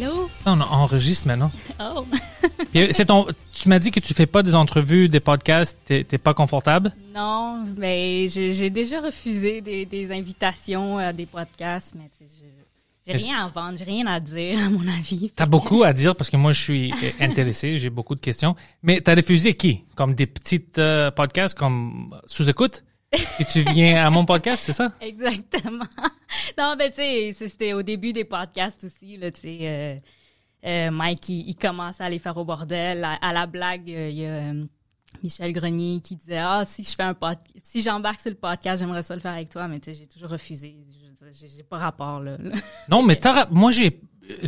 [0.00, 0.28] Allô?
[0.32, 1.50] ça, on enregistre maintenant.
[1.80, 2.04] Oh!
[2.72, 5.78] Puis, euh, c'est ton, tu m'as dit que tu fais pas des entrevues, des podcasts,
[5.84, 6.92] t'es t'es pas confortable?
[7.14, 12.10] non, mais j'ai j'ai déjà refusé des, des invitations à des podcasts, mais
[13.06, 15.30] j'ai rien à vendre, j'ai rien à dire, à mon avis.
[15.34, 18.54] T'as beaucoup à dire parce que moi, je suis euh, intéressé, j'ai beaucoup de questions.
[18.82, 19.84] Mais t'as refusé qui?
[19.94, 22.84] Comme des petites euh, podcasts comme sous-écoute?
[23.12, 24.92] Et tu viens à mon podcast, c'est ça?
[25.00, 25.86] Exactement.
[26.58, 29.58] non, ben tu sais, c'était au début des podcasts aussi, là, tu sais.
[29.62, 29.96] euh,
[30.66, 33.04] euh, Mike, il, il commence à aller faire au bordel.
[33.04, 34.52] À, à la blague, euh, il y a
[35.22, 38.80] Michel Grenier qui disait Ah, si je fais un pod si j'embarque sur le podcast,
[38.80, 40.76] j'aimerais ça le faire avec toi, mais tu sais, j'ai toujours refusé.
[41.32, 42.36] J'ai pas rapport, là.
[42.88, 43.18] Non, mais
[43.50, 44.00] moi, j'ai,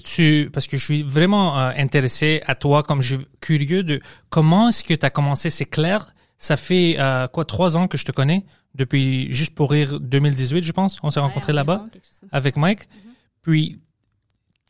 [0.05, 4.69] tu, parce que je suis vraiment intéressé à toi, comme je suis curieux de comment
[4.69, 5.51] est-ce que tu as commencé.
[5.51, 9.71] C'est clair, ça fait euh, quoi, trois ans que je te connais, depuis Juste pour
[9.71, 10.99] rire 2018, je pense.
[11.03, 11.87] On s'est rencontrés là-bas
[12.33, 12.89] avec Mike.
[13.43, 13.79] Puis,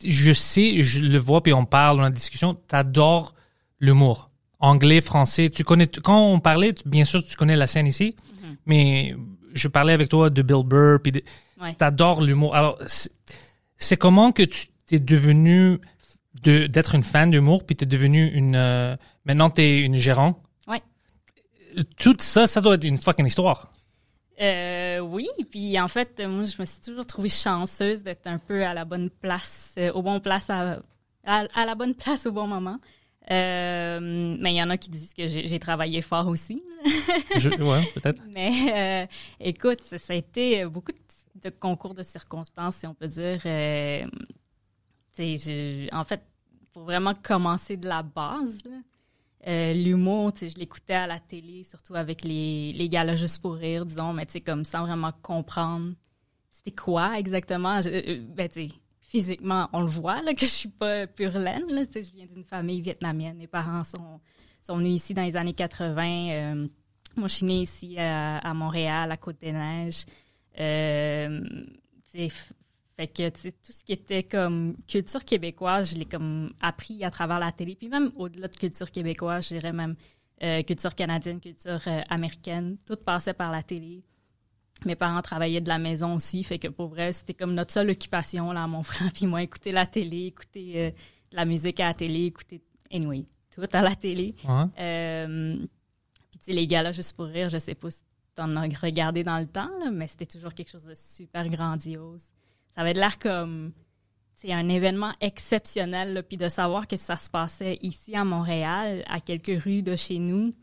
[0.05, 3.35] je sais, je le vois, puis on parle, on a une discussion, t'adores
[3.79, 4.31] l'humour.
[4.59, 8.17] Anglais, français, tu connais, quand on parlait, bien sûr, tu connais la scène ici,
[8.67, 9.15] mais
[9.55, 11.23] je parlais avec toi de Bill Burr, puis de-
[11.63, 11.75] Ouais.
[11.75, 12.55] t'adores l'humour.
[12.57, 15.79] Alors, c'est- comment que tu t'es devenu
[16.43, 18.55] de d'être une fan d'humour, puis t'es devenu une...
[18.57, 20.43] euh, maintenant, t'es une gérant.
[21.99, 23.73] Tout ça, ça doit être une fucking histoire.
[24.41, 28.65] Euh, oui, puis en fait, moi, je me suis toujours trouvée chanceuse d'être un peu
[28.65, 30.81] à la bonne place, euh, au bon place à,
[31.27, 32.79] à, à la bonne place au bon moment.
[33.31, 34.01] Euh,
[34.41, 36.65] mais il y en a qui disent que j'ai travaillé fort aussi.
[37.37, 38.23] Je, ouais, peut-être.
[38.35, 39.09] Mais
[39.39, 40.99] écoute, ça, ça a été beaucoup de,
[41.49, 43.39] de concours de circonstances, si on peut dire.
[43.45, 44.07] Je-
[45.95, 46.23] en fait,
[46.73, 48.77] pour vraiment commencer de la base, là,
[49.47, 53.87] euh, l'humour, je l'écoutais à la télé, surtout avec les, les galas juste pour rire,
[53.87, 55.95] disons, mais tu sais, comme sans vraiment comprendre
[56.61, 57.81] c'était quoi exactement.
[57.87, 61.65] Euh, ben, tu sais, physiquement, on le voit, là, que je suis pas pure laine,
[61.69, 61.83] là.
[61.95, 63.39] Je viens d'une famille vietnamienne.
[63.39, 64.21] Mes parents sont,
[64.61, 66.31] sont venus ici dans les années 80.
[66.31, 66.69] euh,
[67.17, 70.05] moi, je suis née ici à, Montréal, à Côte-des-Neiges.
[73.01, 77.03] Fait que, tu sais, tout ce qui était comme culture québécoise, je l'ai comme appris
[77.03, 77.75] à travers la télé.
[77.75, 79.97] Puis même au-delà de culture québécoise, je dirais même
[80.43, 82.77] euh, culture canadienne, culture euh, américaine.
[82.87, 84.05] Tout passait par la télé.
[84.85, 87.89] Mes parents travaillaient de la maison aussi, fait que pour vrai, c'était comme notre seule
[87.89, 90.91] occupation, là, mon frère puis moi, écouter la télé, écouter euh,
[91.31, 92.61] de la musique à la télé, écouter,
[92.93, 94.35] anyway, tout à la télé.
[94.47, 95.27] Ouais.
[96.31, 98.03] Puis tu sais, les gars-là, juste pour rire, je sais pas si
[98.35, 102.27] t'en as regardé dans le temps, là, mais c'était toujours quelque chose de super grandiose.
[102.75, 103.73] Ça avait l'air comme,
[104.41, 109.05] sais, un événement exceptionnel, là, puis de savoir que ça se passait ici à Montréal,
[109.07, 110.55] à quelques rues de chez nous,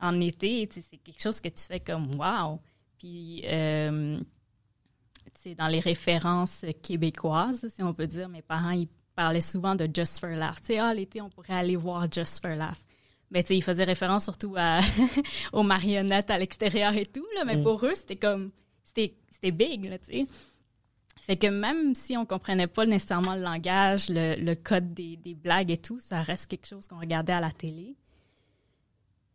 [0.00, 2.60] en été, c'est quelque chose que tu fais comme, wow!
[2.98, 4.18] Puis, euh,
[5.56, 10.20] dans les références québécoises, si on peut dire, mes parents, ils parlaient souvent de Just
[10.20, 10.56] for Laugh.
[10.56, 12.78] Tu sais, ah, l'été, on pourrait aller voir Just for Laugh.
[13.30, 14.80] Mais tu sais, ils faisaient référence surtout à,
[15.52, 17.44] aux marionnettes à l'extérieur et tout, là.
[17.44, 18.50] Mais pour eux, c'était comme,
[18.84, 20.26] c'était, c'était big, là, tu sais.
[21.28, 25.34] Fait que même si on comprenait pas nécessairement le langage, le, le code des, des
[25.34, 27.96] blagues et tout, ça reste quelque chose qu'on regardait à la télé.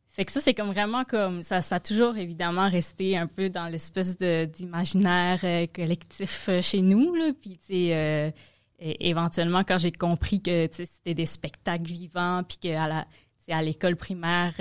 [0.08, 3.50] Fait que ça, c'est comme vraiment comme ça, ça a toujours évidemment resté un peu
[3.50, 7.14] dans l'espèce d'imaginaire euh, collectif euh, chez nous.
[7.14, 7.30] Là.
[7.40, 8.32] Puis, tu sais, euh,
[8.80, 13.08] éventuellement, quand j'ai compris que c'était des spectacles vivants, puis qu'à la,
[13.50, 14.54] à l'école primaire,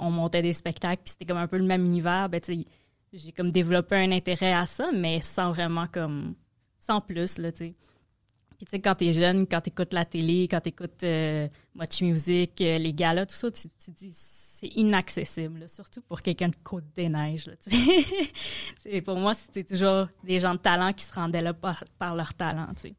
[0.00, 2.40] on montait des spectacles, puis c'était comme un peu le même univers, ben,
[3.12, 6.34] j'ai comme développé un intérêt à ça, mais sans vraiment comme,
[6.78, 7.74] sans plus, là, tu sais.
[8.56, 11.46] Puis tu sais, quand t'es jeune, quand t'écoutes la télé, quand t'écoutes euh,
[11.76, 14.12] Much Music, euh, les galas, tout ça, tu, tu dis
[14.58, 17.46] c'est inaccessible, là, surtout pour quelqu'un de Côte-des-Neiges.
[17.46, 17.70] là, tu
[18.80, 19.00] sais.
[19.02, 22.34] Pour moi, c'était toujours des gens de talent qui se rendaient là par, par leur
[22.34, 22.66] talent.
[22.74, 22.94] tu sais.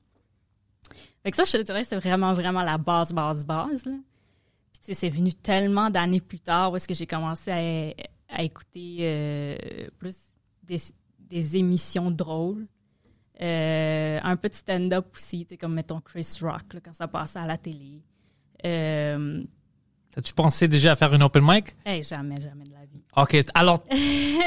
[1.21, 3.85] Fait que ça, je te dirais, c'est vraiment, vraiment la base, base, base.
[3.85, 3.97] Là.
[4.71, 8.37] Puis tu sais, c'est venu tellement d'années plus tard où est-ce que j'ai commencé à,
[8.37, 9.57] à écouter euh,
[9.97, 10.17] plus
[10.63, 10.77] des,
[11.19, 12.67] des émissions drôles.
[13.41, 17.45] Euh, un peu de stand-up aussi, comme mettons Chris Rock, là, quand ça passait à
[17.47, 18.01] la télé.
[18.65, 19.44] Euh,
[20.18, 21.75] As-tu pensé déjà à faire une open mic?
[21.86, 23.01] hey, jamais, jamais de la vie.
[23.15, 23.38] OK.
[23.53, 23.83] Alors,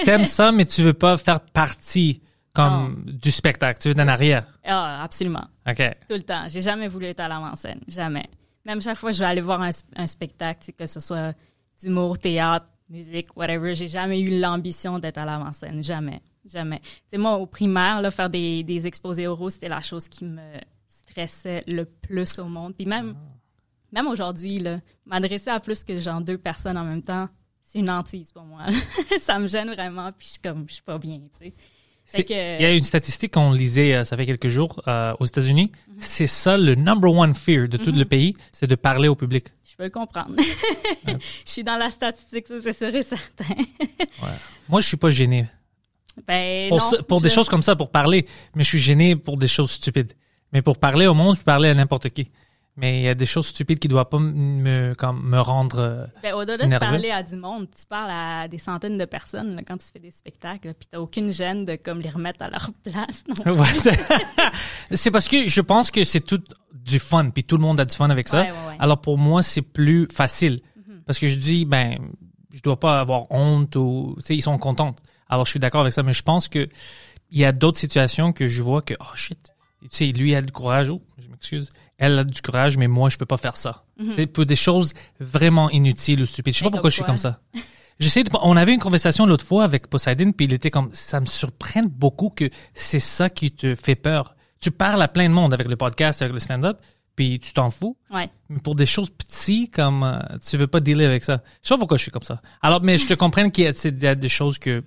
[0.05, 2.21] t'aimes ça, mais tu veux pas faire partie
[2.55, 3.81] comme du spectacle.
[3.81, 4.47] Tu veux être en arrière.
[4.65, 5.47] Ah, absolument.
[5.67, 5.79] OK.
[6.09, 6.45] Tout le temps.
[6.49, 7.81] J'ai jamais voulu être à l'avant-scène.
[7.89, 8.27] Jamais.
[8.67, 11.33] Même chaque fois que je vais aller voir un, un spectacle, que ce soit
[11.81, 15.83] d'humour, théâtre, musique, whatever, j'ai jamais eu l'ambition d'être à l'avant-scène.
[15.83, 16.21] Jamais.
[16.45, 16.81] Jamais.
[17.11, 20.41] Sais, moi, au primaire, là, faire des, des exposés oraux, c'était la chose qui me
[20.89, 22.75] stressait le plus au monde.
[22.75, 23.15] Puis même,
[23.93, 24.63] même aujourd'hui,
[25.07, 27.29] m'adresser à plus que genre deux personnes en même temps,
[27.61, 28.67] c'est une hantise pour moi.
[29.21, 31.55] ça me gêne vraiment, puis je suis comme, je suis pas bien, tu sais.
[32.05, 34.83] Fait C'est- que- Il y a une statistique qu'on lisait, euh, ça fait quelques jours,
[34.89, 35.71] euh, aux États-Unis.
[35.89, 35.95] Mhm.
[36.01, 39.47] C'est ça le number one fear de tout le pays, c'est de parler au public.
[39.65, 40.35] Je peux le comprendre.
[41.07, 41.15] je
[41.45, 43.55] suis dans la statistique, ça, c'est sûr et certain.
[44.69, 45.47] Moi, je suis pas gêné.
[46.27, 49.17] Ben, Pour, non, ça- pour des choses comme ça, pour parler, mais je suis gêné
[49.17, 50.13] pour des choses stupides.
[50.53, 52.31] Mais pour parler au monde, je peux parler à n'importe qui.
[52.77, 55.79] Mais il y a des choses stupides qui ne doivent pas me, comme, me rendre.
[55.79, 59.57] euh, Ben, au-delà de parler à du monde, tu parles à des centaines de personnes
[59.57, 62.49] là, quand tu fais des spectacles, puis t'as aucune gêne de comme les remettre à
[62.49, 63.25] leur place.
[64.91, 66.43] c'est- parce que je pense que c'est tout
[66.73, 68.41] du fun, puis tout le monde a du fun avec ça.
[68.43, 68.77] Ouais, ouais, ouais.
[68.79, 70.61] Alors pour moi, c'est plus facile.
[71.07, 71.97] Parce que je dis, ben,
[72.53, 74.95] je dois pas avoir honte ou, tu sais, ils sont contents.
[75.33, 76.69] Alors je suis d'accord avec ça, mais je pense que
[77.31, 79.39] il y a d'autres situations que je vois que, oh shit,
[79.81, 83.09] tu sais, lui a du courage, oh, je m'excuse, elle a du courage, mais moi
[83.09, 83.85] je peux pas faire ça.
[84.15, 86.53] C'est pour des choses vraiment inutiles ou stupides.
[86.53, 87.41] Je sais Mais pas pourquoi je suis comme ça.
[87.99, 91.19] J'essaie de, on avait une conversation l'autre fois avec Poseidon, puis il était comme, ça
[91.19, 94.35] me surprend beaucoup que c'est ça qui te fait peur.
[94.61, 96.79] Tu parles à plein de monde avec le podcast, avec le stand-up,
[97.17, 97.97] puis tu t'en fous.
[98.13, 98.29] Ouais.
[98.51, 101.43] Mais pour des choses petites, comme euh, tu veux pas dealer avec ça.
[101.63, 102.43] Je sais pas pourquoi je suis comme ça.
[102.61, 104.85] Alors, mais je te comprends qu'il y a des choses que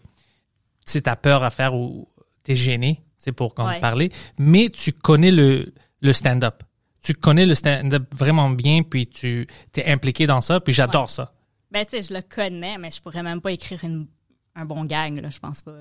[0.85, 2.07] tu as peur à faire ou
[2.43, 3.79] t'es gêné, c'est pour comme, Ouais.
[3.79, 4.11] parler.
[4.37, 6.63] Mais tu connais le, le stand-up.
[7.01, 11.33] Tu connais le stand-up vraiment bien, puis tu t'es impliqué dans ça, puis j'adore ça.
[11.71, 14.07] Ben, tu sais, je le connais, mais je pourrais même pas écrire une-
[14.55, 15.73] un bon gag, là, je pense pas.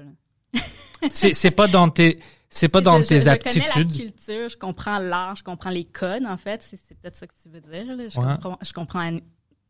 [1.11, 2.19] C'est c'est pas dans tes,
[2.49, 3.63] c'est pas dans je, tes je, Je aptitudes.
[3.73, 6.63] connais la culture, je comprends l'art, je comprends les codes, en fait.
[6.63, 7.95] C'est c'est peut-être ça que tu veux dire.
[7.97, 8.09] là.
[8.09, 8.27] Je, Ouais.
[8.41, 9.11] comprends, je comprends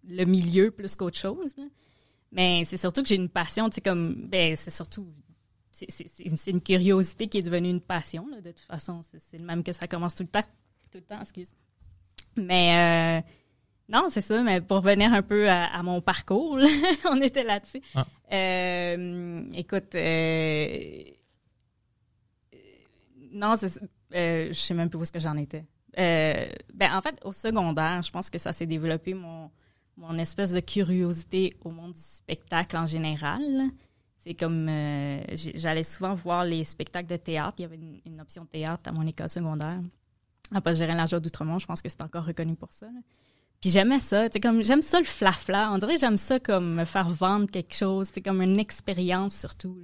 [0.08, 1.54] le milieu plus qu'autre chose.
[1.58, 1.64] là.
[2.34, 5.06] Mais c'est surtout que j'ai une passion, tu sais, comme, ben, c'est surtout,
[5.70, 9.00] c'est- une curiosité qui est devenue une passion, là, de toute façon.
[9.18, 10.42] C'est le même que ça commence tout le temps.
[10.90, 11.52] Tout le temps, excuse.
[12.36, 13.28] Mais, euh,
[13.88, 16.66] non, c'est ça, mais pour revenir un peu à, à mon parcours, là,
[17.10, 17.80] on était là-dessus.
[17.94, 18.04] Ah.
[18.32, 21.02] Euh, écoute, euh,
[23.32, 23.80] non, c'est,
[24.12, 25.64] je sais même plus où est-ce que j'en étais.
[25.96, 29.50] Ben, en fait, au secondaire, je pense que ça s'est développé mon,
[29.96, 33.40] mon espèce de curiosité au monde du spectacle en général.
[34.18, 37.54] C'est comme, euh, j'allais souvent voir les spectacles de théâtre.
[37.58, 39.80] Il y avait une, une option théâtre à mon école secondaire.
[40.52, 42.86] Après, gérer la joie d'Outremont, je pense que c'est encore reconnu pour ça.
[43.60, 45.70] Puis j'aimais ça, c'est comme j'aime ça le flafla.
[45.72, 48.10] On dirait j'aime ça comme me faire vendre quelque chose.
[48.12, 49.78] C'est comme une expérience surtout.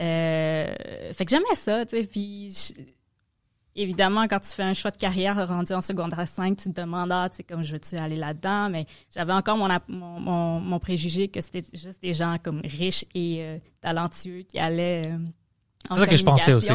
[0.00, 0.74] Euh,
[1.12, 1.86] fait que j'aimais ça.
[1.86, 2.52] Puis
[3.80, 7.10] évidemment, quand tu fais un choix de carrière rendu en secondaire 5, tu te demandes,
[7.12, 8.70] ah, tu sais, comme je veux-tu aller là-dedans?
[8.70, 13.04] Mais j'avais encore mon, mon, mon, mon préjugé que c'était juste des gens comme riches
[13.14, 15.18] et euh, talentueux qui allaient euh,
[15.88, 16.70] en C'est ça que je pensais aussi.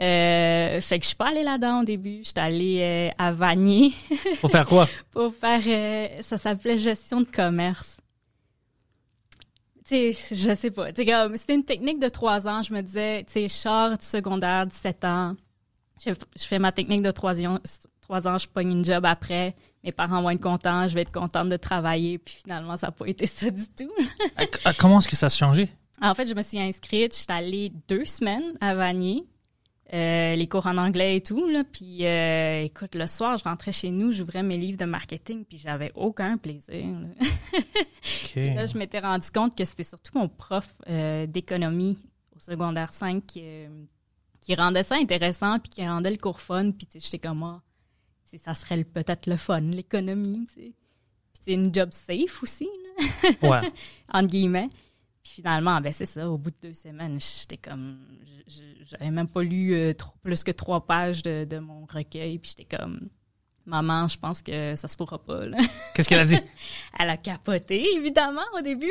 [0.00, 2.22] Euh, fait que je suis pas allée là-dedans au début.
[2.24, 3.92] J'étais allée euh, à Vanier
[4.40, 4.88] Pour faire quoi?
[5.10, 5.60] pour faire,
[6.22, 7.98] ça s'appelait gestion de commerce.
[9.84, 10.88] Tu sais, je sais pas.
[10.88, 12.62] C'était une technique de trois ans.
[12.62, 15.36] Je me disais, tu sais, je sors du secondaire, 17 ans.
[16.04, 17.58] Je, je fais ma technique de trois ans,
[18.00, 19.54] trois ans, je pogne une job après.
[19.84, 22.18] Mes parents vont être contents, je vais être contente de travailler.
[22.18, 23.92] Puis finalement, ça n'a pas été ça du tout.
[24.78, 25.70] Comment est-ce que ça a changé?
[26.00, 27.16] En fait, je me suis inscrite.
[27.16, 29.24] J'étais allée deux semaines à Vanier.
[29.94, 31.46] Euh, les cours en anglais et tout.
[31.48, 31.64] Là.
[31.70, 35.58] Puis, euh, écoute, le soir, je rentrais chez nous, j'ouvrais mes livres de marketing, puis
[35.58, 36.86] j'avais aucun plaisir.
[36.86, 37.08] là.
[38.66, 41.98] Je m'étais rendu compte que c'était surtout mon prof euh, d'économie
[42.34, 43.42] au secondaire 5 qui,
[44.42, 46.70] qui rendait ça intéressant, puis qui rendait le cours fun.
[46.72, 47.62] Puis, tu sais, j'étais comme, ah,
[48.36, 50.60] ça serait peut-être le fun, l'économie, tu sais.
[51.32, 53.72] Puis, c'est une job safe aussi, là Ouais.
[54.12, 54.68] entre guillemets.
[55.22, 58.00] Puis finalement, ben c'est ça, au bout de deux semaines, j'étais comme,
[58.86, 62.54] j'avais même pas lu euh, trop- plus que trois pages de, de mon recueil, puis
[62.56, 63.08] j'étais comme,
[63.66, 65.42] maman, je pense que ça se pourra pas.
[65.94, 66.38] Qu'est-ce qu'elle a dit?
[66.98, 68.86] Elle a capoté, évidemment, au début,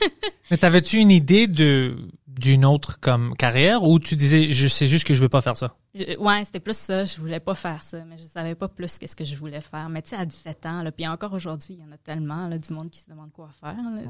[0.00, 0.08] là.
[0.50, 1.96] Mais t'avais-tu une idée de
[2.26, 5.56] d'une autre comme carrière ou tu disais je sais juste que je veux pas faire
[5.56, 5.74] ça?
[5.94, 8.98] Je- ouais, c'était plus ça, je voulais pas faire ça, mais je savais pas plus
[8.98, 9.88] qu'est-ce que je voulais faire.
[9.88, 12.46] Mais tu sais, à 17 ans, là, puis encore aujourd'hui, il y en a tellement,
[12.46, 14.02] là, du monde qui se demande quoi faire, là.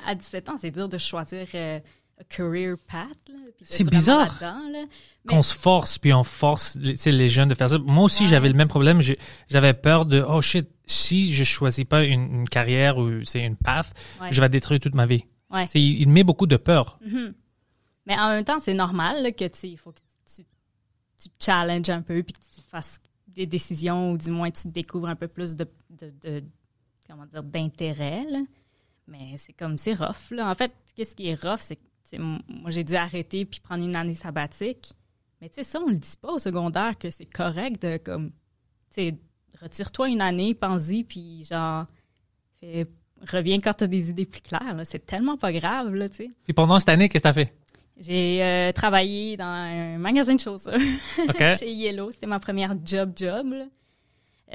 [0.06, 1.80] À 17 ans, c'est dur de choisir, euh,
[2.28, 3.08] career path.
[3.62, 4.38] C'est bizarre.
[4.72, 4.86] Mais-
[5.26, 7.78] Qu'on se force, puis on force les, jeunes de faire ça.
[7.78, 8.28] Moi aussi, Ouais.
[8.30, 9.00] j'avais le même problème.
[9.48, 13.56] J'avais peur de, oh shit, si je choisis pas une, une carrière ou c'est une
[13.56, 14.28] path, Ouais.
[14.32, 15.24] je vais détruire toute ma vie.
[15.50, 15.66] Ouais.
[15.74, 16.98] Il, il met beaucoup de peur.
[17.04, 17.34] Mhm.
[18.06, 20.00] Mais en même temps, c'est normal là, que tu faut que
[20.34, 20.42] tu,
[21.22, 24.68] tu te challenges un peu puis que tu fasses des décisions ou du moins tu
[24.68, 26.44] découvres un peu plus de, de, de-
[27.08, 28.24] comment dire d'intérêt.
[29.06, 30.30] Mais c'est comme c'est rough.
[30.32, 30.50] Là.
[30.50, 31.82] En fait, qu'est-ce qui est rough, c'est que
[32.18, 34.92] moi j'ai dû arrêter puis prendre une année sabbatique.
[35.40, 38.30] Mais tu sais, ça, on le dit pas au secondaire que c'est correct de comme
[38.30, 38.34] tu
[38.90, 39.14] sais,
[39.60, 41.86] retire-toi une année, pense-y, puis genre
[42.60, 42.86] fais-
[43.30, 44.76] reviens quand tu as des idées plus claires.
[44.84, 46.30] C'est tellement pas grave, là, tu sais.
[46.44, 47.54] Puis pendant cette année, qu'est-ce que t'as fait?
[47.98, 50.72] J'ai euh, travaillé dans un magasin de chaussures
[51.58, 52.10] chez Yellow.
[52.10, 53.54] C'était ma première job job.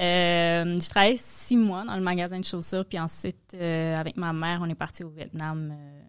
[0.00, 4.32] Euh, j'ai travaillé six mois dans le magasin de chaussures, puis ensuite, euh, avec ma
[4.32, 6.00] mère, on est parti au Vietnam euh,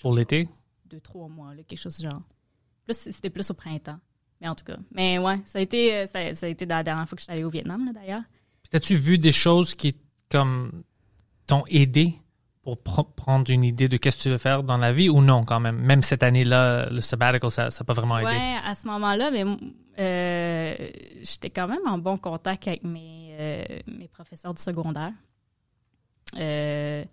[0.00, 0.48] Pour l'été?
[0.86, 2.20] deux, trois mois, là, quelque chose du genre.
[2.84, 3.98] Plus, c'était plus au printemps.
[4.40, 4.76] Mais en tout cas.
[4.90, 7.24] Mais ouais, ça a été, euh, ça, ça a été la dernière fois que je
[7.24, 8.22] suis allée au Vietnam, là, d'ailleurs.
[8.62, 9.94] Puis t'as-tu vu des choses qui,
[10.28, 10.82] comme,
[11.46, 12.14] t'ont aidé
[12.62, 15.22] pour pr- prendre une idée de qu'est-ce que tu veux faire dans la vie ou
[15.22, 15.76] non, quand même?
[15.78, 18.26] Même cette année-là, le sabbatical, ça n'a pas vraiment aidé?
[18.36, 19.44] Ouais, à ce moment-là, mais
[19.98, 20.90] euh,
[21.22, 25.12] j'étais quand même en bon contact avec mes, euh, mes professeurs du secondaire.
[26.36, 27.04] Euh,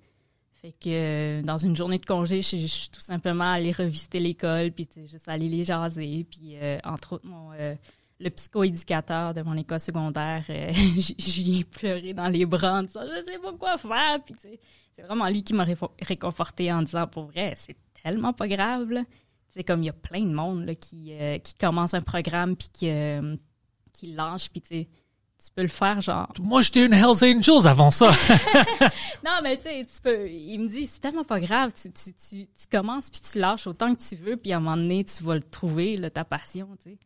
[0.62, 4.72] fait que euh, dans une journée de congé, je, suis tout simplement allée revisiter l'école,
[4.72, 6.26] puis juste aller les jaser.
[6.30, 7.76] Puis euh, entre autres, mon, euh,
[8.20, 12.80] le psychoéducateur de mon école secondaire, euh, je je lui ai pleuré dans les bras
[12.80, 14.20] en disant Je sais pas quoi faire.
[14.26, 14.36] Puis
[14.92, 15.66] c'est vraiment lui qui m'a
[16.02, 18.90] réconforté en disant Pour vrai, c'est tellement pas grave.
[19.48, 22.56] C'est comme il y a plein de monde là, qui, euh, qui commence un programme
[22.56, 22.92] puis qui,
[23.94, 24.88] qui lâche, puis tu sais,
[25.44, 26.32] tu peux le faire genre.
[26.42, 28.12] Moi, j'étais une Hells Angels avant ça.
[29.26, 30.30] Non, mais tu sais, tu peux.
[30.30, 33.68] Il me dit, c'est tellement pas grave, tu, tu, tu, tu commences puis tu lâches
[33.68, 36.24] autant que tu veux, puis à un moment donné, tu vas le trouver, là, ta
[36.24, 36.98] passion, tu sais.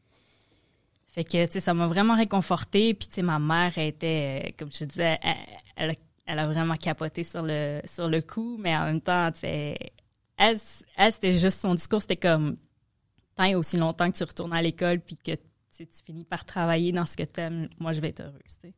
[1.09, 2.93] Fait que, tu sais, ça m'a vraiment réconforté.
[2.95, 5.35] Puis, tu sais, ma mère elle était, euh, comme je te disais, elle,
[5.75, 5.93] elle a,
[6.25, 9.77] elle a vraiment capoté sur le, sur le coup, mais en même temps, tu sais,
[10.37, 10.57] elle,
[10.97, 12.57] elle, c'était juste son discours, c'était comme,
[13.35, 15.33] tant et aussi longtemps que tu retournes à l'école, puis que
[15.75, 18.21] tu sais, tu finis par travailler dans ce que tu aimes, moi, je vais être
[18.21, 18.73] heureuse.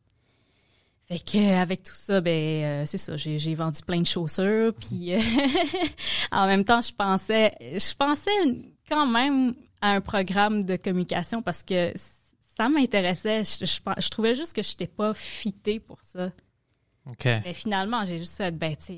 [1.08, 4.74] Fait que euh, avec tout ça, ben euh, c'est ça, j'ai, vendu plein de chaussures,
[4.74, 5.20] puis euh,
[6.32, 8.32] en même temps, je pensais, je pensais
[8.90, 11.94] quand même à un programme de communication parce que
[12.58, 13.44] ça m'intéressait.
[13.44, 16.32] Je, je, je trouvais juste que je n'étais pas fitée pour ça.
[17.06, 17.26] OK.
[17.26, 18.94] Mais finalement, j'ai juste fait, ben tu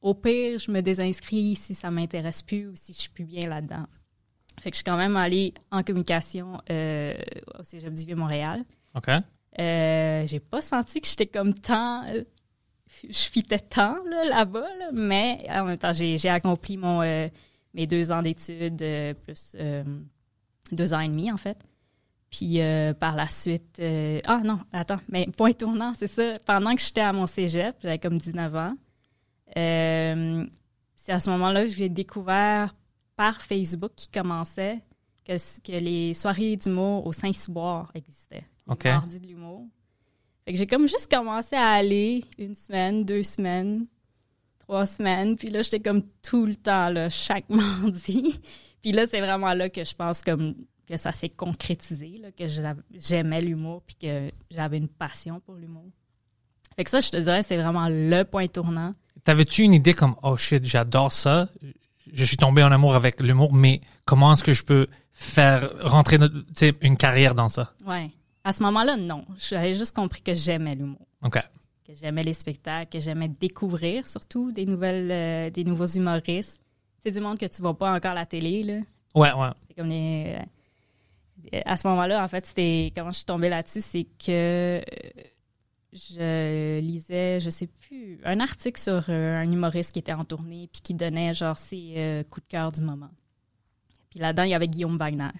[0.00, 3.48] au pire, je me désinscris si ça m'intéresse plus ou si je suis plus bien
[3.48, 3.86] là-dedans.
[4.62, 7.14] Fait que je suis quand même allée en communication euh,
[7.58, 8.64] au Cégep du Vieux-Montréal.
[8.94, 9.08] OK.
[9.58, 12.04] Euh, j'ai pas senti que j'étais comme tant.
[12.04, 12.22] euh,
[13.02, 17.26] je fitais tant là, là-bas, là, mais en même temps, j'ai, j'ai accompli mon, euh,
[17.74, 18.84] mes deux ans d'études,
[19.24, 19.56] plus
[20.70, 21.58] deux ans et demi, en fait.
[22.30, 22.60] Puis
[23.00, 23.82] par la suite.
[24.26, 26.38] ah non, attends, mais point tournant, c'est ça.
[26.38, 28.74] Pendant que j'étais à mon cégep, j'avais comme 19 ans,
[29.56, 32.74] c'est à ce moment-là que j'ai découvert
[33.22, 34.80] par Facebook qui commençait
[35.24, 38.44] que, que les soirées d'humour au Saint-Cyboire existaient.
[38.66, 38.84] OK.
[38.86, 39.68] mardis de l'humour.
[40.44, 43.86] Fait que j'ai comme juste commencé à aller une semaine, deux semaines,
[44.58, 45.36] trois semaines.
[45.36, 48.40] Puis là, j'étais comme tout le temps, là, chaque mardi.
[48.82, 52.48] Puis là, c'est vraiment là que je pense comme que ça s'est concrétisé, là, que
[52.48, 55.86] j'a- j'aimais l'humour puis que j'avais une passion pour l'humour.
[56.74, 58.90] Fait que ça, je te dirais, c'est vraiment le point tournant.
[59.22, 61.48] T'avais-tu une idée comme, oh shit, j'adore ça,
[62.12, 66.18] je suis tombé en amour avec l'humour, mais comment est-ce que je peux faire rentrer
[66.80, 67.72] une carrière dans ça?
[67.86, 68.10] Ouais.
[68.44, 69.24] À ce moment-là, non.
[69.38, 71.06] J'avais juste compris que j'aimais l'humour.
[71.24, 71.38] OK.
[71.86, 76.60] que j'aimais les spectacles, que j'aimais découvrir surtout des nouvelles, euh, des nouveaux humoristes.
[77.02, 78.74] C'est du monde que tu vois pas encore à la télé, là.
[79.14, 79.48] Ouais, ouais.
[79.68, 80.36] C'est comme les...
[81.54, 82.92] euh, À ce moment-là, en fait, c'était...
[82.94, 84.80] Comment je suis tombée là-dessus, c'est que euh,
[85.92, 90.68] je lisais, je sais plus, un article sur euh, un humoriste qui était en tournée
[90.72, 93.10] puis qui donnait, genre, ses euh, coups de cœur du moment.
[94.10, 95.30] Puis là-dedans, il y avait Guillaume Wagner.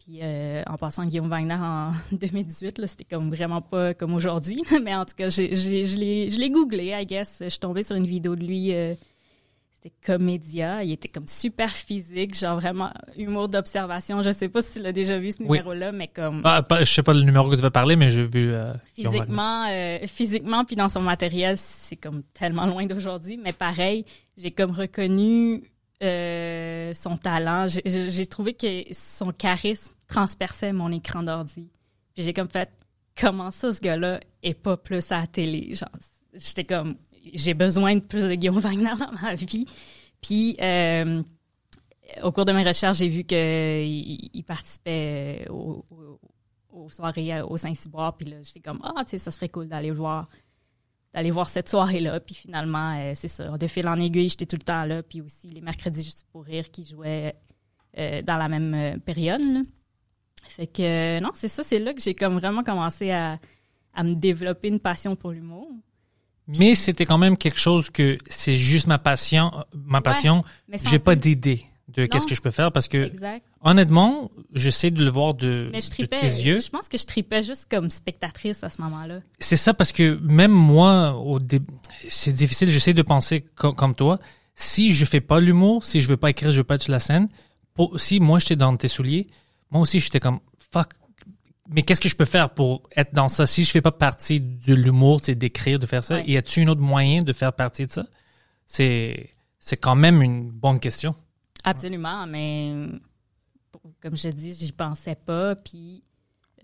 [0.00, 4.62] Puis euh, en passant, Guillaume Wagner en 2018, là, c'était comme vraiment pas comme aujourd'hui.
[4.82, 7.38] Mais en tout cas, je l'ai googlé, I guess.
[7.40, 8.72] Je suis tombée sur une vidéo de lui.
[9.84, 10.82] C'était Comédia.
[10.82, 14.22] Il était comme super physique, genre vraiment humour d'observation.
[14.22, 15.44] Je sais pas si tu l'as déjà vu ce Oui.
[15.58, 18.08] numéro-là, mais comme Ah, pas- je sais pas le numéro que tu veux parler, mais
[18.08, 18.52] j'ai vu.
[18.54, 23.36] euh, physiquement, euh, physiquement, puis dans son matériel, c'est comme tellement loin d'aujourd'hui.
[23.36, 24.04] Mais pareil,
[24.36, 25.62] j'ai comme reconnu
[26.02, 27.66] euh, son talent.
[27.68, 31.68] J'ai trouvé que son charisme transperçait mon écran d'ordi.
[32.14, 32.68] Puis j'ai comme fait,
[33.20, 35.74] comment ça, ce gars-là est pas plus à la télé?
[35.74, 35.88] Genre,
[36.34, 36.96] j'étais comme,
[37.32, 39.66] j'ai besoin de plus de Guillaume Wagner dans ma vie.
[40.20, 41.22] Puis, euh,
[42.22, 43.38] au cours de mes recherches, j'ai vu qu'il
[44.32, 45.84] il participait au-
[46.70, 48.16] aux, soirées euh, au Saint-Cyboire.
[48.16, 50.28] Puis là, j'étais comme, ah, tu sais, ça serait cool d'aller voir
[51.12, 52.18] d'aller voir cette soirée-là.
[52.18, 53.56] Puis finalement, euh, c'est ça.
[53.56, 55.00] De fil en aiguille, j'étais tout le temps là.
[55.04, 57.36] Puis aussi les mercredis juste pour rire qui jouaient
[57.98, 59.40] euh, dans la même euh, période.
[59.40, 59.62] là.
[60.46, 63.38] Fait que euh, non, c'est ça, c'est là que j'ai comme vraiment commencé à,
[63.94, 65.70] à me développer une passion pour l'humour.
[66.46, 69.50] Mais c'était quand même quelque chose que c'est juste ma passion.
[69.74, 70.44] Ma passion.
[70.90, 73.44] J'ai pas d'idée de qu'est-ce que je peux faire parce que Exact.
[73.62, 76.58] honnêtement, j'essaie de le voir de, Mais je de tripais, tes yeux.
[76.58, 79.20] je pense que je tripais juste comme spectatrice à ce moment-là.
[79.38, 81.38] C'est ça parce que même moi, au
[82.08, 82.68] c'est difficile.
[82.70, 84.18] J'essaie de penser co- comme toi.
[84.56, 86.92] Si je fais pas l'humour, si je veux pas écrire, je veux pas être sur
[86.92, 87.28] la scène.
[87.74, 89.26] Pour, si moi j'étais dans tes souliers,
[89.70, 90.40] moi aussi j'étais comme
[90.72, 90.88] fuck.
[91.68, 93.46] Mais qu'est-ce que je peux faire pour être dans ça?
[93.46, 96.16] Si je fais pas partie de l'humour, c'est d'écrire, de faire ça.
[96.16, 96.26] Ouais.
[96.26, 98.04] Y a-t-il un autre moyen de faire partie de ça?
[98.66, 101.14] C'est c'est quand même une bonne question.
[101.64, 102.88] Absolument, mais
[104.00, 105.56] comme je dis, j'y pensais pas.
[105.56, 106.02] Puis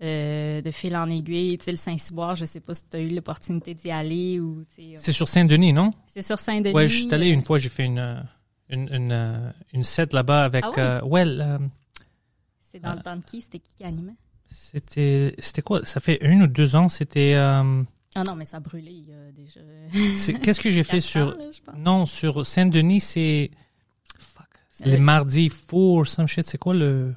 [0.03, 2.99] euh, de fil en aiguille, tu sais, le Saint-Cyboire, je sais pas si tu as
[2.99, 4.63] eu l'opportunité d'y aller ou.
[4.97, 5.91] C'est sur Saint-Denis, non?
[6.05, 6.75] C'est sur Saint-Denis.
[6.75, 8.21] Ouais, je suis allé euh, une fois, j'ai fait une euh,
[8.69, 11.59] une une, euh, une set là-bas avec Ah euh, euh,
[12.59, 13.41] C'est dans le temps de qui?
[13.41, 14.15] C'était qui qui animait?
[14.53, 15.85] C'était c'était quoi?
[15.85, 16.89] Ça fait une ou deux ans.
[16.89, 17.83] C'était euh,
[18.15, 19.61] Ah non, mais ça y a déjà.
[20.17, 21.33] c'est- qu'est-ce que j'ai fait sur ans,
[21.67, 23.49] là, non sur Saint Denis c'est
[24.19, 26.43] fuck c'est Euh, les mardis four some shit.
[26.43, 27.13] C'est quoi le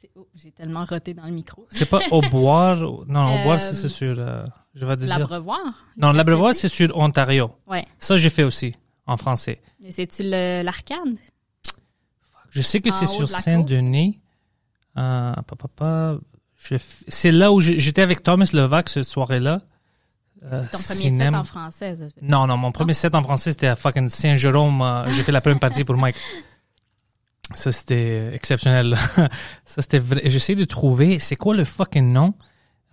[0.00, 1.66] C'est- oh, J'ai tellement roté dans le micro.
[1.70, 4.44] c'est pas au boire non au Euh, boire c'est c'est sur euh,
[4.74, 5.18] je vais te dire.
[5.18, 7.50] L'Abreuvoir non l'abreuvoir c'est sur Ontario.
[7.66, 7.86] Ouais.
[7.98, 8.74] ça j'ai fait aussi
[9.06, 9.62] en français.
[9.82, 11.16] Et c'est-tu le- l'arcade?
[12.50, 14.20] Je sais que c'est sur de la Saint Denis
[14.96, 16.22] euh, pa, pa, pa, je f-
[16.58, 19.60] c'est là où j'étais avec Thomas Levac cette soirée là
[20.44, 21.30] Euh, Ton premier cinéma.
[21.30, 21.96] set en français.
[21.96, 24.80] ça Non, non, mon premier set en français, c'était à fucking Saint-Jérôme.
[24.82, 26.14] euh, J'ai fait la première partie pour Mike.
[27.54, 28.96] Ça, c'était exceptionnel.
[29.64, 30.20] Ça, c'était vrai.
[30.26, 32.34] J'essaie de trouver, c'est quoi le fucking nom?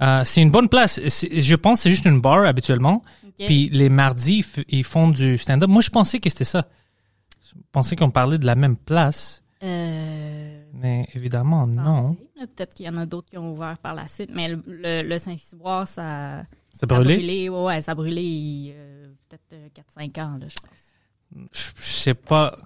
[0.02, 1.00] Euh, c'est une bonne place.
[1.06, 3.04] Je pense que c'est juste une bar habituellement.
[3.38, 5.70] Puis les mardis, ils font du stand-up.
[5.70, 6.68] Moi, je pensais que c'était ça.
[7.48, 9.44] Je pensais qu'on parlait de la même place.
[9.62, 10.25] Euh,
[10.78, 12.16] Mais évidemment, non.
[12.38, 15.04] Peut-être qu'il y en a d'autres qui ont ouvert par la suite, mais le, le-
[15.08, 17.48] le Saint-Cyboire, ça, ça a brûlé?
[17.50, 21.48] Ouais, ouais, ça a brûlé euh, peut-être euh, 4-5 ans, là, je pense.
[21.54, 22.58] Je, je sais pas.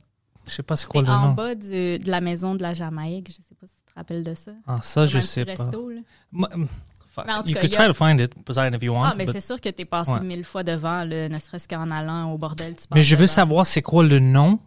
[0.48, 1.34] Je sais pas c'est quoi le en nom.
[1.34, 3.28] bas du- de la maison de la Jamaïque.
[3.30, 4.52] Je sais pas si tu te rappelles de ça.
[4.65, 5.52] Ah, ça, je sais pas.
[5.52, 6.02] resto, là.
[6.32, 8.34] Moi, Mais en tout you cas, could try a- to find it,
[8.76, 9.04] if you want.
[9.04, 10.22] Ah, mais but- c'est sûr que tu es passé Ouais.
[10.22, 12.76] mille fois devant, là, ne serait-ce qu'en allant au bordel.
[12.76, 13.34] Tu Mais je veux devant.
[13.34, 14.60] savoir c'est quoi le nom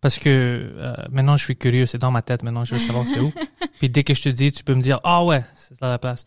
[0.00, 3.06] parce que euh, maintenant je suis curieux, c'est dans ma tête maintenant, je veux savoir
[3.06, 3.32] c'est où.
[3.78, 5.98] Puis dès que je te dis, tu peux me dire ah ouais, c'est ça la
[5.98, 6.24] place.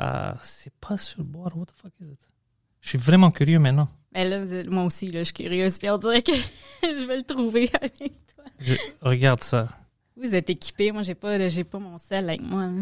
[0.00, 2.28] Euh, c'est pas sur le bois, what the fuck is it?
[2.80, 3.88] Je suis vraiment curieux maintenant.
[4.12, 5.78] Mais là, moi aussi, là, je suis curieuse.
[5.78, 6.32] Puis on dirait que
[6.82, 8.44] je vais le trouver avec toi.
[8.58, 9.68] Je regarde ça.
[10.16, 10.90] Vous êtes équipés.
[10.90, 12.66] Moi, j'ai pas, j'ai pas mon sel avec moi.
[12.66, 12.80] là.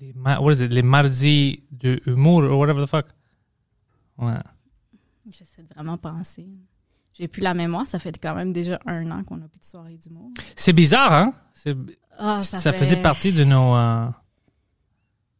[0.00, 0.72] Les, ma- what is it?
[0.72, 3.06] les mardis de humour ou whatever the fuck.
[4.18, 4.32] Ouais.
[5.30, 6.46] J'essaie de vraiment penser.
[7.16, 7.86] J'ai plus la mémoire.
[7.86, 10.30] Ça fait quand même déjà un an qu'on n'a plus de soirée d'humour.
[10.56, 11.32] C'est bizarre, hein?
[12.18, 13.74] Ah, ça fait- faisait partie de nos.
[13.74, 14.06] euh,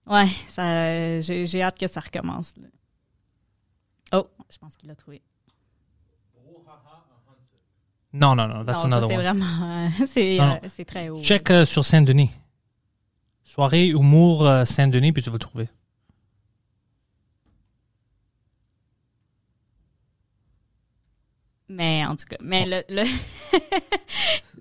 [0.06, 2.52] Ouais, ça, j'ai, j'ai hâte que ça recommence.
[2.56, 2.68] là.
[4.12, 5.22] Oh, je pense qu'il l'a trouvé.
[8.12, 9.22] Non, non, non, that's non, ça, another c'est one.
[9.22, 9.90] vraiment...
[10.06, 11.20] c'est, Non, euh, c'est très haut.
[11.20, 12.30] Check euh, sur Saint-Denis.
[13.42, 15.68] Soirée humour Saint-Denis, puis tu vas le trouver.
[21.68, 23.02] Mais en tout cas, mais le, le,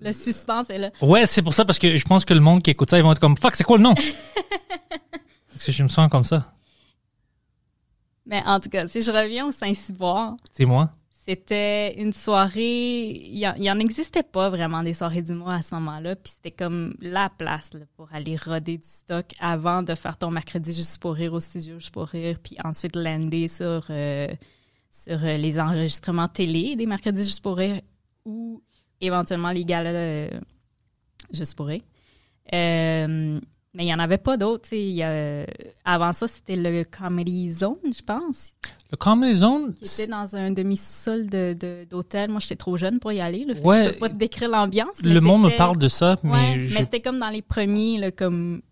[0.00, 0.90] le suspense est là.
[1.02, 3.02] Ouais, c'est pour ça, parce que je pense que le monde qui écoute ça, ils
[3.02, 3.94] vont être comme fuck, c'est quoi le nom?
[5.54, 6.52] Parce que je me sens comme ça.
[8.26, 10.90] Mais en tout cas, si je reviens au Saint-Cyboire, Dis-moi.
[11.26, 13.10] c'était une soirée.
[13.10, 16.16] Il y en- existait pas vraiment des soirées d'humour à ce moment-là.
[16.16, 20.30] Puis c'était comme la place là, pour aller roder du stock avant de faire ton
[20.32, 22.38] mercredi juste pour rire au studio juste pour rire.
[22.42, 24.26] Puis ensuite lander sur, euh,
[24.94, 27.80] sur euh, les enregistrements télé des mercredis juste pour rire
[28.24, 28.62] ou
[29.00, 30.28] éventuellement les galas euh,
[31.32, 31.82] juste pour rire.
[32.52, 33.40] Euh,
[33.76, 34.68] mais il n'y en avait pas d'autres.
[35.84, 38.54] Avant ça, c'était le Comedy Zone, je pense
[38.92, 42.30] Le Comedy Zone, qui était dans un demi-sous-sol de, de- d'hôtel.
[42.30, 43.44] Moi, j'étais trop jeune pour y aller.
[43.44, 43.84] Là, fait que Ouais.
[43.86, 45.02] je peux pas te décrire l'ambiance.
[45.02, 47.42] le monde me c'était- parle de ça, mais Ouais, je- mais c'était comme dans les
[47.42, 48.62] premiers, là, comme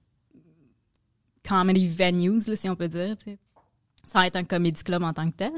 [1.46, 3.16] comedy venues, là, si on peut dire.
[3.16, 3.38] tu sais.
[4.04, 5.52] Sans être un comedy club en tant que tel.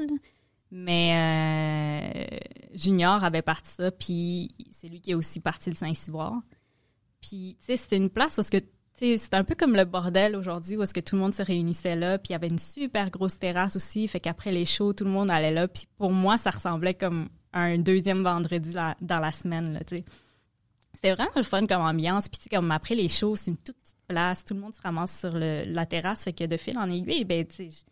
[0.77, 2.37] Mais euh,
[2.73, 6.41] Junior avait parti ça, puis c'est lui qui a aussi parti le Saint-Cyboire.
[7.21, 10.75] Puis, tu sais, c'était une place où sais, c'était un peu comme le bordel aujourd'hui,
[10.75, 13.09] où est-ce que tout le monde se réunissait là, puis il y avait une super
[13.09, 15.67] grosse terrasse aussi, fait qu'après les shows, tout le monde allait là.
[15.69, 20.05] Puis pour moi, ça ressemblait comme un deuxième vendredi dans la semaine, tu sais.
[20.93, 22.27] c'était vraiment le fun comme ambiance.
[22.27, 24.43] Puis, comme après les shows, c'est une toute petite place.
[24.43, 26.25] Tout le monde se ramasse sur le- la terrasse.
[26.25, 27.85] Fait que de fil en aiguille, ben, tu sais,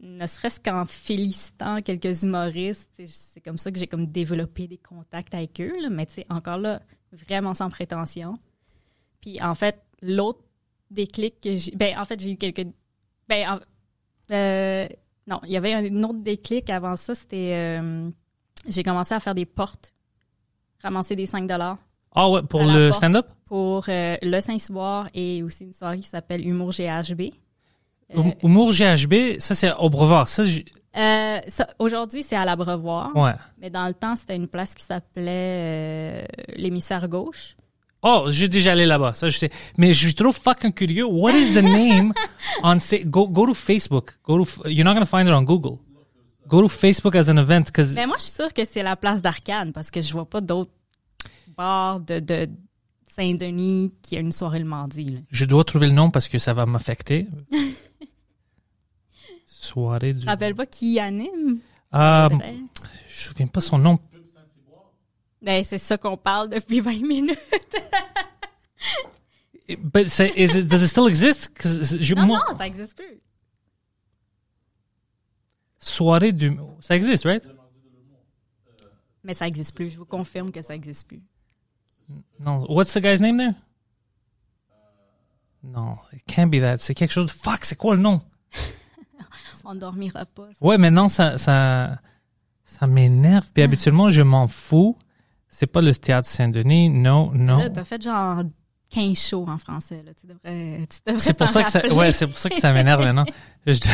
[0.00, 5.34] ne serait-ce qu'en félicitant quelques humoristes, c'est comme ça que j'ai comme développé des contacts
[5.34, 5.80] avec eux.
[5.80, 5.88] là.
[5.90, 6.80] Mais, tu sais, encore là,
[7.12, 8.34] vraiment sans prétention.
[9.20, 10.40] Puis, en fait, l'autre
[10.90, 11.72] déclic que j'ai.
[11.72, 12.66] Ben, en fait, j'ai eu quelques.
[13.28, 13.60] Ben, en-
[14.34, 14.86] euh,
[15.26, 17.14] non, il y avait un autre déclic avant ça.
[17.14, 17.78] C'était.
[17.80, 18.10] euh,
[18.66, 19.92] j'ai commencé à faire des portes,
[20.82, 21.48] ramasser des 5
[22.12, 23.26] Ah ouais, pour le stand-up?
[23.46, 27.30] pour euh, le Saint-Soir et aussi une soirée qui s'appelle Humour GHB.
[28.14, 30.28] Euh, Hum- Humour GHB, ça c'est au brevoir.
[30.28, 33.34] Ça, euh, ça, Aujourd'hui, c'est à l'Abreuvoir, ouais.
[33.60, 36.24] mais dans le temps, c'était une place qui s'appelait euh,
[36.56, 37.54] l'hémisphère gauche.
[38.02, 39.12] Oh, j'ai déjà allé là-bas.
[39.14, 39.50] Ça, je sais.
[39.76, 41.04] Mais je suis trop fucking curieux.
[41.04, 42.12] What is the name
[42.62, 44.12] on say, go go to Facebook.
[44.24, 45.78] Go to you're not gonna find it on Google.
[46.46, 47.64] Go to Facebook as an event
[47.96, 50.40] Mais moi, je suis sûre que c'est la place d'Arcane parce que je vois pas
[50.40, 50.70] d'autres
[51.56, 52.48] bars de, de
[53.06, 55.04] Saint-Denis qui a une soirée le mardi.
[55.04, 55.18] là.
[55.30, 57.26] je dois trouver le nom parce que ça va m'affecter.
[59.68, 60.20] Soirée du.
[60.20, 61.58] Tu te rappelles pas qui anime?
[61.92, 62.54] Faudrait.
[62.56, 62.68] je me
[63.08, 63.98] souviens pas son nom.
[65.42, 67.38] Ben, c'est ça qu'on parle depuis 20 minutes.
[69.78, 71.50] But say, is it, does it still exist?
[71.62, 73.20] je- Non, moi- non, ça existe plus.
[75.78, 76.56] Soirée du.
[76.80, 77.46] Ça existe, right?
[79.22, 79.90] Mais ça existe plus.
[79.90, 81.22] Je vous confirme que ça existe plus.
[82.40, 82.58] Non.
[82.68, 83.54] What's the guy's name there?
[85.62, 86.78] Non, it can't be that.
[86.78, 87.30] C'est quelque chose.
[87.30, 88.22] Fuck, c'est quoi le nom?
[89.70, 90.48] On dormira pas.
[90.62, 91.98] Ouais, maintenant, ça, ça,
[92.64, 93.44] ça m'énerve.
[93.52, 94.96] Puis habituellement, je m'en fous.
[95.50, 96.88] C'est pas le théâtre Saint-Denis.
[96.88, 97.58] Non, non.
[97.58, 98.44] Là, t'as fait genre
[98.88, 100.02] 15 shows en français.
[100.02, 100.12] Là.
[100.18, 102.72] Tu devrais, tu devrais C'est pour ça que ça, ouais, c'est pour ça que ça
[102.72, 103.26] m'énerve maintenant.
[103.66, 103.92] Je dois,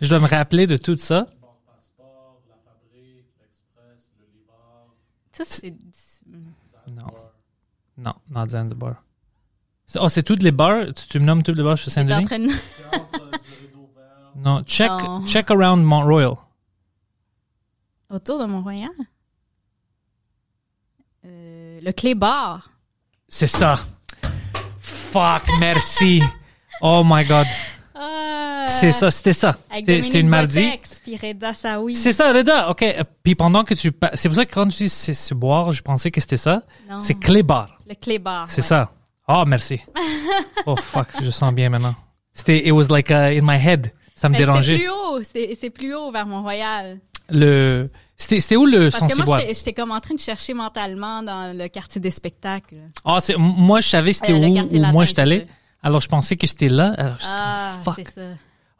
[0.00, 1.26] je dois me rappeler de tout ça.
[5.32, 5.74] Ça, c'est...
[6.90, 7.06] Non.
[7.98, 9.04] Non, not Zanzibar.
[9.98, 10.86] Oh, c'est toutes les bars?
[10.94, 12.26] Tu, tu me nommes toutes les bars en Saint-Denis?
[14.36, 15.24] Non, check, Non.
[15.26, 16.36] check around Mont Royal.
[18.10, 18.90] Autour de Mont-Royal?
[21.24, 22.70] Euh, le clé bar.
[23.28, 23.78] C'est ça.
[24.80, 26.22] Fuck, merci.
[26.82, 27.46] Oh my god.
[28.66, 29.56] C'est ça, c'était ça.
[29.70, 29.76] Ah.
[29.76, 30.64] C'était une mardi.
[30.64, 31.94] Botex, puis Reda Saoui.
[31.94, 32.70] C'est ça, Reda.
[32.70, 32.82] OK.
[32.82, 33.92] Euh, Puis pendant que tu...
[34.14, 36.62] C'est pour ça que quand tu dis c'est boire, je pensais que c'était ça.
[37.00, 37.78] C'est clé bar.
[37.86, 38.46] Le clé bar.
[38.48, 38.66] C'est ouais.
[38.66, 38.90] ça.
[39.28, 39.80] Oh, merci.
[40.66, 41.08] oh, fuck.
[41.22, 41.94] Je sens bien maintenant.
[42.32, 42.66] C'était...
[42.66, 43.92] It was like uh, in my head.
[44.20, 44.76] Ça me Mais dérangeait.
[44.76, 45.22] plus haut.
[45.22, 46.98] C'est c'est plus haut vers Mont-Royal.
[47.30, 47.88] Le...
[48.16, 51.56] C'était c'était où le Parce que moi, j'étais- comme en train de chercher mentalement dans
[51.56, 52.76] le quartier des spectacles.
[53.04, 53.36] Ah, c'est...
[53.38, 55.46] Moi, je savais c'était Euh, où, où moi j'étais allé.
[55.48, 55.54] c'est.
[55.86, 56.92] Alors, je pensais que c'était là.
[56.98, 57.94] Alors, Ah, fuck.
[57.96, 58.20] c'est ça.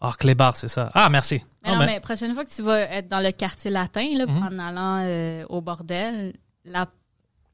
[0.03, 0.90] Ah, clé bar, c'est ça.
[0.94, 1.37] Ah, merci.
[1.62, 4.07] Mais Ah, non, ben, mais prochaine fois que tu vas être dans le quartier latin,
[4.16, 4.42] là, Mhm.
[4.42, 6.35] en allant euh, au bordel,
[6.66, 6.87] la-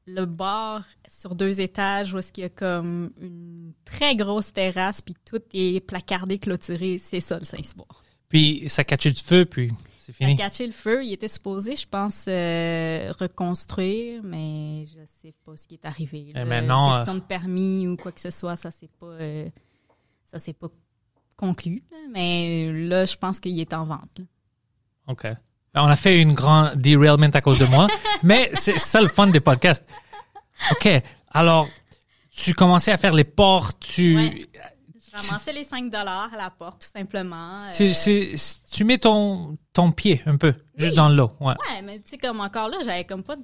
[0.07, 5.01] le bar sur deux étages où est-ce qu'il y a comme une très grosse terrasse,
[5.01, 8.03] puis tout est placardé, clôturé, c'est ça le Saint-Cyboire.
[8.29, 10.35] Puis, ça catchait du feu, puis c'est a fini.
[10.35, 15.67] catché le feu, il était supposé, je pense, euh, reconstruire, mais je sais pas ce
[15.67, 16.31] qui est arrivé.
[16.33, 16.41] là.
[16.41, 19.49] Et maintenant, question de permis ou quoi que ce soit, ça c'est pas, euh,
[20.25, 20.69] ça s'est pas
[21.35, 21.83] conclu.
[21.91, 21.97] là.
[22.11, 24.19] mais là, je pense qu'il est en vente.
[24.19, 24.25] là.
[25.07, 25.27] OK.
[25.77, 27.87] Ben, On a fait une grande derailment à cause de moi,
[28.23, 29.87] mais c'est ça le fun des podcasts.
[30.71, 30.89] OK.
[31.31, 31.67] Alors,
[32.31, 34.15] tu commençais à faire les portes, tu...
[34.15, 34.47] Ouais.
[35.11, 37.59] Je ramassais les 5 dollars à la porte, tout simplement.
[37.79, 38.35] euh,
[38.71, 41.31] tu mets ton, ton pied un peu, juste dans l'eau.
[41.39, 41.53] Ouais.
[41.69, 43.35] Ouais, mais tu sais, comme encore là, j'avais comme pas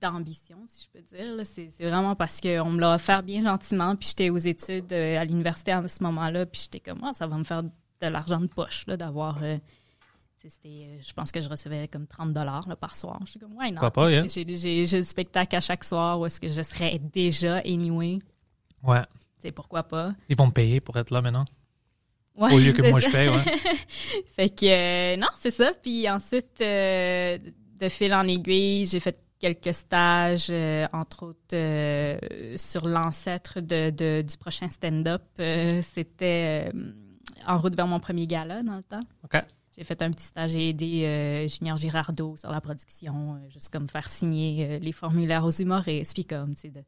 [0.00, 1.34] d'ambition, si je peux dire.
[1.44, 5.24] C'est vraiment parce qu'on me l'a offert bien gentiment, puis j'étais aux études euh, à
[5.24, 7.70] l'université à ce moment-là, puis j'étais comme, Ah, ça va me faire de
[8.06, 9.42] l'argent de poche, là, d'avoir...
[9.42, 13.18] euh, tu sais, c'était, euh, je pense que je recevais comme 30 dollars par soir.
[13.24, 13.80] Je suis comme, ouais, non.
[13.80, 14.24] Pourquoi pas, yeah.
[14.26, 18.18] J'ai le spectacle à chaque soir où est-ce que je serais déjà anyway.
[18.82, 19.02] Ouais.
[19.02, 20.14] Tu sais, pourquoi pas?
[20.28, 21.44] Ils vont me payer pour être là maintenant,
[22.36, 23.08] Ouais, au lieu que moi ça.
[23.08, 23.28] je paye.
[23.28, 23.44] Ouais.
[24.26, 25.72] Fait que euh, non, c'est ça.
[25.82, 27.38] Puis ensuite, euh,
[27.78, 32.18] de fil en aiguille, j'ai fait quelques stages, euh, entre autres euh,
[32.56, 35.22] sur l'ancêtre de, de- du prochain stand-up.
[35.38, 36.92] Euh, C'était euh,
[37.46, 39.02] en route vers mon premier gala dans le temps.
[39.22, 39.40] OK.
[39.76, 43.70] J'ai fait un petit stage et aidé euh, Junior Girardeau sur la production, euh, juste
[43.70, 46.80] comme faire signer euh, les formulaires aux humoristes, puis comme, tu sais, de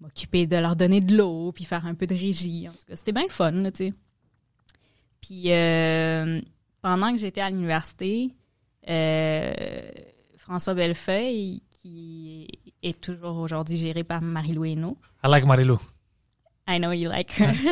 [0.00, 2.68] m'occuper de leur donner de l'eau, puis faire un peu de régie.
[2.68, 3.92] En tout cas, c'était bien le fun, tu sais.
[5.20, 6.40] Puis euh,
[6.80, 8.30] pendant que j'étais à l'université,
[10.38, 12.48] François Bellefeuille, qui
[12.82, 15.80] est toujours aujourd'hui géré par Marie-Lou Hainaut, I like Marilou.
[16.68, 17.52] I know you like her.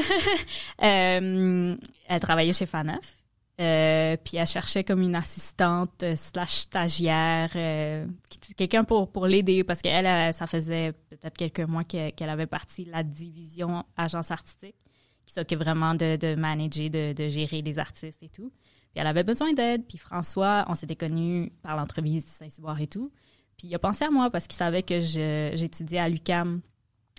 [0.83, 1.77] Euh,
[2.09, 3.20] elle travaillait chez Faneuf.
[3.61, 8.07] Euh, puis elle cherchait comme une assistante euh, stagiaire, euh,
[8.57, 12.47] quelqu'un pour, pour l'aider parce qu'elle, elle, ça faisait peut-être quelques mois que- qu'elle avait
[12.47, 14.77] parti la division agence artistique
[15.27, 18.51] qui s'occupe vraiment de, de manager, de, de gérer les artistes et tout.
[18.93, 19.85] Puis elle avait besoin d'aide.
[19.87, 23.13] Puis François, on s'était connus par l'entreprise de Saint-Cyboire et tout.
[23.59, 26.61] Puis il a pensé à moi parce qu'il savait que j'étudiais à l'UCAM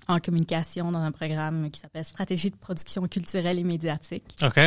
[0.08, 4.36] en communication dans un programme qui s'appelle Stratégie de production culturelle et médiatique.
[4.44, 4.60] OK.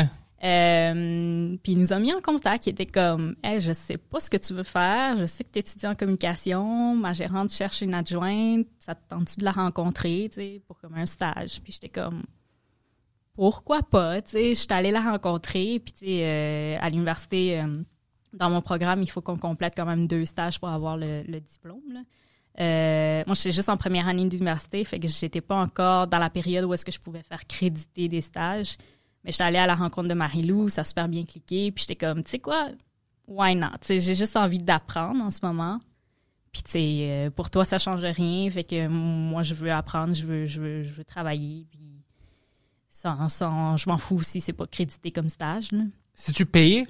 [0.44, 2.66] Euh, puis il nous a mis en contact.
[2.66, 5.16] Il était comme, hey, je sais pas ce que tu veux faire.
[5.16, 6.94] Je sais que tu étudies en communication.
[6.94, 8.66] Ma gérante cherche une adjointe.
[8.78, 11.60] Ça te tente de la rencontrer, tu sais, pour comme un stage?
[11.62, 12.22] Puis j'étais comme,
[13.34, 14.72] pourquoi pas, tu sais?
[14.72, 15.80] Allée la rencontrer.
[15.80, 17.66] Puis tu sais, euh, à l'université, euh,
[18.34, 22.04] dans mon programme, il faut qu'on complète quand même deux stages pour avoir le, diplôme.
[22.60, 26.30] Euh, moi, j'étais juste en première année d'université, fait que j'étais pas encore dans la
[26.30, 28.76] période où est-ce que je pouvais faire créditer des stages.
[29.24, 31.96] Mais j'étais allée à la rencontre de Marie-Lou, ça a super bien cliqué, puis j'étais
[32.06, 32.68] comme, tu sais quoi,
[33.26, 33.68] why not?
[33.88, 35.80] J'ai juste envie d'apprendre en ce moment.
[36.52, 40.14] Puis tu sais, euh, pour toi, ça change rien, fait que moi, je veux apprendre,
[40.14, 41.80] je veux, je veux, je veux travailler, puis
[42.88, 45.72] sans, sans, je m'en fous si c'est pas crédité comme stage.
[45.72, 45.82] Là.
[46.14, 46.84] Si tu payais,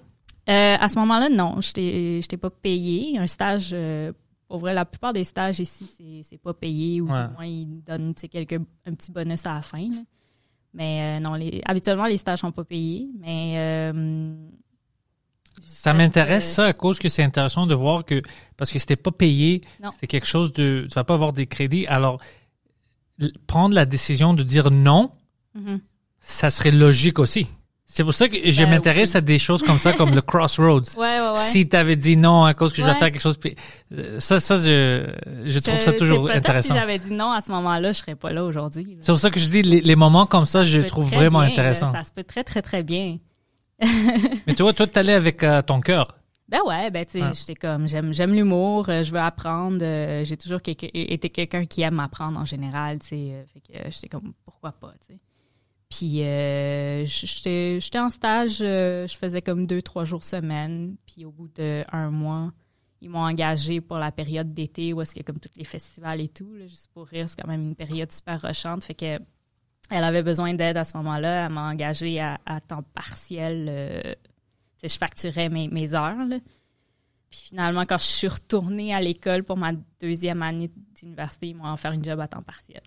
[0.46, 3.18] Euh, à ce moment-là, non, je t'ai je t'ai pas payé.
[3.18, 4.12] Un stage, euh,
[4.46, 7.14] pour vrai, la plupart des stages ici, c'est c'est pas payé ou Ouais.
[7.26, 9.78] du moins ils donnent quelques, un petit bonus à la fin.
[9.88, 10.02] là.
[10.74, 13.08] Mais euh, non, les, habituellement, les stages sont pas payés.
[13.20, 14.34] Mais euh,
[15.64, 18.20] ça fait, m'intéresse euh, ça à cause que c'est intéressant de voir que
[18.56, 21.86] parce que c'était pas payé, c'était quelque chose de tu vas pas avoir des crédits.
[21.86, 22.20] Alors
[23.46, 25.12] prendre la décision de dire non,
[25.54, 25.80] mhm.
[26.18, 27.46] ça serait logique aussi.
[27.86, 29.18] C'est pour ça que je Ben m'intéresse oui.
[29.18, 30.80] à des choses comme ça, comme le Crossroads.
[30.96, 31.34] Ouais, ouais, ouais.
[31.36, 33.54] Si tu avais dit non à cause que je dois faire quelque chose, puis,
[33.92, 35.06] euh, ça, ça je,
[35.44, 36.72] je trouve ça Je- toujours intéressant.
[36.72, 38.96] Si j'avais dit non à ce moment-là, je serais pas là aujourd'hui.
[39.00, 41.10] C'est pour ça que je dis les, les moments comme ça, je Ça peut trouve
[41.12, 41.92] vraiment bien, intéressant.
[41.92, 43.18] Ça se peut très, très, très bien.
[44.46, 46.08] Mais tu vois, toi, t'allais avec euh, ton cœur.
[46.48, 50.24] Ben ouais, ben tu sais, j'étais comme j'aime j'aime l'humour, euh, je veux apprendre, euh,
[50.24, 54.08] j'ai toujours quelqu'un- été quelqu'un qui aime apprendre en général, tu sais, fait que j'étais
[54.08, 55.18] comme pourquoi pas, tu sais.
[55.96, 61.30] Puis euh, j'étais en stage, euh, je faisais comme deux trois jours semaine, puis au
[61.30, 62.52] bout de un mois,
[63.00, 66.20] ils m'ont engagé pour la période d'été où est-ce y a comme tous les festivals
[66.20, 69.18] et tout, juste pour rire, c'est quand même une période super rushante, fait que
[69.90, 73.66] elle avait besoin d'aide à ce moment-là, elle m'a engagé à, temps partiel.
[73.68, 74.14] euh,
[74.82, 76.16] je facturais mes, heures.
[77.30, 81.72] Puis finalement, quand je suis retournée à l'école pour ma deuxième année d'université, ils m'ont
[81.72, 82.82] offert une job à temps partiel.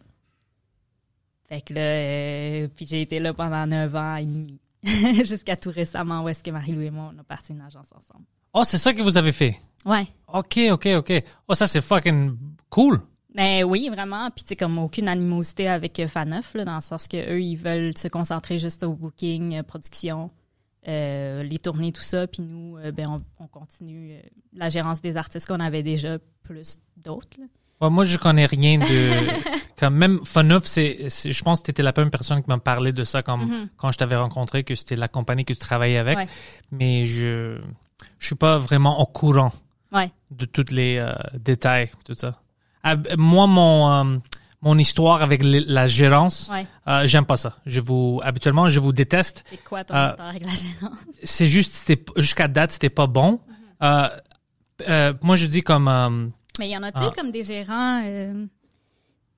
[1.48, 4.60] Fait que là, euh, puis j'ai été là pendant neuf ans et demi.
[5.26, 8.26] Jusqu'à tout récemment, où est-ce que Marie-Lou et moi, on a parti une agence ensemble.
[8.54, 9.58] Oh, c'est ça que vous avez fait?
[9.86, 10.08] Ouais.
[10.34, 11.24] OK, OK, OK.
[11.48, 12.36] Oh, ça, c'est fucking
[12.70, 13.02] cool.
[13.34, 14.30] Mais oui, vraiment.
[14.32, 17.42] Puis tu sais, comme aucune animosité avec euh, Faneuf, là, dans le sens que eux,
[17.42, 20.32] ils veulent se concentrer juste au booking, euh, production,
[20.88, 22.28] euh, les tournées, tout ça.
[22.28, 23.08] Puis nous, euh, ben,
[23.40, 24.20] on, on continue
[24.54, 27.38] la gérance des artistes qu'on avait déjà, plus d'autres.
[27.82, 28.86] Ouais, moi, je connais rien de.
[29.80, 32.92] comme même Funoff, c'est, je pense que tu étais la première personne qui m'a parlé
[32.92, 36.18] de ça comme quand je t'avais rencontré, que c'était la compagnie que tu travaillais avec.
[36.18, 36.28] Ouais.
[36.72, 37.58] Mais je
[38.20, 39.52] je suis pas vraiment au courant
[39.92, 40.12] Ouais.
[40.32, 42.40] de tous les euh, détails, tout ça.
[42.84, 44.18] Ah, moi, mon, euh,
[44.62, 46.52] mon histoire avec les- la gérance,
[46.88, 47.58] euh, j'aime pas ça.
[47.66, 49.44] Je vous, habituellement, je vous déteste.
[49.50, 50.98] C'est quoi ton histoire avec la gérance?
[51.24, 53.40] C'est juste, jusqu'à date, c'était pas bon.
[53.84, 56.32] Euh, moi, je dis comme.
[56.60, 57.14] Mais y en a-t-il ah.
[57.16, 58.46] comme des gérants, euh,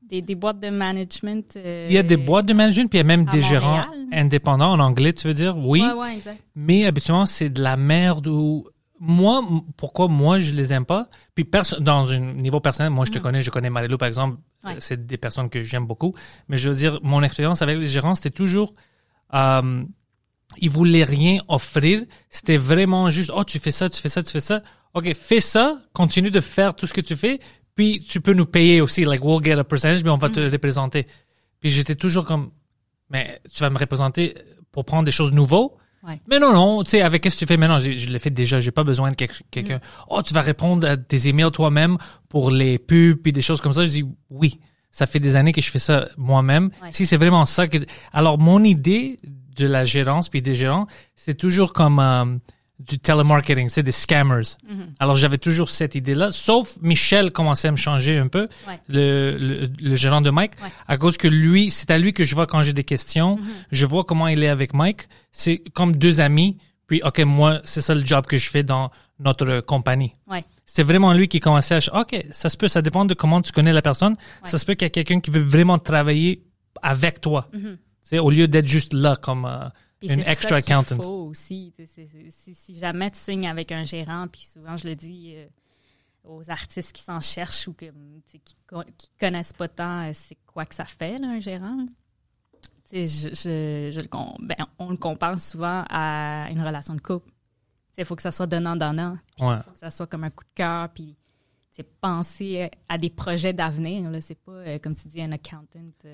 [0.02, 1.56] des, des boîtes de management?
[1.58, 3.86] euh, il y a des boîtes de management, puis il y a même des gérants
[4.12, 5.58] indépendants en anglais, tu veux dire?
[5.58, 5.82] Oui.
[5.82, 6.42] Ouais, ouais, exact.
[6.56, 8.66] Mais habituellement, c'est de la merde ou.
[9.02, 9.42] Moi,
[9.78, 11.08] pourquoi moi, je les aime pas?
[11.34, 14.36] Puis, perso- dans un niveau personnel, moi, je te connais, je connais Marilou, par exemple.
[14.66, 14.68] Mm.
[14.68, 14.76] Ouais.
[14.80, 16.14] C'est des personnes que j'aime beaucoup.
[16.50, 18.74] Mais je veux dire, mon expérience avec les gérants, c'était toujours.
[19.34, 19.84] Euh,
[20.58, 22.04] ils voulaient rien offrir.
[22.30, 24.62] C'était vraiment juste, oh, tu fais ça, tu fais ça, tu fais ça.
[24.94, 27.40] OK, fais ça, continue de faire tout ce que tu fais,
[27.76, 29.06] puis tu peux nous payer aussi.
[29.06, 30.52] Like, we'll get a percentage, mais on va te Mm.
[30.52, 31.08] représenter.
[31.60, 32.52] Puis j'étais toujours comme,
[33.10, 34.36] mais tu vas me représenter
[34.72, 35.78] pour prendre des choses nouveaux?
[36.02, 36.20] Ouais.
[36.28, 37.78] Mais non, non, tu sais, avec qu'est-ce que tu fais maintenant?
[37.80, 39.78] Je, je l'ai fait déjà, j'ai pas besoin de quel- quelqu'un.
[39.78, 39.82] Mm.
[40.10, 41.98] Oh, tu vas répondre à des emails toi-même
[42.30, 43.86] pour les pubs puis des choses comme ça?
[43.86, 44.60] Je dis oui.
[44.92, 46.72] Ça fait des années que je fais ça moi-même.
[46.82, 46.90] Ouais.
[46.92, 47.78] Si c'est vraiment ça que.
[48.12, 49.18] Alors, mon idée
[49.56, 52.26] de la gérance puis des gérants, c'est toujours comme euh,
[52.80, 54.56] du telemarketing, c'est des scammers.
[54.68, 54.94] Mhm.
[55.00, 58.80] Alors, j'avais toujours cette idée-là, sauf Michel commençait à me changer un peu, Ouais.
[58.88, 60.70] le, le, le gérant de Mike, Ouais.
[60.88, 63.44] à cause que lui, c'est à lui que je vois quand j'ai des questions, Mhm.
[63.72, 65.10] je vois comment il est avec Mike.
[65.34, 68.92] C'est comme deux amis, puis, OK, moi, c'est ça le job que je fais dans
[69.20, 70.14] notre compagnie.
[70.28, 70.46] Ouais.
[70.66, 72.00] C'est vraiment lui qui commençait à...
[72.02, 74.16] OK, ça se peut, ça dépend de comment tu connais la personne.
[74.44, 76.44] Ça se peut qu'il y a quelqu'un qui veut vraiment travailler
[76.82, 77.50] avec toi.
[77.52, 77.60] Tu
[78.04, 79.68] sais, au lieu d'être juste là comme euh,
[80.00, 80.96] Puis Une extra ça accountant.
[81.02, 81.74] faut aussi.
[82.32, 85.46] Si, si jamais tu signes avec un gérant, puis souvent je le dis euh,
[86.24, 87.86] aux artistes qui s'en cherchent ou que,
[88.28, 88.40] qui,
[88.98, 91.86] qui connaissent pas tant euh, c'est quoi que ça fait, là, un gérant.
[92.92, 94.00] Je, je- je
[94.42, 97.30] ben, on le compare souvent à une relation de couple.
[97.98, 99.18] Il faut que ça soit donnant-donnant.
[99.40, 99.56] Ouais.
[99.58, 100.90] Il faut que ça soit comme un coup de cœur.
[100.90, 101.16] Puis
[101.84, 104.10] penser à des projets d'avenir.
[104.10, 104.22] là.
[104.22, 105.80] C'est pas, euh, comme tu dis, un accountant.
[106.06, 106.14] euh,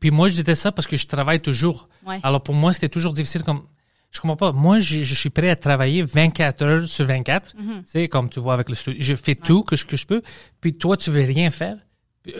[0.00, 1.88] Puis moi, je disais ça parce que je travaille toujours.
[2.06, 2.18] Ouais.
[2.22, 3.42] Alors pour moi, c'était toujours difficile.
[3.42, 3.62] Comme
[4.10, 4.52] je comprends pas.
[4.52, 7.54] Moi, je, je suis prêt à travailler 24 heures sur 24.
[7.56, 7.82] Mhm.
[7.82, 10.06] Tu sais, comme tu vois avec le studio, je fais tout que je, que je
[10.06, 10.22] peux.
[10.60, 11.76] Puis toi, tu veux rien faire.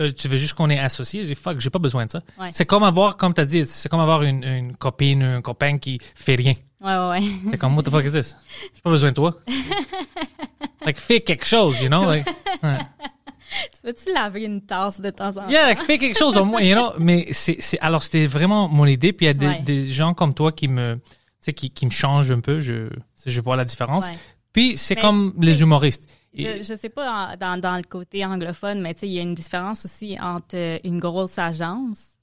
[0.01, 1.25] Euh, tu veux juste qu'on est associés.
[1.25, 2.21] J'ai fuck, j'ai pas besoin de ça.
[2.41, 2.49] Ouais.
[2.51, 5.79] C'est comme avoir, comme tu as dit, c'est comme avoir une, une copine, un copain
[5.79, 6.55] qui fait rien.
[6.81, 7.23] Ouais, ouais, ouais.
[7.51, 8.37] C'est comme, what the fuck is this?
[8.75, 9.37] J'ai pas besoin de toi.
[10.87, 12.07] like, fais quelque chose, you know?
[12.07, 12.27] Like,
[12.63, 12.79] ouais.
[13.75, 15.49] tu peux-tu laver une tasse de temps en temps?
[15.49, 16.93] Yeah, like, fais quelque chose au moins, you know?
[16.99, 19.13] Mais c'est, c'est, alors c'était vraiment mon idée.
[19.13, 19.61] Puis il y a des, Ouais.
[19.61, 21.01] des gens comme toi qui me, tu
[21.41, 22.61] sais, qui, qui me changent un peu.
[22.61, 22.89] Je,
[23.25, 24.09] je vois la différence.
[24.09, 24.17] Ouais.
[24.53, 26.09] Puis c'est Mais, comme les humoristes.
[26.35, 29.23] Je, je sais pas dans, dans le côté anglophone, mais tu sais, il y a
[29.23, 32.16] une différence aussi entre euh, une grosse agence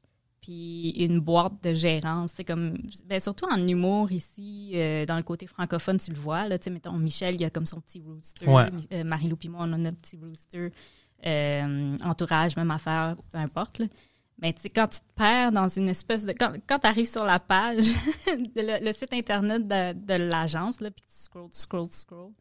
[0.44, 2.34] puis une boîte de gérance.
[2.36, 6.50] C'est comme, ben, surtout en humour ici, euh, dans le côté francophone, tu le vois.
[6.50, 8.46] Là, tu sais, mettons, Michel, il a comme son petit rooster.
[8.50, 8.70] Ouais.
[8.92, 10.70] Euh, Marie-Lou puis moi, on a notre petit rooster.
[11.26, 13.80] Euh, entourage, même affaire, peu importe.
[13.80, 13.86] là.
[14.42, 16.34] Mais tu sais, quand tu te perds dans une espèce de...
[16.34, 17.86] Quand, quand tu arrives sur la page,
[18.28, 22.34] de le, le site Internet de, de l'agence, puis tu scrolls, tu scrolls, tu scrolls,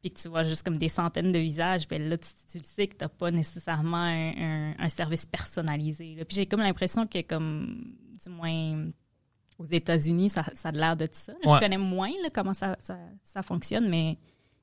[0.00, 2.64] puis que tu vois juste comme des centaines de visages, ben là, tu, tu le
[2.64, 6.14] sais que tu n'as pas nécessairement un, un- un service personnalisé.
[6.16, 6.24] là.
[6.24, 8.86] Puis j'ai comme l'impression que, comme, du moins,
[9.58, 11.32] aux États-Unis, ça, ça a l'air de ça.
[11.44, 11.54] Ouais.
[11.54, 14.18] Je connais moins là, comment ça, ça, ça fonctionne, mais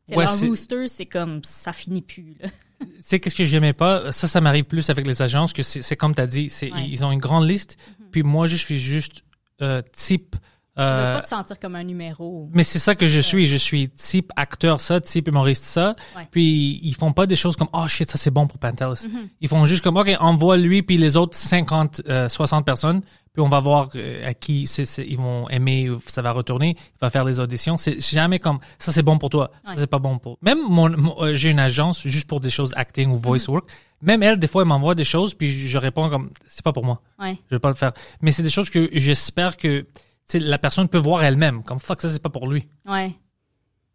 [0.09, 2.37] Ouais, leur rooster, c'est comme, ça finit plus.
[2.79, 4.13] Tu sais, qu'est-ce que j'aimais pas?
[4.13, 6.87] Ça, ça m'arrive plus avec les agences, que c'est comme tu as dit, Ouais.
[6.87, 7.77] ils ont une grande liste,
[8.11, 9.23] puis moi, je suis juste
[9.61, 10.35] euh, type...
[10.77, 12.49] Tu veux euh, pas te sentir comme un numéro.
[12.53, 13.47] mais c'est ça que je suis.
[13.47, 15.95] Je suis type acteur ça, type humoriste ça.
[16.15, 16.27] Ouais.
[16.29, 19.07] Puis ils font pas des choses comme oh shit ça c'est bon pour Pantelis.
[19.41, 23.01] Ils font juste comme ok envoie lui puis les autres 50 euh, 60 personnes
[23.33, 26.75] puis on va voir euh, à qui ils vont aimer ça va retourner.
[26.77, 27.77] Il va faire les auditions.
[27.77, 29.49] C'est jamais comme ça c'est bon pour toi.
[29.65, 30.37] Ça c'est pas bon pour.
[30.43, 33.67] Même mon, mon- euh, j'ai une agence juste pour des choses acting ou voice work.
[34.03, 36.71] Même elle des fois elle m'envoie des choses puis je, je réponds comme c'est pas
[36.73, 37.01] pour moi.
[37.19, 37.35] Ouais.
[37.49, 37.93] Je vais pas le faire.
[38.21, 39.87] Mais c'est des choses que j'espère que
[40.33, 41.63] la personne peut voir elle-même.
[41.63, 42.67] Comme fuck ça c'est pas pour lui.
[42.85, 43.11] Ouais.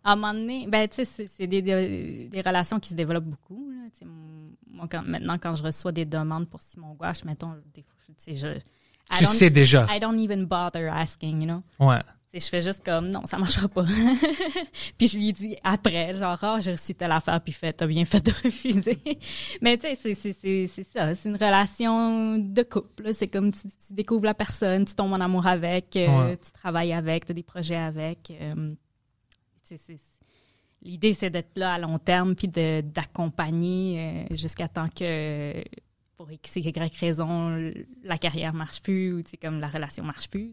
[0.05, 3.25] À un moment donné, ben, tu sais, c'est- des, des, des relations qui se développent
[3.27, 3.71] beaucoup.
[3.71, 3.85] Là.
[3.92, 7.53] Tu sais, m- Moi, quand, maintenant, quand je reçois des demandes pour Simon Gouache, mettons,
[7.73, 8.49] des fois, tu sais, je.
[9.14, 9.87] I Tu sais déjà.
[9.95, 11.62] I don't even bother asking, you know?
[11.79, 12.01] Ouais.
[12.35, 13.85] Je fais juste comme, non, ça marchera pas.
[14.97, 18.07] puis je lui dis après, genre, ah, j'ai reçu telle affaire, puis fait, t'as bien
[18.07, 18.99] fait de refuser.
[19.61, 23.12] Mais tu sais, c'est- ça, c'est une relation de couple.
[23.12, 26.07] C'est comme tu, tu découvres la personne, tu tombes en amour avec, euh,
[26.42, 28.31] tu travailles avec, tu as des projets avec.
[28.31, 28.75] euh,
[30.85, 35.62] L'idée, c'est d'être là à long terme, puis d'accompagner euh, jusqu'à temps que,
[36.16, 37.71] pour X, Y raison,
[38.03, 40.53] la carrière marche plus, ou comme la relation marche plus.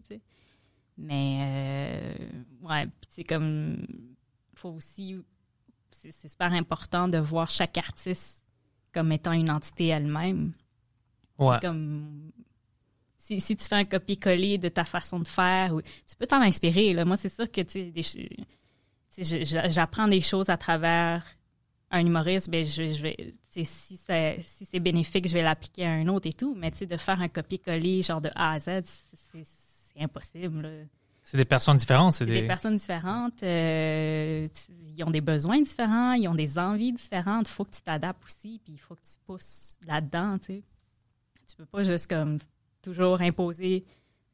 [1.00, 3.86] Mais, euh, ouais, c'est comme,
[4.54, 5.18] faut aussi,
[5.90, 8.44] c'est super important de voir chaque artiste
[8.92, 10.52] comme étant une entité elle-même.
[11.38, 11.54] Ouais.
[11.54, 12.32] C'est comme,
[13.16, 16.42] si, si tu fais un copier-coller de ta façon de faire, ou, tu peux t'en
[16.42, 16.92] inspirer.
[16.92, 17.04] Là.
[17.04, 17.92] Moi, c'est sûr que, tu
[19.70, 21.24] j'apprends des choses à travers
[21.90, 25.90] un humoriste, ben je, je vais, si c'est si c'est bénéfique, je vais l'appliquer à
[25.90, 26.54] un autre et tout.
[26.54, 28.82] Mais tu sais, de faire un copier-coller genre de A à Z,
[30.00, 30.62] impossible.
[30.62, 30.68] là.
[31.22, 32.14] C'est des personnes différentes.
[32.14, 32.46] C'est des des...
[32.46, 34.48] personnes différentes, euh,
[34.96, 37.46] ils ont des besoins différents, ils ont des envies différentes.
[37.48, 40.62] Il faut que tu t'adaptes aussi, puis il faut que tu pousses là-dedans, tu sais.
[41.48, 42.38] Tu peux pas juste comme
[42.82, 43.84] toujours imposer,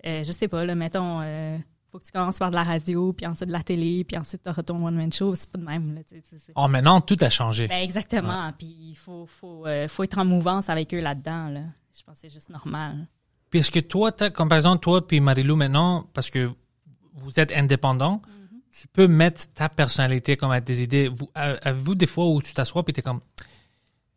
[0.07, 1.59] euh, je sais pas, là, mettons, euh,
[1.91, 4.43] faut que tu commences par de la radio, puis ensuite de la télé, puis ensuite
[4.45, 5.35] tu ton one-man show.
[5.35, 7.67] C'est pas de même, là, tu sais, c'est- c'est- Oh, maintenant, tout a changé.
[7.69, 8.53] Ben, exactement.
[8.57, 11.63] Puis il faut, faut, euh, faut être en mouvance avec eux là-dedans, là.
[11.99, 13.09] Je pense que c'est juste normal.
[13.51, 16.51] Puis est-ce que toi, comme par exemple, toi puis Marilou maintenant, parce que
[17.15, 18.81] vous êtes indépendants, Mm-hmm.
[18.81, 21.09] tu peux mettre ta personnalité comme à des idées.
[21.09, 23.21] Vous, avez-vous des fois où tu t'assois puis t'es comme,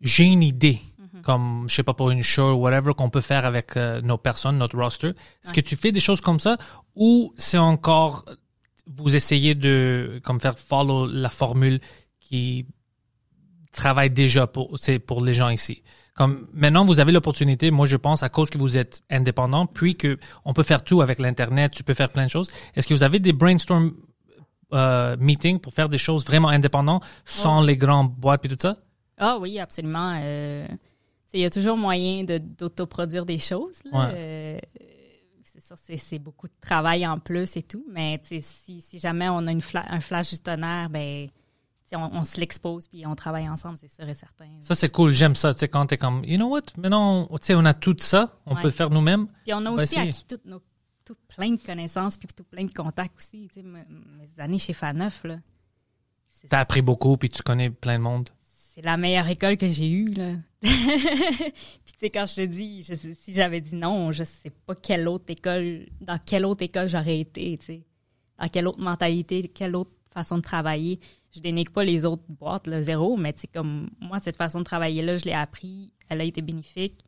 [0.02, 1.22] j'ai une idée, Mm-hmm.
[1.22, 4.18] comme, je sais pas, pour une show ou whatever qu'on peut faire avec euh, nos
[4.18, 5.10] personnes, notre roster.
[5.44, 6.58] Est-ce que tu fais des choses comme ça
[6.96, 8.26] ou c'est encore,
[8.88, 11.80] vous essayez de, comme faire follow la formule
[12.20, 12.66] qui
[13.72, 15.84] travaille déjà pour, c'est pour les gens ici?
[16.20, 19.96] Comme maintenant, vous avez l'opportunité, moi je pense, à cause que vous êtes indépendant, puis
[19.96, 22.52] que on peut faire tout avec l'Internet, tu peux faire plein de choses.
[22.76, 23.94] Est-ce que vous avez des brainstorm
[24.74, 28.76] euh, meetings pour faire des choses vraiment indépendantes sans les grandes boîtes et tout ça?
[29.18, 30.20] Ah oui, absolument.
[30.22, 30.68] Euh,
[31.34, 33.78] il y a toujours moyen de- d'autoproduire des choses.
[33.90, 34.00] là.
[34.00, 34.14] Ouais.
[34.16, 34.60] Euh,
[35.46, 37.86] c'est sûr, c'est, c'est beaucoup de travail en plus et tout.
[37.92, 41.28] Mais si, si jamais on a une fla- un flash du tonnerre, ben,
[41.96, 44.48] on, on se l'expose puis on travaille ensemble, c'est sûr et certain.
[44.60, 45.12] Ça, c'est cool.
[45.14, 45.54] J'aime ça.
[45.54, 46.62] Tu sais, quand t'es comme, you know what?
[46.78, 48.38] Maintenant, tu sais, on a tout ça.
[48.46, 48.62] On Ouais.
[48.62, 49.28] peut le faire nous-mêmes.
[49.44, 50.62] Puis on a va aussi acquis toutes nos,
[51.06, 53.48] tout plein de connaissances puis tout plein de contacts aussi.
[53.54, 55.38] Tu sais, mes, mes années chez Faneuf, là.
[56.50, 58.30] T'as appris beaucoup, puis tu connais plein de monde.
[58.74, 60.14] c'est la meilleure école que j'ai eue.
[60.14, 60.36] Là.
[60.62, 60.72] Puis
[61.94, 65.08] tu sais, quand je te dis, je si j'avais dit non, je sais pas quelle
[65.10, 67.84] autre école, dans quelle autre école j'aurais été, tu sais.
[68.40, 71.00] Dans quelle autre mentalité, quelle autre façon de travailler.
[71.32, 75.18] Je dénigre pas les autres boîtes, zéro, mais sais, comme moi, cette façon de travailler-là,
[75.18, 77.06] je l'ai appris, elle a été bénéfique.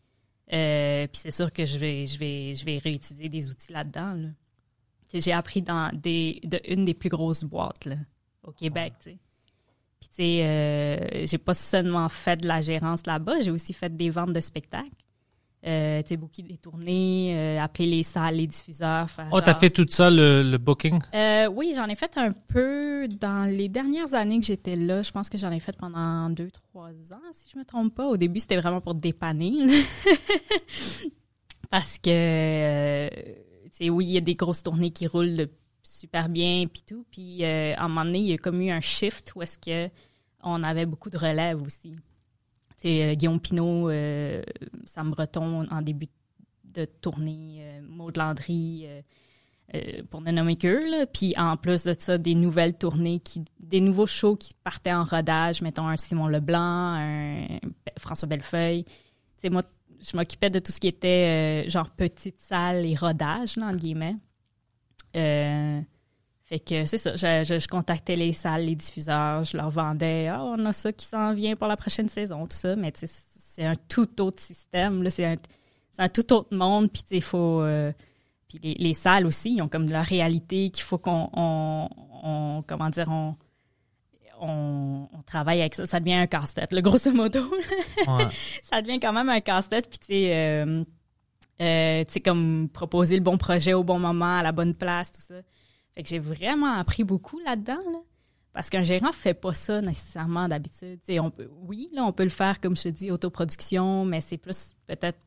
[0.53, 4.17] Euh, puis c'est sûr que je vais, je vais, je vais réutiliser des outils là-dedans.
[5.13, 7.87] J'ai appris dans des, de une des plus grosses boîtes
[8.43, 8.93] au Québec.
[9.03, 13.95] Puis, tu sais, euh, j'ai pas seulement fait de la gérance là-bas, j'ai aussi fait
[13.95, 14.89] des ventes de spectacles.
[15.63, 19.07] Euh, tu sais, beaucoup des tournées, euh, appeler les salles, les diffuseurs.
[19.11, 20.99] faire Oh, t'as genre- fait tout ça, le, le booking?
[21.13, 25.03] Euh, oui, j'en ai fait un peu dans les dernières années que j'étais là.
[25.03, 28.07] Je pense que j'en ai fait pendant deux, trois ans, si je me trompe pas.
[28.07, 29.67] Au début, c'était vraiment pour dépanner.
[31.69, 33.09] Parce que, euh,
[33.65, 35.49] tu sais, oui, il y a des grosses tournées qui roulent de-
[35.83, 37.05] super bien, puis tout.
[37.11, 39.89] Puis, à un moment donné, il y a comme eu un shift où est-ce que
[40.43, 41.95] on avait beaucoup de relève aussi.
[42.85, 44.41] Euh, Guillaume Pinot, euh,
[44.85, 46.07] Sam Breton en début
[46.63, 48.87] de tournée, euh, Maud Landry,
[50.09, 50.57] pour ne nommer.
[51.13, 55.03] Puis en plus de ça, des nouvelles tournées, qui, des nouveaux shows qui partaient en
[55.03, 57.47] rodage, mettons un Simon Leblanc, un
[57.97, 58.85] François Bellefeuille.
[59.49, 59.63] Moi,
[59.99, 64.17] je m'occupais de tout ce qui était genre petite salle et rodage, là, entre guillemets.
[66.51, 70.27] Fait que c'est ça, je, je- je contactais les salles, les diffuseurs, je leur vendais
[70.29, 72.75] «Ah, on a ça qui s'en vient pour la prochaine saison», tout ça.
[72.75, 75.37] Mais c'est un tout autre système, là, c'est un,
[75.97, 77.61] un tout autre monde, puis il faut...
[77.61, 77.93] euh,
[78.49, 81.87] puis les, les salles aussi, ils ont comme de la réalité qu'il faut qu'on, on,
[82.23, 83.35] on- comment dire, on,
[84.41, 85.85] on, on travaille avec ça.
[85.85, 87.39] Ça devient un casse-tête, le grosso modo.
[88.07, 88.27] Ouais.
[88.63, 89.87] ça devient quand même un casse-tête.
[89.89, 90.83] Puis tu sais, euh,
[91.61, 95.11] euh, tu sais, comme proposer le bon projet au bon moment, à la bonne place,
[95.11, 95.35] tout ça.
[95.93, 97.99] Fait que j'ai vraiment appris beaucoup là-dedans, là.
[98.53, 100.99] Parce qu'un gérant fait pas ça nécessairement d'habitude.
[101.21, 104.37] On peut, oui, là, on peut le faire, comme je te dis, autoproduction, mais c'est
[104.37, 105.19] plus peut-être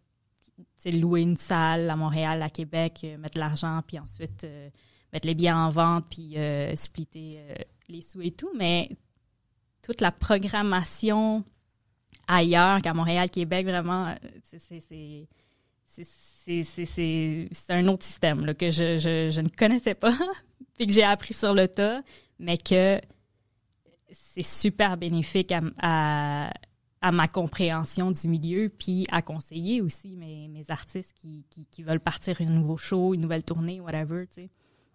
[0.92, 4.68] louer une salle à Montréal, à Québec, euh, mettre l'argent, puis ensuite euh,
[5.12, 7.40] mettre les biens en vente, puis euh, splitter
[7.88, 8.50] les sous et tout.
[8.54, 8.90] Mais
[9.82, 11.42] toute la programmation
[12.26, 15.26] ailleurs qu'à Montréal, Québec, vraiment, c'est-
[16.02, 20.12] c'est- un autre système là, que je, je- je ne connaissais pas,
[20.74, 22.02] puis que j'ai appris sur le tas,
[22.38, 23.00] mais que
[24.10, 26.52] c'est super bénéfique à, à-
[27.00, 31.82] à ma compréhension du milieu, puis à conseiller aussi mes, mes artistes qui, qui, qui
[31.82, 34.50] veulent partir un nouveau show, une nouvelle tournée, whatever, tu sais.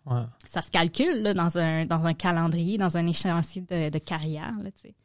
[0.08, 0.24] Ouais.
[0.46, 4.56] Ça se calcule là, dans, un, dans un calendrier, dans un échéancier de, de carrière,
[4.64, 4.96] là, tu sais.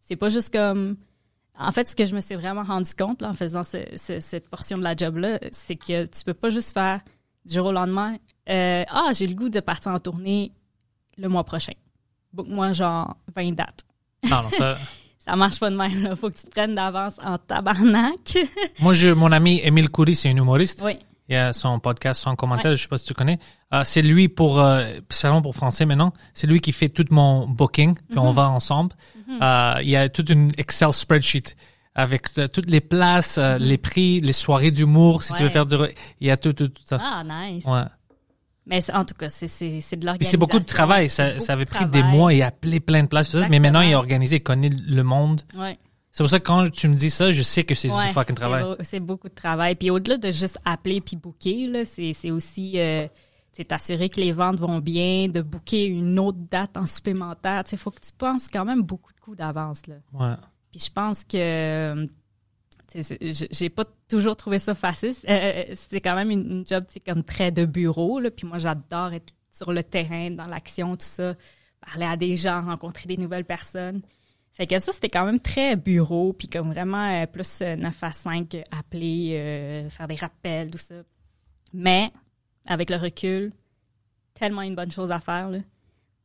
[0.00, 0.96] C'est pas juste comme...
[1.58, 4.20] En fait, ce que je me suis vraiment rendu compte là, en faisant ce- ce-
[4.20, 7.00] cette portion de la job-là, c'est que tu peux pas juste faire
[7.44, 8.16] du jour au lendemain
[8.48, 10.52] euh, Ah, j'ai le goût de partir en tournée
[11.18, 11.72] le mois prochain.
[12.32, 13.84] Book-moi genre 20 dates.
[14.28, 14.76] Non, non, ça...
[15.28, 16.04] Ça marche pas de même.
[16.04, 16.14] Là.
[16.14, 18.38] Faut que tu te prennes d'avance en tabarnak.
[18.78, 20.82] Moi, je, mon ami Émile Coury, c'est un humoriste.
[20.84, 20.98] oui.
[21.28, 23.38] Il y a son podcast, son commentaire, je sais pas si tu connais.
[23.74, 27.48] Euh, c'est lui pour, euh, spécialement pour français maintenant, c'est lui qui fait tout mon
[27.48, 28.92] booking, puis on va ensemble.
[29.42, 31.56] Euh, il y a toute une Excel spreadsheet
[31.96, 35.50] avec euh, toutes les places, euh, les prix, les soirées d'humour, si tu veux Ouais.
[35.50, 35.76] faire du...
[36.20, 36.98] Il y a tout, tout, tout ça.
[37.02, 37.64] Ah, nice.
[37.64, 37.82] Ouais.
[38.66, 40.30] Mais en tout cas, c'est, c'est, c'est de l'organisation.
[40.30, 41.08] c'est beaucoup de travail.
[41.08, 43.30] Ça, beaucoup ça avait de pris des mois et appelé plein de places.
[43.30, 43.48] tout ça.
[43.48, 43.62] Mais Exactement.
[43.72, 45.42] maintenant, il est organisé, il connaît le monde.
[45.56, 45.78] Ouais.
[46.16, 48.12] C'est pour ça que quand tu me dis ça, je sais que c'est Ouais, du
[48.14, 48.64] fucking travail.
[48.80, 49.74] C'est beaucoup de travail.
[49.74, 53.06] Puis au-delà de juste appeler puis booker, là, c'est, c'est aussi euh,
[53.68, 57.64] t'assurer que les ventes vont bien, de booker une autre date en supplémentaire.
[57.70, 59.86] Il faut que tu penses quand même beaucoup de coups d'avance.
[59.86, 59.96] Là.
[60.14, 60.36] Ouais.
[60.72, 62.06] Puis je pense que euh,
[63.50, 65.12] j'ai- pas toujours trouvé ça facile.
[65.28, 68.20] Euh, C'était quand même une, une job comme très de bureau.
[68.20, 68.30] Là.
[68.30, 71.34] Puis moi, j'adore être sur le terrain, dans l'action, tout ça,
[71.86, 74.00] parler à des gens, rencontrer des nouvelles personnes.
[74.56, 78.02] Fait que ça, c'était quand même très bureau, puis comme vraiment euh, plus euh, 9
[78.02, 80.94] à 5, euh, appeler, euh, faire des rappels, tout ça.
[81.74, 82.10] Mais,
[82.66, 83.52] avec le recul,
[84.32, 85.58] tellement une bonne chose à faire, là,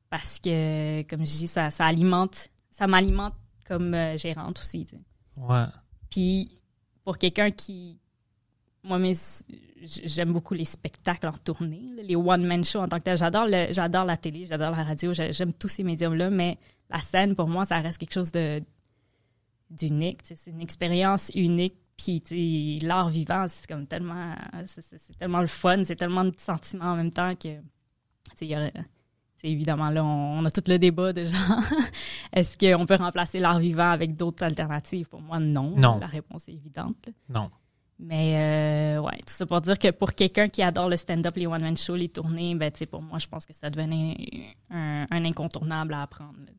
[0.09, 3.33] parce que, comme je dis, ça, ça alimente, ça m'alimente
[3.67, 4.87] comme euh, gérante aussi.
[5.35, 5.65] Ouais.
[6.09, 6.57] Puis,
[7.03, 7.99] pour quelqu'un qui.
[8.83, 9.13] Moi, mes-
[9.83, 13.17] j'aime beaucoup les spectacles en tournée, les one-man shows en tant que tel.
[13.17, 16.57] J'adore, le- j'adore la télé, j'adore la radio, j'ai- j'aime tous ces médiums-là, mais
[16.91, 18.61] la scène, pour moi, ça reste quelque chose de
[19.69, 20.19] d'unique.
[20.23, 21.75] C'est une expérience unique.
[21.97, 24.35] Puis, l'art vivant, c'est comme tellement,
[24.65, 27.59] c'est- tellement le fun, c'est tellement de sentiments en même temps que,
[28.41, 28.55] y
[29.43, 31.33] évidemment, là, on, on a tout le débat de genre,
[32.33, 35.07] est-ce qu'on peut remplacer l'art vivant avec d'autres alternatives?
[35.09, 35.75] Pour moi, non.
[35.77, 35.99] Non.
[35.99, 36.97] La réponse est évidente.
[37.07, 37.13] là.
[37.41, 37.49] Non.
[37.99, 41.45] Mais euh, ouais, tout ça pour dire que pour quelqu'un qui adore le stand-up, les
[41.45, 45.93] one-man shows, les tournées, ben, pour moi, je pense que ça devenait un, un incontournable
[45.93, 46.33] à apprendre.
[46.39, 46.51] là.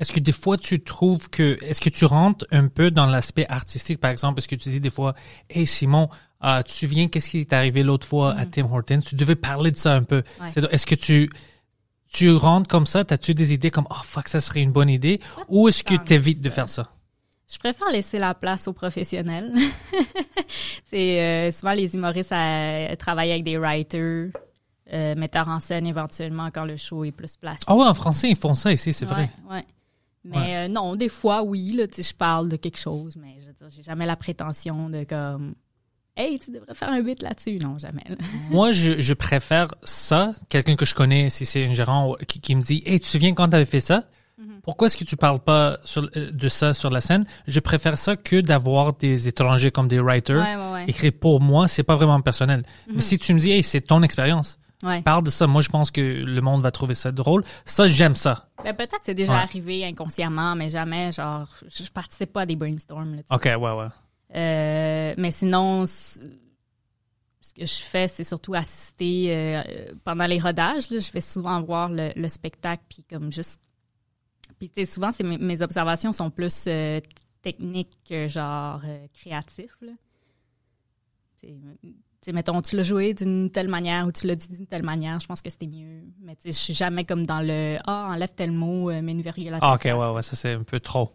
[0.00, 3.46] Est-ce que des fois tu trouves que est-ce que tu rentres un peu dans l'aspect
[3.48, 4.00] artistique?
[4.00, 5.14] Par exemple est-ce que tu dis des fois
[5.48, 6.08] hey Simon
[6.44, 9.36] euh, tu te souviens qu'est-ce qui est arrivé l'autre fois à Tim Hortons tu devais
[9.36, 10.48] parler de ça un peu Ouais.
[10.72, 11.30] Est-ce que tu
[12.12, 13.04] tu rentres comme ça?
[13.04, 16.14] T'as-tu des idées comme oh fuck ça serait une bonne idée ou est-ce que tu
[16.14, 16.90] évites de faire ça?
[17.52, 19.52] Je préfère laisser la place aux professionnels.
[20.86, 24.30] c'est euh, souvent les humoristes à, travailler avec des writers,
[24.92, 27.62] euh, metteurs en scène éventuellement quand le show est plus placé.
[27.66, 29.64] ah ouais en français ils font ça ici c'est vrai ouais.
[30.24, 30.56] Mais Ouais.
[30.56, 34.06] euh, non, des fois, oui, là, je parle de quelque chose, mais je j'ai jamais
[34.06, 35.54] la prétention de comme
[36.16, 37.58] Hey, tu devrais faire un bit là-dessus.
[37.58, 38.04] Non, jamais.
[38.08, 38.16] là.
[38.50, 42.54] Moi, je, je préfère ça, quelqu'un que je connais, si c'est un gérant qui, qui
[42.54, 44.04] me dit Hey, tu te souviens quand tu avais fait ça?
[44.64, 47.96] Pourquoi est-ce que tu parles pas sur- euh, de ça sur la scène Je préfère
[47.98, 50.84] ça que d'avoir des étrangers comme des writers Ouais, ouais, ouais.
[50.88, 51.66] écrire pour moi.
[51.68, 52.62] C'est pas vraiment personnel.
[52.92, 55.02] Mais si tu me dis Hey, c'est ton expérience, Ouais.
[55.02, 55.46] parle de ça.
[55.46, 57.44] Moi, je pense que le monde va trouver ça drôle.
[57.64, 58.48] Ça, j'aime ça.
[58.64, 59.38] Ben, peut-être que c'est déjà Ouais.
[59.38, 63.14] arrivé inconsciemment, mais jamais, genre, je, je participe pas à des brainstorms.
[63.16, 63.22] Là.
[63.30, 63.86] Ok, ouais, ouais.
[64.34, 66.18] Euh, mais sinon, ce
[67.54, 69.62] que je fais, c'est surtout assister euh,
[70.04, 70.90] pendant les rodages.
[70.90, 70.98] là.
[70.98, 73.60] je vais souvent voir le, le spectacle, puis comme juste.
[74.58, 77.00] Puis tu sais, souvent, c'est mes, mes observations sont plus euh,
[77.42, 78.80] techniques que genre
[79.82, 79.92] là.
[82.22, 84.84] Tu sais, mettons, tu l'as joué d'une telle manière ou tu l'as dit d'une telle
[84.84, 86.04] manière, je pense que c'était mieux.
[86.20, 89.10] Mais tu sais, je suis jamais comme dans le Ah, enlève tel mot, euh, mets
[89.12, 89.94] une virgule à Ah, ok, place.
[89.98, 91.10] ouais, ouais, ça c'est un peu trop.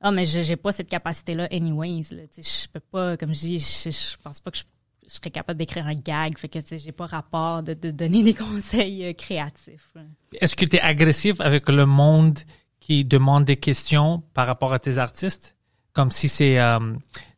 [0.00, 2.04] Ah, mais j'ai pas cette capacité-là, anyways.
[2.12, 2.22] Là.
[2.32, 4.62] Tu sais, Je peux pas, comme je dis, je, je pense pas que je,
[5.06, 6.38] je serais capable d'écrire un gag.
[6.38, 9.92] Fait que tu sais, j'ai pas rapport de, de donner des conseils euh, créatifs.
[10.40, 12.38] Est-ce que tu es agressif avec le monde
[12.80, 15.56] qui demande des questions par rapport à tes artistes?
[15.98, 16.78] Comme si c'est, euh,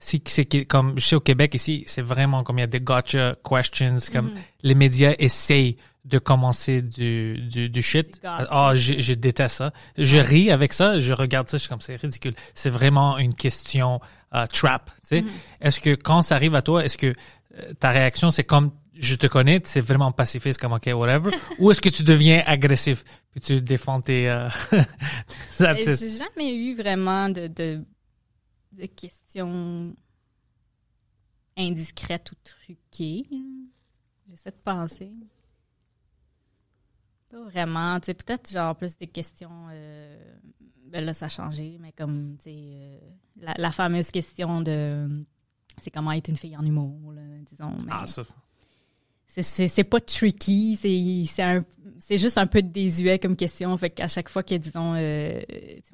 [0.01, 2.79] si c'est comme je sais au Québec ici, c'est vraiment comme il y a des
[2.79, 4.33] gotcha questions, comme
[4.63, 8.21] les médias essayent de commencer du, du, du shit.
[8.23, 9.73] Ah, je, je déteste ça.
[9.97, 12.35] Je ris avec ça, je regarde ça, je suis comme c'est ridicule.
[12.55, 13.99] C'est vraiment une question
[14.35, 14.91] euh, trap.
[14.91, 15.25] Tu sais.
[15.63, 19.15] Est-ce que quand ça arrive à toi, est-ce que euh, ta réaction c'est comme je
[19.15, 23.41] te connais, c'est vraiment pacifiste comme ok whatever, ou est-ce que tu deviens agressif puis
[23.41, 24.51] tu défends tes, euh?
[25.59, 27.83] J'ai jamais eu vraiment de, de,
[28.73, 29.95] de questions
[31.57, 33.27] indiscrètes ou truquées.
[34.29, 35.13] J'essaie de penser.
[37.31, 37.99] Pas vraiment.
[38.01, 39.69] Tu sais, peut-être genre plus des questions.
[39.71, 40.35] euh,
[40.87, 42.99] ben là, ça a changé, mais comme, tu sais, euh,
[43.37, 45.09] la, la fameuse question de.
[45.81, 47.77] C'est comment être une fille en humour, là, disons.
[47.87, 48.23] Mais Ah, ça.
[49.27, 53.77] c'est- pas tricky, c'est juste un peu désuet comme question.
[53.79, 55.41] Fait qu'à chaque fois que, disons, euh,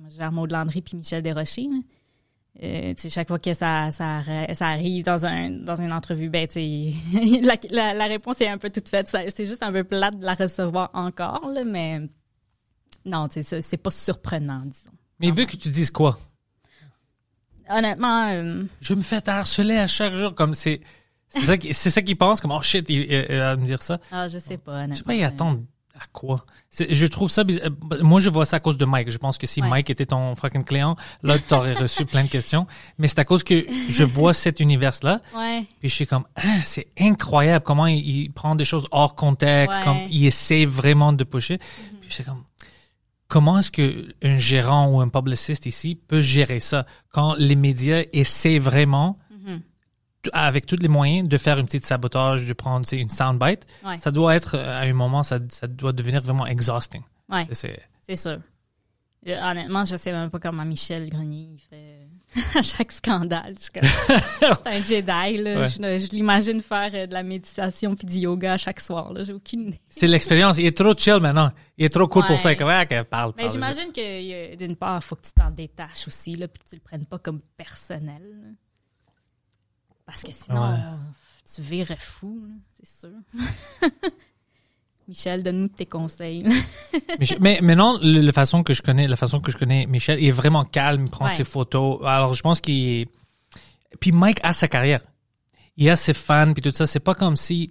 [0.00, 1.78] moi, je gère Maud Landry puis Michel Desrochers, là.
[2.62, 4.22] Euh, chaque fois que ça, ça,
[4.54, 6.48] ça arrive dans, un, dans une entrevue, ben,
[7.42, 9.08] la, la, la réponse est un peu toute faite.
[9.28, 12.00] C'est juste un peu plate de la recevoir encore, là, mais
[13.04, 14.90] non, c'est- pas surprenant, disons.
[15.20, 16.18] Mais vu que tu dises quoi?
[17.68, 20.80] Honnêtement, euh, Je me fais harceler à chaque jour comme c'est
[21.28, 23.98] c'est ça qu'ils pensent comme oh shit il, il- il va me dire ça.
[24.12, 24.86] ah, je sais pas.
[24.88, 25.64] Je sais pas ils attendent
[26.00, 26.44] à quoi?
[26.90, 27.70] Je trouve ça bizarre.
[27.92, 29.10] Euh, Moi je vois ça à cause de Mike.
[29.10, 29.68] Je pense que si Ouais.
[29.68, 32.66] Mike était ton fucking client, là tu aurais reçu plein de questions.
[32.98, 35.20] Mais c'est à cause que je vois cet univers là.
[35.34, 35.64] Ouais.
[35.80, 39.78] Puis je suis comme, ah, c'est incroyable comment il, il prend des choses hors contexte,
[39.80, 39.84] Ouais.
[39.84, 41.58] comme il essaie vraiment de pusher.
[41.58, 42.44] Puis je suis comme,
[43.28, 48.02] comment est-ce que un gérant ou un publiciste ici peut gérer ça quand les médias
[48.12, 49.18] essaient vraiment,
[50.32, 53.66] avec tous les moyens, de faire une petite sabotage, de prendre une soundbite.
[53.84, 53.98] Ouais.
[53.98, 57.02] Ça doit être, euh, à un moment, ça, ça doit devenir vraiment exhausting.
[57.28, 57.46] Ouais.
[57.52, 58.38] C'est- sûr.
[59.28, 62.06] Euh, Honnêtement, je sais même pas comment Michel Grenier il fait
[62.58, 63.54] à chaque scandale.
[63.58, 65.38] C'est un Jedi.
[65.38, 65.60] Là.
[65.62, 65.68] Ouais.
[65.68, 69.12] Je, je l'imagine faire euh, de la méditation puis du yoga à chaque soir.
[69.24, 69.74] J'ai aucune.
[69.88, 70.58] C'est l'expérience.
[70.58, 71.50] Il est trop chill maintenant.
[71.76, 72.54] Il est trop cool pour ça.
[72.54, 73.52] Comme, ah, que parle, Mais parle.
[73.52, 76.68] j'imagine que euh, d'une part, il faut que tu t'en détaches aussi, là, puis que
[76.70, 78.22] tu le prennes pas comme personnel.
[80.06, 80.78] Parce que sinon, Ouais.
[81.54, 82.40] tu virais fou,
[82.80, 83.10] c'est sûr.
[85.08, 86.42] Michel, donne-nous tes conseils.
[87.20, 90.18] Mais, mais maintenant, le- la façon que je connais, la façon que je connais Michel,
[90.20, 91.30] il est vraiment calme, il prend Ouais.
[91.30, 92.00] ses photos.
[92.04, 93.06] Alors, je pense qu'il.
[94.00, 95.00] Puis Mike a sa carrière.
[95.76, 96.86] Il a ses fans, puis tout ça.
[96.88, 97.70] C'est pas comme si,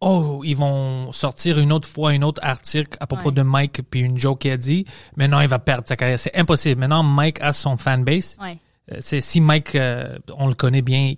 [0.00, 3.34] oh, ils vont sortir une autre fois un autre article à propos Ouais.
[3.36, 4.84] de Mike, puis une joke qu'il a dit.
[5.16, 6.18] Maintenant, il va perdre sa carrière.
[6.18, 6.80] C'est impossible.
[6.80, 8.36] Maintenant, Mike a son fanbase.
[8.40, 8.58] ouais.
[8.92, 11.14] Euh, c'est si Mike, euh, on le connaît bien,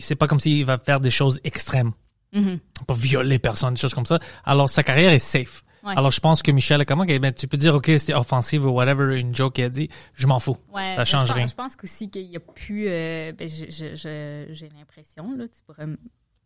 [0.00, 1.92] c'est pas comme s'il va faire des choses extrêmes,
[2.32, 2.58] Mhm.
[2.86, 4.18] pas violer personne, des choses comme ça.
[4.44, 5.62] Alors sa carrière est safe.
[5.84, 5.94] Ouais.
[5.96, 9.18] Alors je pense que Michel, comment ben, tu peux dire ok c'était offensif ou whatever,
[9.18, 11.46] une joke qu'il a dit, je m'en fous, Ouais, ça ben, change je rien.
[11.46, 12.86] Je pense qu'aussi qu'il y a plus.
[12.88, 15.86] euh, ben, j'ai l'impression, là, tu pourrais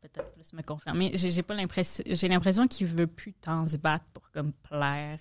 [0.00, 1.12] peut-être plus me confirmer.
[1.14, 2.04] J'ai j'ai pas l'impression.
[2.06, 5.18] J'ai l'impression qu'il veut plus tant se battre pour comme plaire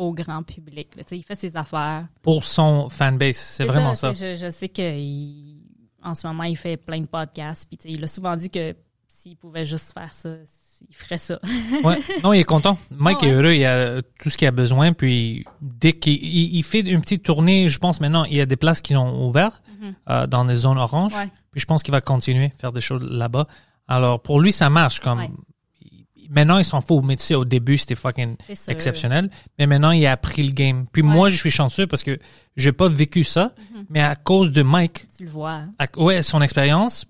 [0.00, 0.88] au grand public.
[0.96, 1.02] là.
[1.12, 2.06] Il fait ses affaires.
[2.22, 4.12] Pour son fanbase, c'est vraiment ça.
[4.14, 7.68] Je, je sais qu'en ce moment, il fait plein de podcasts.
[7.68, 8.74] Puis il a souvent dit que
[9.06, 10.30] s'il pouvait juste faire ça,
[10.88, 11.38] il ferait ça.
[11.84, 11.98] Ouais.
[12.24, 12.78] Non, il est content.
[12.90, 13.30] Mike Ah ouais?
[13.30, 14.94] est heureux, il a tout ce qu'il a besoin.
[14.94, 18.46] Puis dès qu'il il, il fait une petite tournée, je pense maintenant, il y a
[18.46, 19.62] des places qui ont ouvert
[20.08, 21.12] euh, dans les zones oranges.
[21.12, 21.20] Mhm.
[21.20, 21.30] Ouais.
[21.52, 23.46] Puis je pense qu'il va continuer à faire des choses là-bas.
[23.86, 25.00] Alors pour lui, ça marche.
[25.00, 25.20] Comme.
[26.30, 27.04] Maintenant, il s'en fout.
[27.04, 28.36] Mais tu sais, au début, c'était fucking
[28.68, 29.28] exceptionnel.
[29.58, 30.86] Mais maintenant, il a appris le game.
[30.90, 32.16] Puis moi, je suis chanceux parce que
[32.56, 33.52] j'ai pas vécu ça.
[33.74, 33.84] Mhm.
[33.90, 35.64] Mais à cause de Mike, Tu le vois.
[35.78, 37.04] à- ouais, son expérience,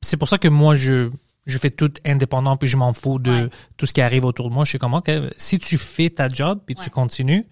[0.00, 1.10] c'est pour ça que moi, je,
[1.46, 3.48] je fais tout indépendant, puis je m'en fous de Ouais.
[3.76, 4.64] tout ce qui arrive autour de moi.
[4.64, 7.44] Je suis comme, OK, si tu fais ta job, puis tu continues,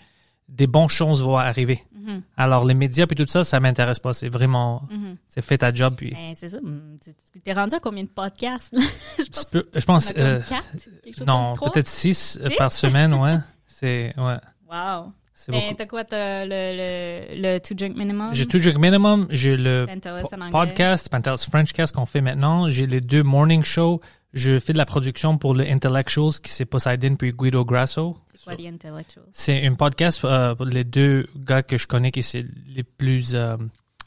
[0.54, 1.82] des bonnes choses vont arriver.
[1.94, 2.22] Mhm.
[2.36, 4.12] Alors, les médias, puis tout ça, ça m'intéresse pas.
[4.12, 5.16] C'est vraiment, Mhm.
[5.28, 6.58] c'est fait ta job, puis Ben, c'est ça.
[6.58, 8.72] Hum, Tu t'es rendu à combien de podcasts?
[9.18, 12.56] je pense peux- je pense, euh, quatre, non, peut-être six euh, Six?
[12.56, 13.38] par semaine, ouais.
[13.66, 14.36] C'est, ouais,
[14.70, 15.12] Wow.
[15.48, 16.04] Ben, t'as quoi?
[16.04, 18.32] T'as le, le, le Two Drink Minimum?
[18.32, 22.70] J'ai toujours minimum, j'ai le en podcast, Pantelis Frenchcast qu'on fait maintenant.
[22.70, 24.00] J'ai les deux morning shows.
[24.34, 28.16] Je fais de la production pour le Intellectuals, qui c'est Poseidon puis Guido Grasso.
[29.32, 33.34] C'est un podcast euh, pour les deux gars que je connais qui c'est les plus
[33.34, 33.56] euh,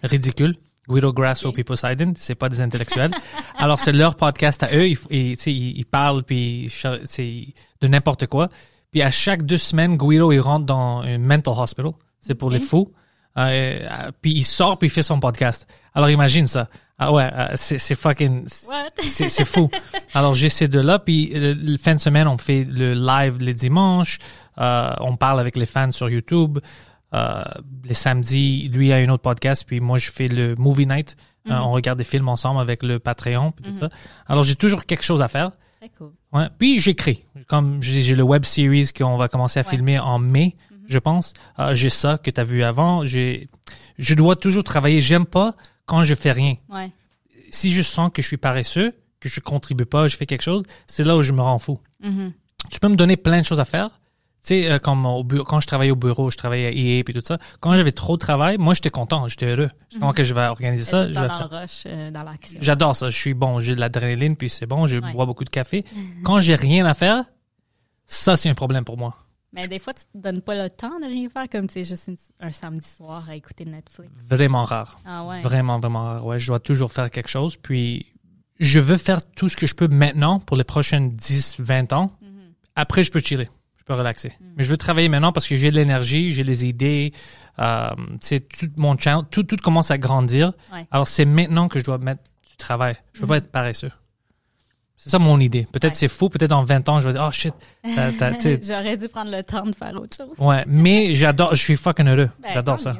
[0.04, 0.56] ridicules.
[0.88, 1.56] Guido Grasso Ok.
[1.56, 3.12] puis Poseidon, c'est pas des intellectuels.
[3.58, 6.72] Alors c'est leur podcast à eux, ils, ils, ils- parlent puis
[7.06, 7.48] c'est
[7.82, 8.50] de n'importe quoi.
[8.92, 12.60] Puis à chaque deux semaines, Guido il rentre dans un mental hospital, c'est pour les
[12.60, 12.94] fous.
[13.38, 15.68] Euh, puis il sort puis il fait son podcast.
[15.94, 16.70] Alors imagine ça.
[16.98, 18.88] Ah ouais, euh, c'est c'est fucking What?
[19.02, 19.70] c'est c'est fou.
[20.14, 23.54] Alors j'ai ces deux-là, puis le, le fin de semaine on fait le live les
[23.54, 24.20] dimanches,
[24.60, 26.60] euh, on parle avec les fans sur YouTube.
[27.14, 27.44] Euh,
[27.86, 31.16] les samedis, lui a un autre podcast, puis moi je fais le movie night.
[31.50, 33.90] Euh, on regarde des films ensemble avec le Patreon, puis tout ça.
[34.28, 35.52] Alors j'ai toujours quelque chose à faire.
[35.80, 36.12] Très cool.
[36.34, 36.48] Ouais.
[36.58, 37.26] Puis j'écris.
[37.48, 39.70] Comme j'ai j'ai le web series qu'on va commencer à Ouais.
[39.70, 40.56] filmer en mai,
[40.88, 41.34] je pense.
[41.60, 43.04] Euh, j'ai ça que tu as vu avant.
[43.06, 43.50] J'ai,
[44.00, 45.02] je dois toujours travailler.
[45.02, 45.56] J'aime pas
[45.86, 46.56] quand je fais rien.
[46.70, 46.92] Ouais.
[47.50, 50.64] Si je sens que je suis paresseux, que je contribue pas, je fais quelque chose,
[50.88, 51.80] c'est là où je me rends fou.
[52.02, 52.34] Mhm.
[52.72, 53.90] Tu peux me donner plein de choses à faire.
[54.42, 57.00] Tu sais, euh, comme au bureau, quand je travaillais au bureau, je travaillais à EA
[57.00, 57.40] et tout ça.
[57.62, 59.70] Quand j'avais trop de travail, moi, j'étais content, j'étais heureux.
[59.92, 61.06] Je Comment que je vais organiser ça?
[61.06, 62.60] tout Je vais dans faire- le rush, euh, dans l'action.
[62.62, 63.10] J'adore ça.
[63.10, 63.60] Je suis bon.
[63.60, 64.86] J'ai de l'adrénaline, puis c'est bon.
[64.86, 65.12] Je Ouais.
[65.14, 65.84] bois beaucoup de café.
[66.24, 67.24] Quand j'ai rien à faire,
[68.06, 69.16] ça, c'est un problème pour moi.
[69.54, 71.84] Mais des fois, tu te donnes pas le temps de rien faire, comme tu sais,
[71.84, 74.12] juste une- un samedi soir à écouter Netflix.
[74.30, 75.00] Vraiment rare.
[75.06, 75.42] Ah ouais.
[75.42, 76.26] Vraiment, vraiment rare.
[76.26, 77.56] Ouais, je dois toujours faire quelque chose.
[77.56, 78.06] Puis,
[78.60, 82.12] je veux faire tout ce que je peux maintenant pour les prochaines 10, 20 ans.
[82.22, 82.28] Mhm.
[82.76, 83.48] Après, je peux chiller.
[83.78, 84.34] Je peux relaxer.
[84.58, 87.14] Mais je veux travailler maintenant parce que j'ai de l'énergie, j'ai les idées.
[87.60, 87.88] Euh,
[88.20, 89.24] c'est tout mon channel.
[89.30, 90.54] Tout, tout commence à grandir.
[90.74, 90.88] Ouais.
[90.92, 92.96] Alors, c'est maintenant que je dois mettre du travail.
[93.14, 93.92] Je peux pas être paresseux.
[94.98, 95.68] C'est ça mon idée.
[95.72, 95.98] Peut-être Ouais.
[95.98, 96.30] c'est faux.
[96.30, 97.54] Peut-être en 20 ans, je vais dire, oh shit.
[97.84, 100.34] J'aurais dû prendre le temps de faire autre chose.
[100.38, 100.64] ouais.
[100.68, 102.30] Mais j'adore, je suis fucking heureux.
[102.42, 102.98] Ben, J'adore ça.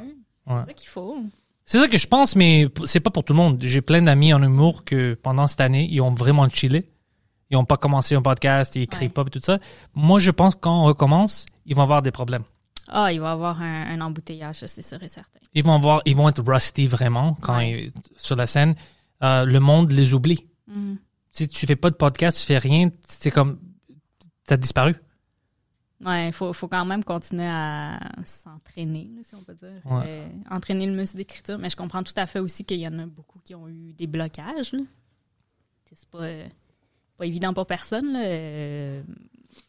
[0.48, 0.62] C'est Ouais.
[0.66, 1.18] ça qu'il faut.
[1.66, 3.58] C'est ça que je pense, mais c'est pas pour tout le monde.
[3.62, 6.86] J'ai plein d'amis en humour que pendant cette année, ils ont vraiment chillé.
[7.50, 9.14] Ils ont pas commencé un podcast, ils écrivent Ouais.
[9.14, 9.58] pas et tout ça.
[9.96, 12.44] Moi, je pense que quand on recommence, ils vont avoir des problèmes.
[12.88, 15.40] Ah, il va y avoir un, un embouteillage, ça, c'est sûr et certain.
[15.56, 17.86] Ils vont avoir, ils vont être rusty vraiment quand Ouais.
[17.86, 18.76] ils- sur la scène.
[19.24, 20.46] Euh, le monde les oublie.
[20.68, 20.98] Mhm.
[21.36, 23.60] Si tu fais pas de podcast, tu fais rien, c'est comme
[24.46, 24.96] t'as disparu.
[26.04, 29.82] Ouais, il faut, faut quand même continuer à s'entraîner, si on peut dire.
[29.86, 30.04] Ouais.
[30.08, 31.58] Euh, entraîner le muscle d'écriture.
[31.58, 33.92] Mais je comprends tout à fait aussi qu'il y en a beaucoup qui ont eu
[33.92, 34.72] des blocages.
[35.94, 36.48] C'est pas, euh,
[37.18, 39.04] pas évident pour personne, là, euh,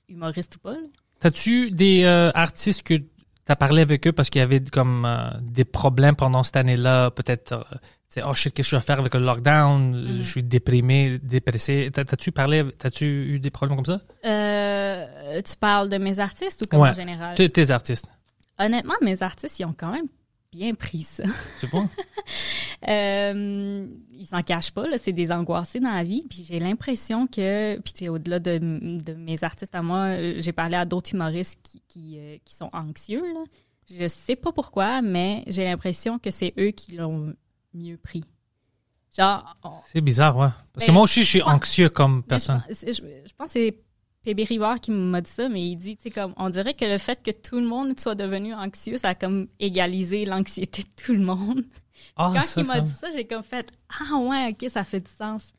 [0.09, 0.77] humoriste ou pas.
[1.19, 3.03] T'as-tu des artistes que
[3.47, 7.11] t'as parlé avec eux parce qu'il y avait comme euh, des problèmes pendant cette année-là,
[7.13, 10.23] peut-être, euh, tu sais, oh shit, qu'est-ce que je vais faire avec le lockdown, je
[10.23, 11.91] suis déprimé, dépressé.
[11.93, 14.01] T'as- T'as-tu parlé, t'as-tu eu des problèmes comme ça?
[14.25, 16.91] Euh, tu parles de mes artistes ou comme Ouais.
[16.91, 17.35] en général?
[17.37, 18.07] Tes, tes artistes,
[18.59, 20.07] Honnêtement, mes artistes, ils ont quand même
[20.53, 21.25] bien pris ça.
[21.61, 21.87] tu vois?
[22.89, 26.23] Euh, ils s'en cachent pas, là, c'est des angoissés dans la vie.
[26.29, 30.77] Puis j'ai l'impression que, puis au-delà de, de mes artistes à moi, euh, j'ai parlé
[30.77, 33.23] à d'autres humoristes qui, qui, euh, qui sont anxieux.
[33.33, 33.45] Là.
[33.99, 37.35] Je sais pas pourquoi, mais j'ai l'impression que c'est eux qui l'ont
[37.75, 38.25] mieux pris.
[39.17, 39.57] Genre,
[39.87, 40.49] C'est bizarre, ouais.
[40.73, 42.63] Parce que Ben, moi aussi, je suis je pense- anxieux comme je personne.
[42.69, 43.79] je, je pense que c'est
[44.25, 46.85] PB Rivard qui m'a dit ça, mais il dit, tu sais, comme, on dirait que
[46.85, 50.89] le fait que tout le monde soit devenu anxieux, ça a comme égalisé l'anxiété de
[51.03, 51.63] tout le monde.
[52.17, 55.01] Ah, Quand ça, il m'a dit ça, j'ai comme fait, ah ouais, ok, ça fait
[55.01, 55.53] du sens.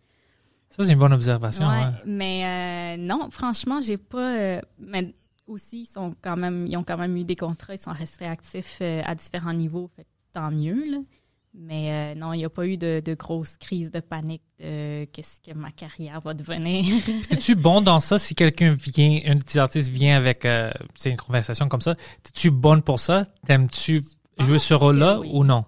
[0.70, 1.68] ça, c'est une bonne observation.
[1.68, 1.92] Ouais, ouais.
[2.06, 4.36] mais euh, non, franchement, j'ai pas.
[4.38, 5.14] euh, mais
[5.48, 8.26] aussi, ils sont quand même, ils ont quand même eu des contrats, ils sont restés
[8.26, 10.98] actifs euh, à différents niveaux, fait tant mieux là.
[11.60, 15.42] Mais non, il n'y a pas eu de, de grosses crises de panique de qu'est-ce
[15.42, 16.86] que ma carrière va devenir.
[17.32, 20.46] Es-tu bon dans ça si quelqu'un vient, un de tes artistes vient avec
[20.94, 21.96] c'est une conversation comme ça?
[22.28, 23.24] Es-tu bonne pour ça?
[23.48, 24.04] T'aimes-tu
[24.38, 25.32] jouer ce rôle-là oui.
[25.34, 25.66] ou non?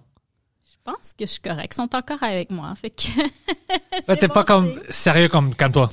[0.86, 1.74] Je pense que je suis correcte.
[1.74, 4.14] Ils sont encore avec moi, fait que.
[4.16, 5.90] T'es pas comme sérieux comme calme-toi.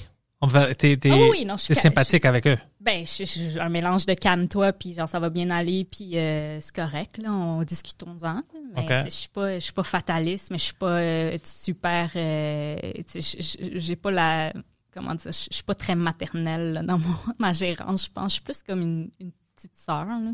[0.77, 2.57] T'es, Ah oui, je sympathique avec eux.
[2.79, 6.61] Ben, je suis un mélange de calme-toi, puis genre, ça va bien aller, puis euh,
[6.61, 8.43] c'est correct, là, on discutons-en.
[8.75, 12.77] Mais je suis pas, je suis pas fataliste, mais je suis pas euh, super, euh,
[13.15, 14.53] j'ai pas la,
[14.93, 18.31] comment dire, je suis pas très maternelle là, dans mon, ma gérance, je pense.
[18.31, 20.31] Je suis plus comme une, une petite sœur, là.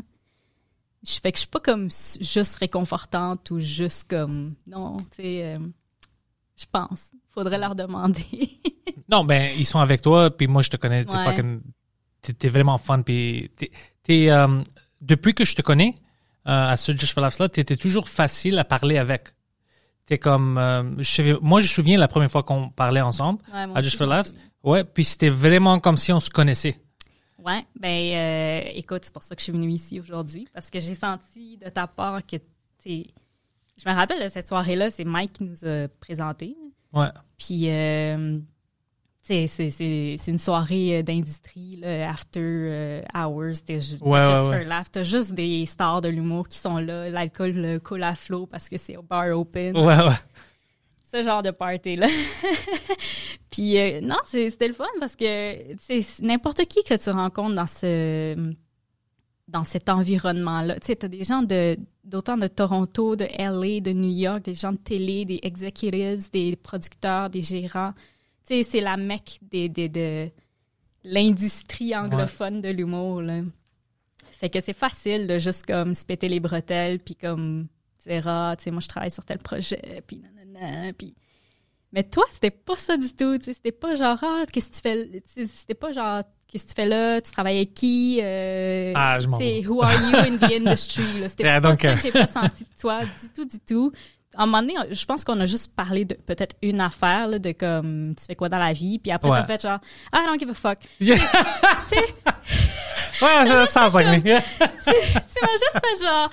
[1.06, 1.88] Je fais que je suis pas comme
[2.20, 5.58] juste réconfortante ou juste comme, non, tu sais, euh,
[6.56, 7.12] je pense.
[7.32, 8.24] Faudrait leur demander.
[9.10, 11.04] Non, ben, ils sont avec toi, puis moi, je te connais.
[11.04, 11.24] T'es Ouais.
[11.24, 11.60] fucking-
[12.38, 13.50] t'es- vraiment fun, puis
[14.02, 14.62] t'es, euh,
[15.02, 15.94] depuis que je te connais,
[16.48, 19.28] euh, à ce Just for Laughs là, t'étais toujours facile à parler avec.
[20.06, 20.58] T'es comme,
[21.00, 24.06] je moi, je me souviens la première fois qu'on parlait ensemble, Ouais, à Just for
[24.06, 24.32] Laughs.
[24.62, 26.80] Ouais, puis c'était vraiment comme si on se connaissait.
[27.44, 27.88] Ouais, ben
[28.66, 31.58] euh, écoute, c'est pour ça que je suis venue ici aujourd'hui parce que j'ai senti
[31.58, 32.36] de ta part que
[32.82, 33.04] tu
[33.76, 36.56] je me rappelle de cette soirée-là, c'est Mike qui nous a présenté.
[36.92, 37.08] Ouais.
[37.36, 38.36] Puis euh,
[39.22, 44.58] c'est c'est c'est une soirée euh, d'industrie after euh, hours, t'es ju- Ouais, just ouais,
[44.60, 48.46] for laugh, t'as juste des stars de l'humour qui sont là, l'alcool coule à flot
[48.46, 50.14] parce que c'est au bar open Ouais, ouais.
[51.14, 52.06] Ce genre de party là.
[53.50, 55.24] Puis euh, non, c'est- c'était le fun parce que
[55.80, 58.52] sais n'importe qui que tu rencontres dans ce
[59.46, 60.80] dans cet environnement-là.
[60.80, 64.54] Tu sais, t'as des gens de d'autant de Toronto, de LA, de New York, des
[64.54, 67.92] gens de télé, des executives, des producteurs, des gérants.
[68.46, 70.30] Tu sais, c'est la mecque des, des, de
[71.04, 73.40] l'industrie anglophone de l'humour, là.
[74.30, 77.68] Fait que c'est facile de juste comme se péter les bretelles puis comme
[78.26, 80.43] ah, tu sais moi je travaille sur tel projet puis nanana
[80.96, 81.14] puis
[81.92, 85.22] mais toi c'était pas ça du tout, c'était pas genre ah qu'est-ce que tu fais
[85.46, 89.28] c'était pas genre qu'est-ce que tu fais là, tu travailles avec qui euh, Ah, je
[89.28, 92.12] m'en who are you in the industry c'était Yeah, pas donc, ça euh, que j'ai
[92.12, 93.92] pas senti de toi du tout du tout.
[94.36, 97.38] À un moment donné, je pense qu'on a juste parlé de peut-être une affaire, là,
[97.38, 99.38] de comme, tu fais quoi dans la vie, puis après, Ouais.
[99.38, 99.78] t'as fait genre,
[100.12, 100.78] I don't give a fuck.
[101.00, 101.18] Yeah.
[101.88, 102.14] Tu sais,
[103.22, 104.28] Ouais, ça sounds like me.
[104.28, 104.42] Yeah.
[104.42, 106.28] tu m'as juste fait genre,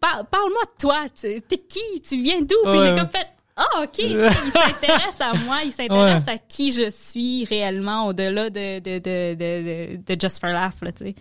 [0.00, 2.56] par- parle-moi de toi, tu- t'es qui, tu viens d'où?
[2.64, 3.26] Puis j'ai comme fait,
[3.56, 8.78] ah, ok, il s'intéresse à moi, il s'intéresse à qui je suis réellement au-delà de,
[8.78, 11.14] de, de, de, de, de Just for Laugh, là, tu sais.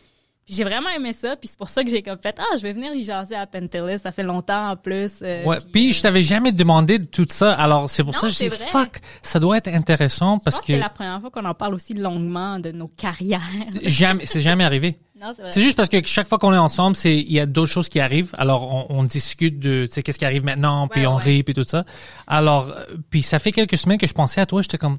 [0.47, 2.61] Puis j'ai vraiment aimé ça, puis c'est pour ça que j'ai comme fait, ah, je
[2.61, 5.15] vais venir y jaser à Pentelis, ça fait longtemps en plus.
[5.21, 8.13] euh, Ouais, puis, puis euh, je t'avais jamais demandé de tout ça, alors c'est pour
[8.13, 8.65] Non, ça que je dis vrai.
[8.67, 11.53] fuck, ça doit être intéressant je parce pense que c'est la première fois qu'on en
[11.53, 13.41] parle aussi longuement de nos carrières.
[13.83, 14.97] jamais, c'est jamais arrivé.
[15.21, 15.51] non, c'est vrai.
[15.51, 17.89] C'est juste parce que chaque fois qu'on est ensemble, c'est il y a d'autres choses
[17.89, 18.33] qui arrivent.
[18.37, 21.23] Alors on, on discute de tu sais qu'est-ce qui arrive maintenant, puis Ouais, on ouais.
[21.23, 21.83] rit puis tout ça.
[22.25, 24.97] Alors euh, puis ça fait quelques semaines que je pensais à toi, j'étais comme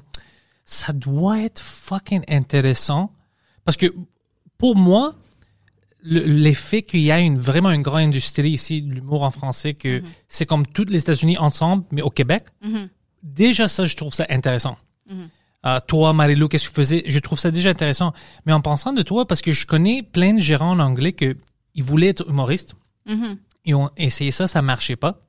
[0.63, 3.11] ça doit être fucking intéressant
[3.65, 3.87] parce que
[4.59, 5.15] pour moi
[6.03, 10.01] l'effet qu'il y a une vraiment une grande industrie ici de l'humour en français que
[10.27, 12.45] c'est comme toutes les États-Unis ensemble mais au Québec.
[13.23, 14.77] Déjà ça je trouve ça intéressant.
[15.65, 17.03] Euh, toi, Marilou, qu'est-ce que tu faisais?
[17.05, 18.13] Je trouve ça déjà intéressant.
[18.45, 21.35] Mais en pensant de toi, parce que je connais plein de gérants en anglais que
[21.75, 22.75] ils voulaient être humoristes.
[23.05, 23.37] Mhm.
[23.65, 25.19] Ils ont essayé ça, ça marchait pas.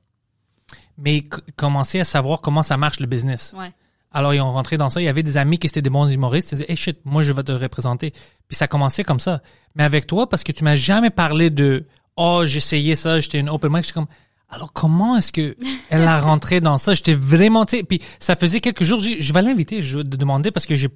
[0.97, 3.53] Mais ils c- commençaient à savoir comment ça marche le business.
[3.57, 3.73] Ouais.
[4.11, 4.99] Alors, ils ont rentré dans ça.
[5.01, 6.51] Il y avait des amis qui étaient des bons humoristes.
[6.51, 8.11] Ils disaient, hey shit, moi, je vais te représenter.
[8.47, 9.41] Puis ça commençait comme ça.
[9.75, 11.85] Mais avec toi, parce que tu m'as jamais parlé de,
[12.17, 13.83] oh, j'essayais ça, j'étais une open mic.
[13.83, 14.07] J'étais comme,
[14.49, 15.55] alors comment est-ce que
[15.89, 16.93] elle a rentré dans ça?
[16.93, 20.17] J'étais vraiment, tu sais, puis ça faisait quelques jours, je vais l'inviter, je vais te
[20.17, 20.89] demander parce que j'ai,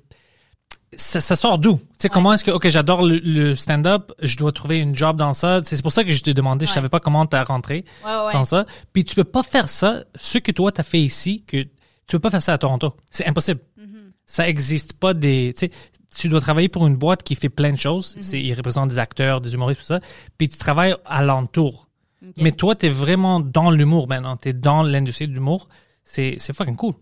[0.97, 1.75] ça, ça sort d'où?
[1.77, 5.15] Tu sais, comment est-ce que, ok, j'adore le, le stand-up, je dois trouver une job
[5.17, 5.59] dans ça.
[5.63, 6.75] C'est pour ça que je t'ai demandé, je Ouais.
[6.75, 8.33] savais pas comment t'as rentré ouais.
[8.33, 8.65] dans ça.
[8.91, 11.65] Puis tu peux pas faire ça, ce que toi t'as fait ici, que
[12.07, 12.95] tu peux pas faire ça à Toronto.
[13.09, 13.61] C'est impossible.
[13.79, 14.11] Mm-hmm.
[14.25, 15.71] Ça existe pas des, tu sais,
[16.15, 18.15] tu dois travailler pour une boîte qui fait plein de choses.
[18.15, 18.21] Mm-hmm.
[18.21, 19.99] C'est, ils représentent des acteurs, des humoristes, tout ça.
[20.37, 21.87] Puis tu travailles alentour.
[22.21, 22.33] Ok.
[22.37, 24.37] Mais toi, t'es vraiment dans l'humour maintenant.
[24.37, 25.67] T'es dans l'industrie de l'humour.
[26.03, 26.93] C'est, fucking cool.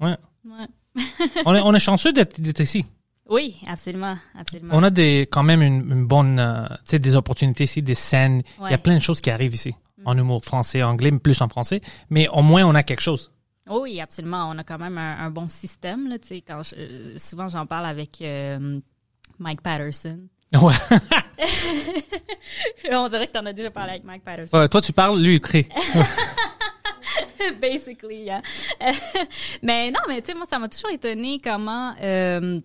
[0.00, 0.16] Ouais.
[0.44, 0.66] Ouais.
[1.46, 2.84] on, est, on est chanceux d'être, ici.
[3.28, 4.74] Oui, absolument, absolument.
[4.74, 7.94] On a des, quand même une, une bonne, euh, tu sais, des opportunités ici, des
[7.94, 8.42] scènes.
[8.64, 9.74] Il y a plein de choses qui arrivent ici.
[10.04, 11.80] En humour français, anglais, mais plus en français.
[12.08, 13.32] Mais au moins, on a quelque chose.
[13.70, 14.48] Oh oui, absolument.
[14.50, 16.08] On a quand même un, un bon système.
[16.08, 16.16] Là,
[16.46, 18.80] quand je- euh, souvent, j'en parle avec euh,
[19.38, 20.20] Mike Patterson.
[20.54, 20.74] Ouais.
[22.90, 24.66] On dirait que tu en as déjà parlé avec Mike Patterson.
[24.68, 25.68] Toi, tu parles, lui, il crée.
[27.60, 28.42] Basically, yeah.
[29.62, 31.94] mais non, mais tu sais, moi, ça m'a toujours étonné comment.
[32.02, 32.60] euh,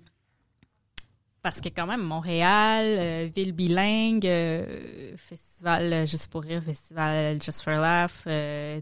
[1.41, 7.41] parce que, quand même, Montréal, euh, ville bilingue, euh, festival euh, Juste pour rire, festival
[7.41, 8.29] Just for Laugh, tu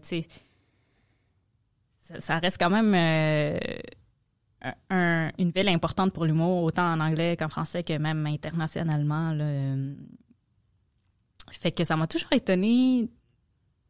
[0.04, 0.26] sais.
[2.02, 3.58] Ça, reste quand même euh,
[4.62, 9.32] un- un- une ville importante pour l'humour, autant en anglais qu'en français, que même internationalement.
[11.52, 13.08] Fait que ça m'a toujours étonné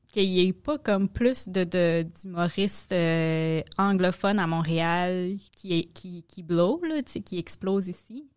[0.09, 6.83] qu'il n'y ait pas comme plus de, d'humoristes euh, anglophones à Montréal qui, qui, blow,
[7.25, 8.29] qui explosent ici.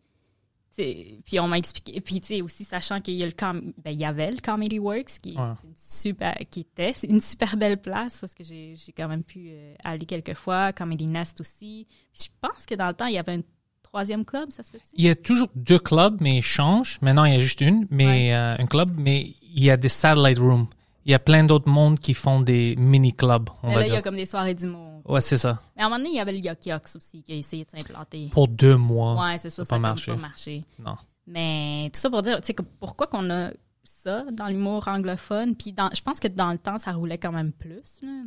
[0.76, 3.92] Puis on m'a expliqué, puis tu sais, aussi sachant qu'il y, a le com- ben,
[3.92, 5.54] il y avait le Comedy Works qui, est Ouais.
[5.64, 9.74] une super, qui était une super belle place parce que j'ai, quand même pu euh,
[9.84, 11.88] aller quelques fois, Comedy Nest aussi.
[12.14, 13.42] Puis je pense que dans le temps, il y avait un
[13.84, 14.90] troisième club, ça se peut-tu?
[14.96, 17.00] Il y a toujours deux clubs, mais ils changent.
[17.02, 18.34] Maintenant, il y a juste une, mais Ouais.
[18.34, 20.68] euh, un club, mais il y a des satellite rooms.
[21.06, 23.89] Il y a plein d'autres mondes qui font des mini-clubs, on Mais va là, il
[23.89, 24.03] y a dire.
[24.03, 25.01] comme des soirées d'humour.
[25.06, 25.62] Ouais, c'est ça.
[25.76, 27.64] Mais à un moment donné, il y avait le Yuck Yucks aussi qui a essayé
[27.64, 28.30] de s'implanter.
[28.32, 29.24] Pour deux mois.
[29.24, 30.12] Ouais, c'est ça, ça n'a pas marché.
[30.14, 30.64] pas marché.
[30.80, 30.97] Non.
[31.28, 33.51] Mais tout ça pour dire, tu sais, pourquoi qu'on a
[33.84, 37.32] ça dans l'humour anglophone, puis dans, je pense que dans le temps, ça roulait quand
[37.32, 38.24] même plus, là.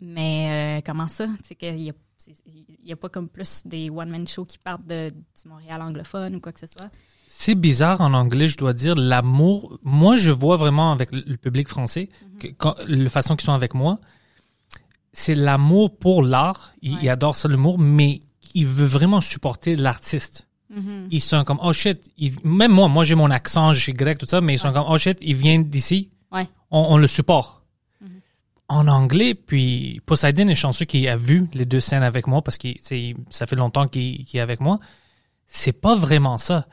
[0.00, 1.26] Mais euh, comment ça?
[1.26, 4.44] Tu sais qu'il y a, c'est- il y a pas comme plus des one-man shows
[4.44, 6.90] qui partent de, du Montréal anglophone ou quoi que ce soit.
[7.40, 8.96] C'est bizarre en anglais, je dois dire.
[8.96, 12.08] L'amour, moi, je vois vraiment avec le public français,
[12.40, 14.00] que, quand, la façon qu'ils sont avec moi,
[15.12, 16.72] c'est l'amour pour l'art.
[16.82, 16.98] Ils, Ouais.
[17.02, 18.18] ils adorent ça, l'humour, mais
[18.54, 20.48] ils veulent vraiment supporter l'artiste.
[20.74, 21.06] Mm-hmm.
[21.12, 24.18] Ils sont comme, oh shit, ils- même moi, moi j'ai mon accent, je suis grec,
[24.18, 26.48] tout ça, mais ils sont comme, oh shit, ils viennent d'ici, Ouais.
[26.72, 27.62] on, on le supporte.
[28.70, 32.58] En anglais, puis Poseidon est chanceux qu'il a vu les deux scènes avec moi parce
[32.58, 32.68] que
[33.30, 34.78] ça fait longtemps qu'il qu'il est avec moi.
[35.46, 36.66] C'est pas vraiment ça.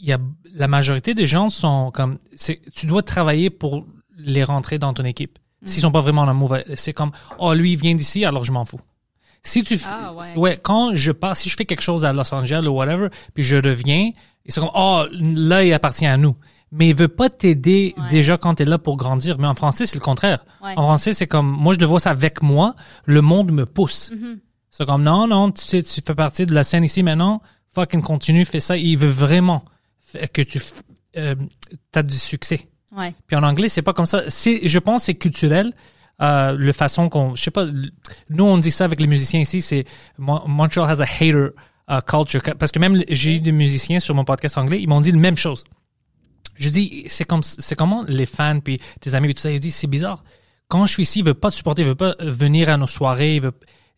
[0.00, 0.18] Y a,
[0.54, 3.86] la majorité des gens sont comme, c'est- tu dois travailler pour
[4.16, 5.38] les rentrer dans ton équipe.
[5.64, 8.50] S'ils sont pas vraiment en amour, c'est comme, oh lui il vient d'ici, alors je
[8.52, 8.80] m'en fous.
[9.44, 10.36] Si tu, Ah, ouais.
[10.36, 13.42] ouais, quand je pars, si je fais quelque chose à Los Angeles ou whatever, puis
[13.42, 14.10] je reviens,
[14.44, 16.36] ils sont comme, oh, là, il appartient à nous.
[16.70, 18.04] Mais il veut pas t'aider Ouais.
[18.08, 19.38] déjà quand tu es là pour grandir.
[19.38, 20.44] Mais en français, c'est le contraire.
[20.62, 20.72] Ouais.
[20.76, 22.74] En français, c'est comme, moi, je le vois ça avec moi,
[23.04, 24.10] le monde me pousse.
[24.12, 24.38] Mm-hmm.
[24.70, 27.42] C'est comme, non, non, tu sais, tu fais partie de la scène ici maintenant,
[27.74, 28.76] fucking continue, fais ça.
[28.76, 29.64] Il veut vraiment
[30.32, 30.60] que tu
[31.16, 31.34] euh,
[31.94, 32.66] as du succès.
[32.96, 33.14] Ouais.
[33.26, 34.24] Puis en anglais, c'est pas comme ça.
[34.28, 35.72] C'est, je pense, que c'est culturel.
[36.20, 37.66] Euh, le façon qu'on, je sais pas,
[38.28, 39.84] nous on dit ça avec les musiciens ici, c'est
[40.18, 41.48] Mon- Montreal has a hater
[41.90, 42.42] uh, culture.
[42.58, 45.18] Parce que même j'ai eu des musiciens sur mon podcast anglais, ils m'ont dit la
[45.18, 45.64] même chose.
[46.58, 49.58] Je dis, c'est comme, c'est comment les fans puis tes amis et tout ça, ils
[49.58, 50.22] disent, c'est bizarre.
[50.68, 52.76] Quand je suis ici, ils veulent pas te supporter, ils veulent pas euh, venir à
[52.76, 53.36] nos soirées.
[53.36, 53.52] ils veulent-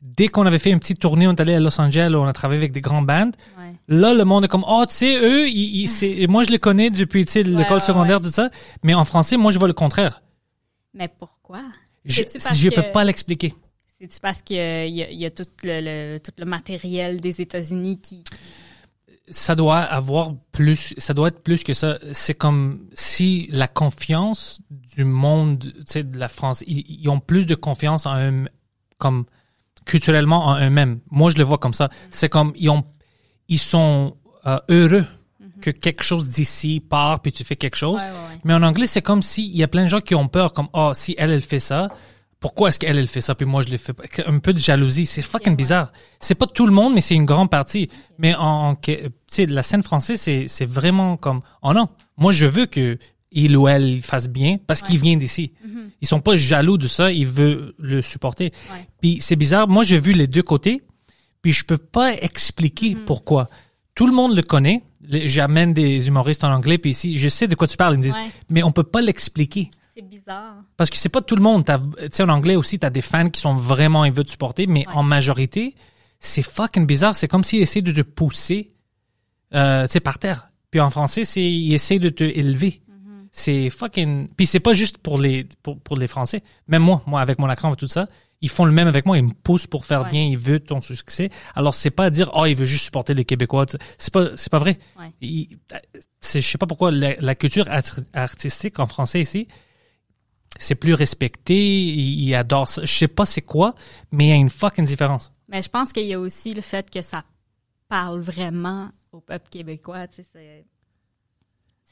[0.07, 2.33] Dès qu'on avait fait une petite tournée, on est allé à Los Angeles, on a
[2.35, 3.31] travaillé avec des grands bands.
[3.59, 3.73] Ouais.
[3.89, 6.59] Là, le monde est comme, oh, tu sais, eux, ils, ils- c'est- moi, je les
[6.59, 8.23] connais depuis, tu sais, l'école ouais, secondaire, ouais.
[8.25, 8.51] tout ça.
[8.83, 10.23] Mais en français, moi, je vois le contraire.
[10.93, 11.63] Mais pourquoi?
[12.05, 13.55] Je, que- peux pas l'expliquer.
[13.99, 15.81] C'est-tu parce qu'il y a, il y y a tout, le,
[16.15, 18.25] le- tout le matériel des États-Unis qui.
[19.31, 21.99] Ça doit avoir plus, ça doit être plus que ça.
[22.13, 27.21] C'est comme si la confiance du monde, tu sais, de la France, ils, ils ont
[27.21, 28.45] plus de confiance en eux,
[28.99, 29.25] comme
[29.85, 31.01] culturellement en eux-mêmes.
[31.11, 31.89] Moi, je le vois comme ça.
[32.11, 32.85] C'est comme ils ont,
[33.49, 34.17] ils sont
[34.47, 35.05] euh, heureux
[35.61, 38.01] que quelque chose d'ici part puis tu fais quelque chose.
[38.03, 38.41] Ouais, ouais, ouais.
[38.45, 40.69] Mais en anglais, c'est comme s'il y a plein de gens qui ont peur, comme,
[40.73, 41.89] oh, si elle, elle fait ça,
[42.41, 44.03] pourquoi est-ce qu'elle, elle fait ça, puis moi, je le fais pas?
[44.27, 45.07] Un peu de jalousie.
[45.07, 45.93] C'est fucking bizarre.
[46.21, 47.89] C'est pas tout le monde, mais c'est une grande partie.
[48.19, 48.95] Mais en, en- tu
[49.27, 52.99] sais, la scène française, c'est, c'est vraiment comme, oh non, moi, je veux que
[53.35, 55.53] il ou elle fasse bien parce qu'il vient d'ici.
[56.01, 58.53] Ils sont pas jaloux de ça, ils veulent le supporter.
[58.73, 58.87] Ouais.
[59.01, 60.83] Puis c'est bizarre, moi, j'ai vu les deux côtés,
[61.43, 63.49] puis je peux pas expliquer pourquoi.
[63.95, 64.83] Tout le monde le connaît.
[65.09, 67.95] J'amène des humoristes en anglais, puis ici, je sais de quoi tu parles.
[67.95, 68.31] Ils me disent, Ouais.
[68.49, 69.69] mais on peut pas l'expliquer.
[69.95, 70.57] C'est bizarre.
[70.77, 71.65] Parce que c'est pas tout le monde.
[71.65, 71.73] Tu
[72.11, 74.85] sais, en anglais aussi, t'as des fans qui sont vraiment, ils veulent te supporter, mais
[74.93, 75.75] en majorité,
[76.19, 77.15] c'est fucking bizarre.
[77.15, 78.71] C'est comme s'ils essaient de te pousser,
[79.55, 80.49] euh, tu sais, par terre.
[80.71, 82.83] Puis en français, c'est, ils essaient de te élever.
[83.37, 84.29] C'est fucking.
[84.37, 86.45] Puis c'est pas juste pour les, pour, pour les Français.
[86.69, 88.07] Même moi, moi, avec mon accent et tout ça,
[88.41, 89.19] ils font le même avec moi.
[89.19, 90.11] Ils me poussent pour faire Ouais.
[90.11, 90.23] bien.
[90.23, 91.31] Ils veulent ton succès.
[91.57, 93.67] Alors c'est pas dire, oh, il veut juste supporter les Québécois.
[93.99, 94.79] C'est pas, c'est pas vrai.
[95.01, 95.13] Ouais.
[95.21, 95.59] Il-
[96.23, 97.83] je sais pas pourquoi la, la culture art-
[98.13, 99.49] artistique en français ici,
[100.61, 102.85] c'est plus respecté, il, il adore ça.
[102.85, 103.75] Je sais pas c'est quoi,
[104.13, 105.33] mais il y a une fucking différence.
[105.49, 107.25] Mais je pense qu'il y a aussi le fait que ça
[107.89, 110.07] parle vraiment au peuple québécois.
[110.07, 110.65] Tu sais,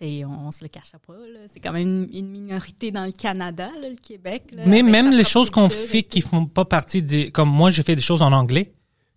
[0.02, 1.40] c'est, on, on se le cachera pas, là.
[1.52, 4.44] C'est quand même une, minorité dans le Canada, là, le Québec.
[4.52, 7.82] là, Mais même les choses qu'on fait qui font pas partie des, comme moi, j'ai
[7.82, 8.72] fait des choses en anglais,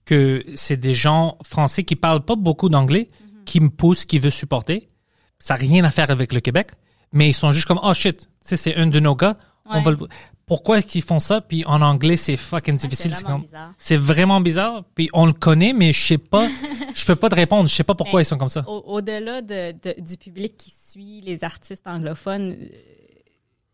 [0.05, 3.43] que c'est des gens français qui parlent pas beaucoup d'anglais, Mhm.
[3.45, 4.89] qui me poussent, qui veulent supporter.
[5.39, 6.71] Ça n'a rien à faire avec le Québec,
[7.11, 9.97] mais ils sont juste comme, oh shit, c'est un de nos gars, on va le...
[10.47, 11.41] Pourquoi est-ce qu'ils font ça?
[11.41, 13.11] Puis en anglais, c'est fucking difficile.
[13.11, 13.73] c'est C'est vraiment bizarre.
[13.79, 14.83] c'est vraiment bizarre.
[14.93, 16.47] Puis on le connaît, mais je sais pas,
[16.95, 17.67] je peux pas te répondre.
[17.67, 18.63] Je sais pas pourquoi ils sont comme ça.
[18.67, 22.67] Au- Au-delà de, de- du public qui suit les artistes anglophones, euh,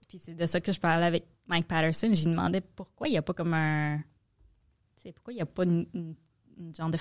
[0.07, 3.17] puis c'est de ça que je parlais avec Mike Patterson, j'ai demandé pourquoi il n'y
[3.17, 3.99] a pas comme un.
[5.15, 6.15] pourquoi il n'y a pas une, une-
[6.57, 6.97] une genre de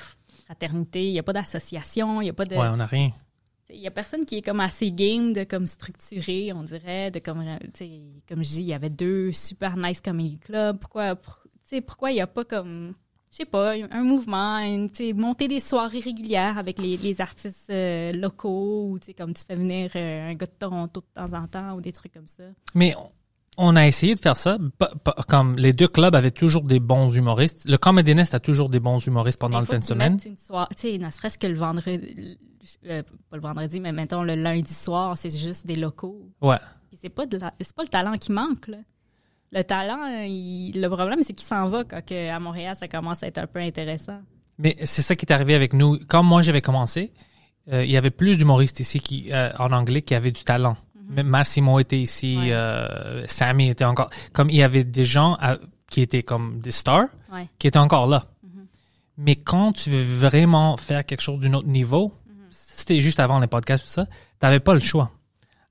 [0.46, 2.56] fraternité, il n'y a pas d'association, il n'y a pas de.
[2.56, 3.10] Ouais, on a rien.
[3.72, 7.18] Il y a personne qui est comme assez game de comme structurer, on dirait, de
[7.18, 10.78] comme, euh, tu sais, comme je dis, il y avait deux super nice comedy clubs.
[10.78, 11.38] Pourquoi, pour-
[11.86, 12.94] pourquoi il n'y a pas comme,
[13.30, 18.12] je sais pas, un mouvement, une, monter des soirées régulières avec les, les artistes euh,
[18.12, 21.36] locaux, ou tu sais, comme tu fais venir euh, un gars de Toronto de temps
[21.38, 22.42] en temps, ou des trucs comme ça.
[22.74, 23.10] Mais on-
[23.62, 24.56] on a essayé de faire ça.
[25.28, 27.68] Comme les deux clubs avaient toujours des bons humoristes.
[27.68, 30.18] Le Comedy Nest a toujours des bons humoristes pendant le fin de semaine.
[30.24, 32.38] Une soirée, tu sais, ne serait-ce que le vendredi,
[32.86, 36.28] euh, pas le vendredi, mais mettons le lundi soir, c'est juste des locaux.
[36.40, 36.58] Ouais.
[37.00, 38.78] C'est pas de la- c'est pas le talent qui manque là.
[39.52, 43.22] Le talent, il- le problème c'est qu'il s'en va quand que à Montréal ça commence
[43.22, 44.20] à être un peu intéressant.
[44.58, 45.98] Mais c'est ça qui est arrivé avec nous.
[46.08, 47.12] Quand moi j'avais commencé,
[47.72, 50.76] euh, il y avait plus d'humoristes ici qui, euh, en anglais qui avaient du talent.
[51.08, 52.36] Même Massimo était ici.
[52.38, 52.52] Ouais.
[52.52, 54.10] euh, Sammy était encore.
[54.32, 55.58] Comme il y avait des gens à-
[55.90, 57.48] qui étaient comme des stars, Ouais.
[57.58, 58.26] qui étaient encore là.
[58.44, 58.66] Mhm.
[59.16, 62.12] Mais quand tu veux vraiment faire quelque chose d'un autre niveau.
[62.50, 64.06] C'était juste avant les podcasts, tout ça,
[64.38, 65.12] t'avais pas le choix.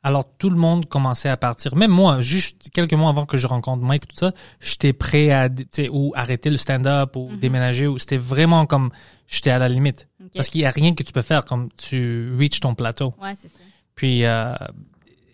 [0.01, 1.75] Alors tout le monde commençait à partir.
[1.75, 5.49] Même moi, juste quelques mois avant que je rencontre Mike, tout ça, j'étais prêt à,
[5.91, 7.85] ou arrêter le stand-up ou déménager.
[7.85, 8.91] Ou c'était vraiment comme,
[9.27, 10.07] j'étais à la limite.
[10.19, 10.29] Mhm.
[10.35, 13.13] Parce qu'il y a rien que tu peux faire comme tu reach ton plateau.
[13.21, 13.59] Ouais, c'est ça.
[13.95, 14.53] Puis euh,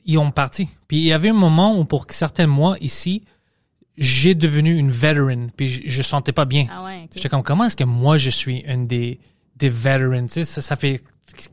[0.06, 0.68] ils ont parti.
[0.88, 3.24] Puis il y avait un moment où pour certains mois ici,
[4.00, 5.50] j'ai devenu une veteran.
[5.56, 6.66] Puis je, je sentais pas bien.
[6.72, 7.08] Ah ouais.
[7.14, 9.20] J'étais comme, comment est-ce que moi, je suis une des,
[9.58, 10.28] des veterans?
[10.28, 11.04] Ça fait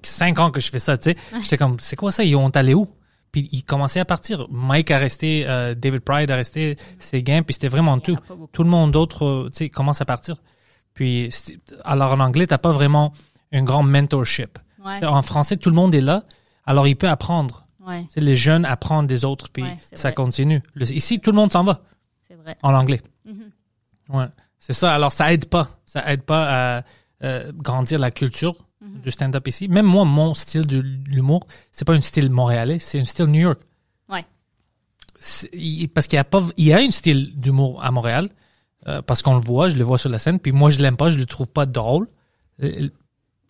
[0.02, 1.16] cinq ans que je fais ça, tu sais.
[1.42, 2.24] J'étais comme, c'est quoi ça?
[2.24, 2.86] Ils ont allé où?
[3.32, 4.46] Puis ils commençaient à partir.
[4.50, 8.16] Mike a resté, euh, David Pride a resté, ses gains, puis c'était vraiment tout.
[8.52, 10.36] Tout le monde d'autre, euh, tu sais, commence à partir.
[10.94, 11.30] Puis,
[11.84, 13.12] alors en anglais, t'as pas vraiment
[13.52, 14.58] un grand mentorship.
[14.84, 16.24] Ouais, en français, tout le monde est là,
[16.66, 17.66] alors il peut apprendre.
[17.86, 20.14] ouais, les jeunes apprennent des autres, puis Ouais, ça vrai.
[20.14, 20.62] continue.
[20.74, 21.80] Le- ici, tout le monde s'en va
[22.28, 22.56] c'est vrai.
[22.62, 23.00] en anglais.
[23.24, 23.50] Mhm.
[24.10, 24.26] Ouais,
[24.58, 24.92] c'est ça.
[24.94, 25.80] Alors, ça aide pas.
[25.86, 26.82] Ça aide pas à
[27.24, 28.56] euh, grandir la culture
[29.02, 29.68] Du stand-up ici.
[29.68, 33.40] Même moi, mon style de l'humour, c'est pas un style montréalais, c'est un style New
[33.40, 33.60] York.
[34.08, 34.24] Ouais.
[35.94, 38.28] Parce qu'il y a pas, il y a un style d'humour à Montréal,
[38.88, 40.96] euh, parce qu'on le voit, je le vois sur la scène, puis moi, je l'aime
[40.96, 42.08] pas, je le trouve pas drôle.
[42.62, 42.88] Euh,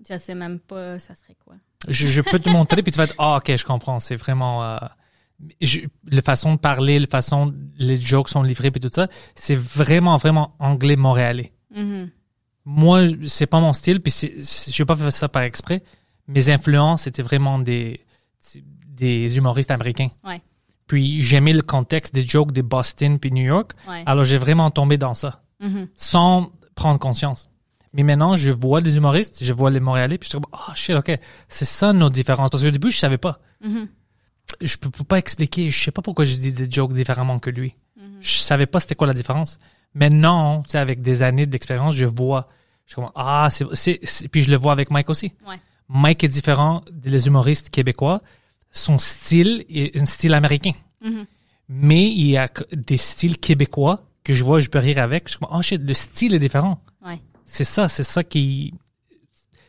[0.09, 1.55] Je sais même pas ça serait quoi.
[1.89, 3.99] Je, je peux te montrer, puis tu vas être, ah, ok, je comprends.
[3.99, 4.65] C'est vraiment.
[4.65, 4.79] Euh,
[5.61, 9.57] je, la façon de parler, la façon les jokes sont livrés, puis tout ça, c'est
[9.57, 11.53] vraiment, vraiment anglais montréalais.
[11.75, 12.11] Mhm.
[12.65, 15.83] Moi, c'est pas mon style, puis je n'ai pas fait ça par exprès.
[16.29, 18.01] Mes influences, c'était vraiment des,
[18.87, 20.11] des humoristes américains.
[20.25, 20.41] Ouais.
[20.87, 23.73] Puis j'aimais le contexte des jokes de Boston puis New York.
[23.89, 24.03] Ouais.
[24.07, 25.89] Alors j'ai vraiment tombé dans ça, Mhm.
[25.95, 27.49] sans prendre conscience.
[27.95, 30.73] Mais maintenant, je vois des humoristes, je vois les Montréalais, puis je suis comme, oh
[30.75, 32.49] shit, ok, c'est ça nos différences.
[32.51, 33.41] Parce qu'au début, je savais pas.
[33.63, 33.89] Mhm.
[34.61, 37.51] Je peux, peux pas expliquer, je sais pas pourquoi je dis des jokes différemment que
[37.51, 37.75] lui.
[37.97, 38.19] Mhm.
[38.21, 39.59] Je savais pas c'était quoi la différence.
[39.95, 42.49] Maintenant, tu sais, avec des années d'expérience, je vois.
[42.87, 45.33] Je comme, ah, c'est, Puis je le vois avec Mike aussi.
[45.47, 45.57] Ouais.
[45.89, 48.21] Mike est différent des humoristes québécois.
[48.71, 50.73] Son style est un style américain.
[51.03, 51.27] Mhm.
[51.69, 55.25] Mais il y a des styles québécois que je vois, je peux rire avec.
[55.27, 56.81] Je suis comme, oh shit, le style est différent.
[57.05, 57.21] Ouais.
[57.45, 58.73] C'est ça, c'est ça qui.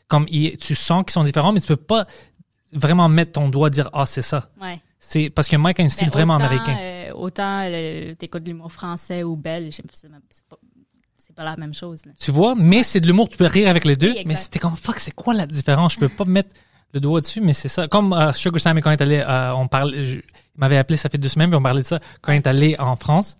[0.07, 2.05] Comme il- tu sens qu'ils sont différents, mais tu peux pas
[2.71, 4.49] vraiment mettre ton doigt dire, ah, c'est ça.
[4.61, 4.79] Ouais.
[4.99, 6.77] C'est parce que Mike a un style Ben, vraiment autant, américain.
[6.79, 10.09] euh, autant euh, t'écoutes de l'humour français ou belge, c'est
[10.47, 10.57] pas,
[11.35, 12.05] pas la même chose.
[12.05, 12.11] Là.
[12.19, 14.59] Tu vois, mais c'est de l'humour, tu peux rire avec les deux, Oui, mais c'était
[14.59, 15.93] comme fuck, c'est quoi la différence?
[15.93, 16.53] Je peux pas mettre
[16.93, 17.87] le doigt dessus, mais c'est ça.
[17.87, 20.23] Comme euh, Sugar Sammy, quand il est allé, euh, on parlait, je- il
[20.59, 22.75] m'avait appelé, ça fait deux semaines, puis on parlait de ça, quand il est allé
[22.77, 23.37] en France.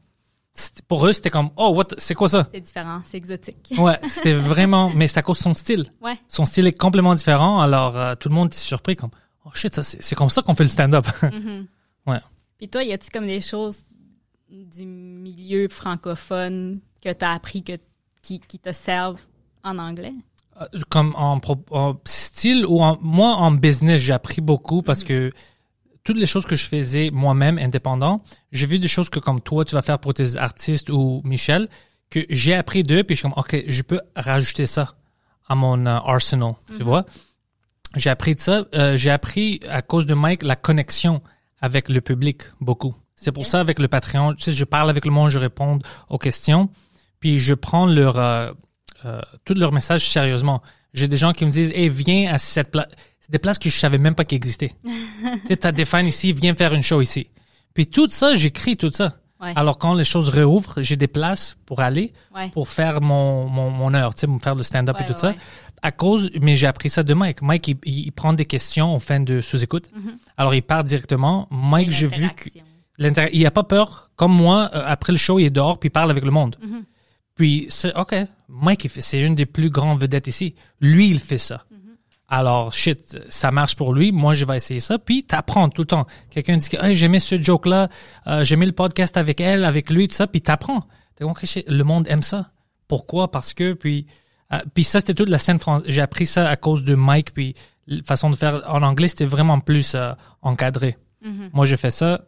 [0.88, 2.48] Pour eux, c'était comme, oh, what, c'est quoi ça?
[2.52, 3.74] C'est différent, c'est exotique.
[3.78, 5.92] Ouais, c'était vraiment, mais c'est à cause de son style.
[6.02, 6.16] Ouais.
[6.28, 9.10] Son style est complètement différent, alors euh, tout le monde est surpris, comme,
[9.46, 11.06] oh shit, c'est comme ça qu'on fait le stand-up.
[11.24, 11.68] Mhm.
[12.06, 12.20] Ouais.
[12.58, 13.80] Puis toi, y a-t-il comme des choses
[14.50, 17.74] du milieu francophone que t'as appris que,
[18.22, 19.22] qui, qui te servent
[19.64, 20.14] en anglais?
[20.62, 21.42] Euh, comme en,
[22.06, 25.32] style ou en, moi en business j'ai appris beaucoup parce que
[26.04, 29.66] toutes les choses que je faisais moi-même indépendant j'ai vu des choses que comme toi
[29.66, 31.70] tu vas faire pour tes artistes ou Michel
[32.12, 34.94] que j'ai appris d'eux puis je suis comme ok je peux rajouter ça
[35.48, 37.06] à mon euh, arsenal tu vois?
[37.96, 38.66] J'ai appris de ça.
[38.74, 41.22] Euh, j'ai appris à cause de Mike la connexion
[41.64, 42.94] avec le public beaucoup.
[43.16, 45.80] C'est pour ça avec le Patreon, tu sais, je parle avec le monde, je réponds
[46.10, 46.70] aux questions,
[47.22, 48.52] puis je prends leur euh,
[49.06, 50.62] euh, tous leurs messages sérieusement.
[50.94, 52.88] J'ai des gens qui me disent, hey, viens à cette place.
[53.22, 54.74] C'est des places que je savais même pas qu'ils existaient.
[54.84, 57.28] tu sais, t'as des fans ici, viens faire une show ici.
[57.74, 59.16] Puis tout ça, j'écris tout ça.
[59.44, 59.54] Ouais.
[59.56, 62.50] Alors quand les choses réouvrent, j'ai des places pour aller, Ouais.
[62.50, 65.34] pour faire mon, mon, mon heure, tu sais, faire le stand-up et tout ça.
[65.82, 67.42] À cause, mais j'ai appris ça de Mike.
[67.42, 69.90] Mike, il, il prend des questions en fin de sous-écoute.
[70.38, 71.48] Alors il part directement.
[71.52, 72.50] Mike, j'ai vu que
[73.34, 74.12] il a pas peur.
[74.16, 76.56] Comme moi, euh, après le show, il est dehors puis il parle avec le monde.
[76.64, 76.84] Mm-hmm.
[77.36, 78.16] Puis c'est OK.
[78.48, 80.56] Mike, c'est une des plus grandes vedettes ici.
[80.80, 81.66] Lui, il fait ça.
[82.36, 84.12] Alors, shit, ça marche pour lui.
[84.12, 84.98] Moi, je vais essayer ça.
[84.98, 86.08] Puis, t'apprends tout le temps.
[86.32, 87.90] Quelqu'un dit que hey, j'aimais ce joke-là,
[88.26, 90.26] euh, j'aimais le podcast avec elle, avec lui, tout ça.
[90.26, 90.84] Puis, t'apprends.
[91.22, 92.50] OK, shit, le monde aime ça.
[92.88, 93.30] Pourquoi?
[93.30, 94.08] Parce que, puis,
[94.52, 95.86] euh, puis ça, c'était toute la scène française.
[95.88, 97.36] J'ai appris ça à cause de Mike.
[97.36, 97.54] Puis,
[97.86, 100.98] la façon de faire en anglais, c'était vraiment plus euh, encadré.
[101.54, 102.22] Moi, je fais ça,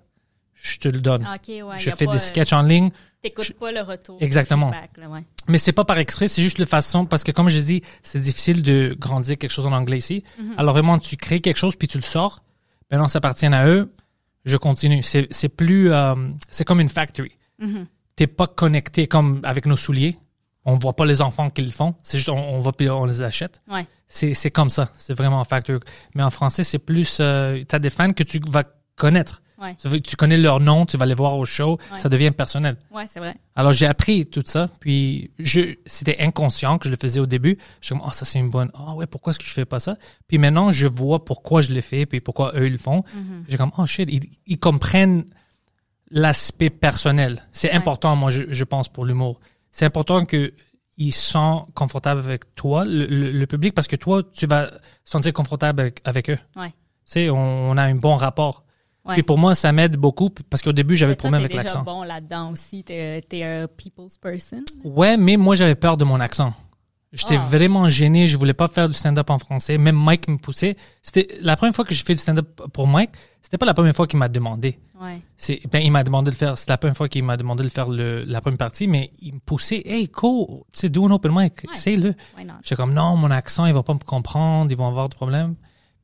[0.54, 1.28] je te le donne.
[1.48, 1.78] Ouais.
[1.78, 2.92] je fais des euh, sketchs en ligne.
[3.30, 4.18] T'écoutes pas le retour.
[4.22, 4.68] Exactement.
[4.68, 5.22] le feedback, là, ouais.
[5.48, 8.20] Mais c'est pas par exprès, c'est juste la façon, parce que comme je dis, c'est
[8.20, 10.24] difficile de grandir quelque chose en anglais ici.
[10.58, 12.44] Alors vraiment, tu crées quelque chose, puis tu le sors.
[12.92, 13.92] Maintenant, ça appartient à eux.
[14.46, 15.02] Je continue.
[15.02, 15.92] C'est c'est plus...
[15.92, 16.14] euh,
[16.52, 17.32] c'est comme une factory.
[18.16, 20.16] T'es pas connecté comme avec nos souliers.
[20.64, 21.96] On voit pas les enfants qui le font.
[22.02, 23.62] C'est juste, on, on va puis on les achète.
[23.70, 23.86] Ouais.
[24.08, 24.92] C'est c'est comme ça.
[24.98, 25.80] C'est vraiment un factory.
[26.16, 27.18] Mais en français, c'est plus...
[27.20, 28.64] Euh, T'as des fans que tu vas
[28.96, 29.42] connaître.
[29.58, 29.76] Ouais.
[30.02, 31.78] Tu, connais leur nom, tu vas les voir au show.
[31.92, 31.98] Ouais.
[31.98, 32.76] Ça devient personnel.
[32.92, 33.36] Ouais, c'est vrai.
[33.56, 37.58] Alors j'ai appris tout ça, puis je c'était inconscient que je le faisais au début.
[37.80, 38.70] Je suis comme oh ça c'est une bonne.
[38.74, 39.96] Ah ouais pourquoi est-ce que je fais pas ça?
[40.28, 43.04] Puis maintenant je vois pourquoi je le fais, puis pourquoi eux ils le font.
[43.48, 45.24] J'ai comme oh shit ils, ils comprennent
[46.12, 47.44] l'aspect personnel.
[47.52, 49.40] C'est important moi je, je pense pour l'humour.
[49.72, 50.54] C'est important que
[50.98, 54.72] ils sont confortables avec toi, le, le- le public, parce que toi tu vas
[55.04, 56.38] sentir confortable avec, avec eux.
[56.56, 56.70] Ouais.
[56.70, 56.74] Tu
[57.06, 58.65] sais on, on a un bon rapport.
[59.06, 59.14] Ouais.
[59.14, 61.84] Puis pour moi ça m'aide beaucoup parce qu'au début j'avais le problème avec l'accent.
[61.84, 62.84] bon là-dedans aussi.
[62.84, 64.64] T'es t'es un people's person.
[64.84, 66.54] Ouais, mais moi, j'avais peur de mon accent.
[67.14, 67.46] J'étais Ah.
[67.50, 68.28] vraiment gêné.
[68.28, 69.78] Je voulais pas faire du stand-up en français.
[69.78, 70.76] Même Mike me poussait.
[71.02, 73.12] C'était la première fois que j'ai fait du stand-up pour Mike.
[73.42, 74.80] C'était pas la première fois qu'il m'a demandé.
[75.00, 75.22] Ouais.
[75.38, 76.58] C'est, ben, il m'a demandé de le faire.
[76.58, 79.36] C'est la première fois qu'il m'a demandé de faire le, la première partie, mais il
[79.36, 79.84] me poussait.
[79.86, 81.54] Hey, go, tu sais, do un open mic.
[81.86, 81.98] Why
[82.46, 82.54] not?
[82.64, 84.70] J'étais comme, non, mon accent, ils vont pas me comprendre.
[84.72, 85.56] Ils vont avoir des problèmes.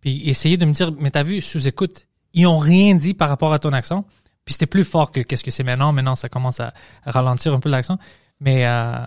[0.02, 3.54] Puis essayer de me dire, mais t'as vu, sous-écoute, ils ont rien dit par rapport
[3.54, 4.06] à ton accent.
[4.46, 5.92] Puis c'était plus fort que qu'est-ce que c'est maintenant.
[5.92, 6.74] Maintenant, ça commence à,
[7.06, 7.98] ralentir un peu l'accent.
[8.40, 9.00] Mais euh,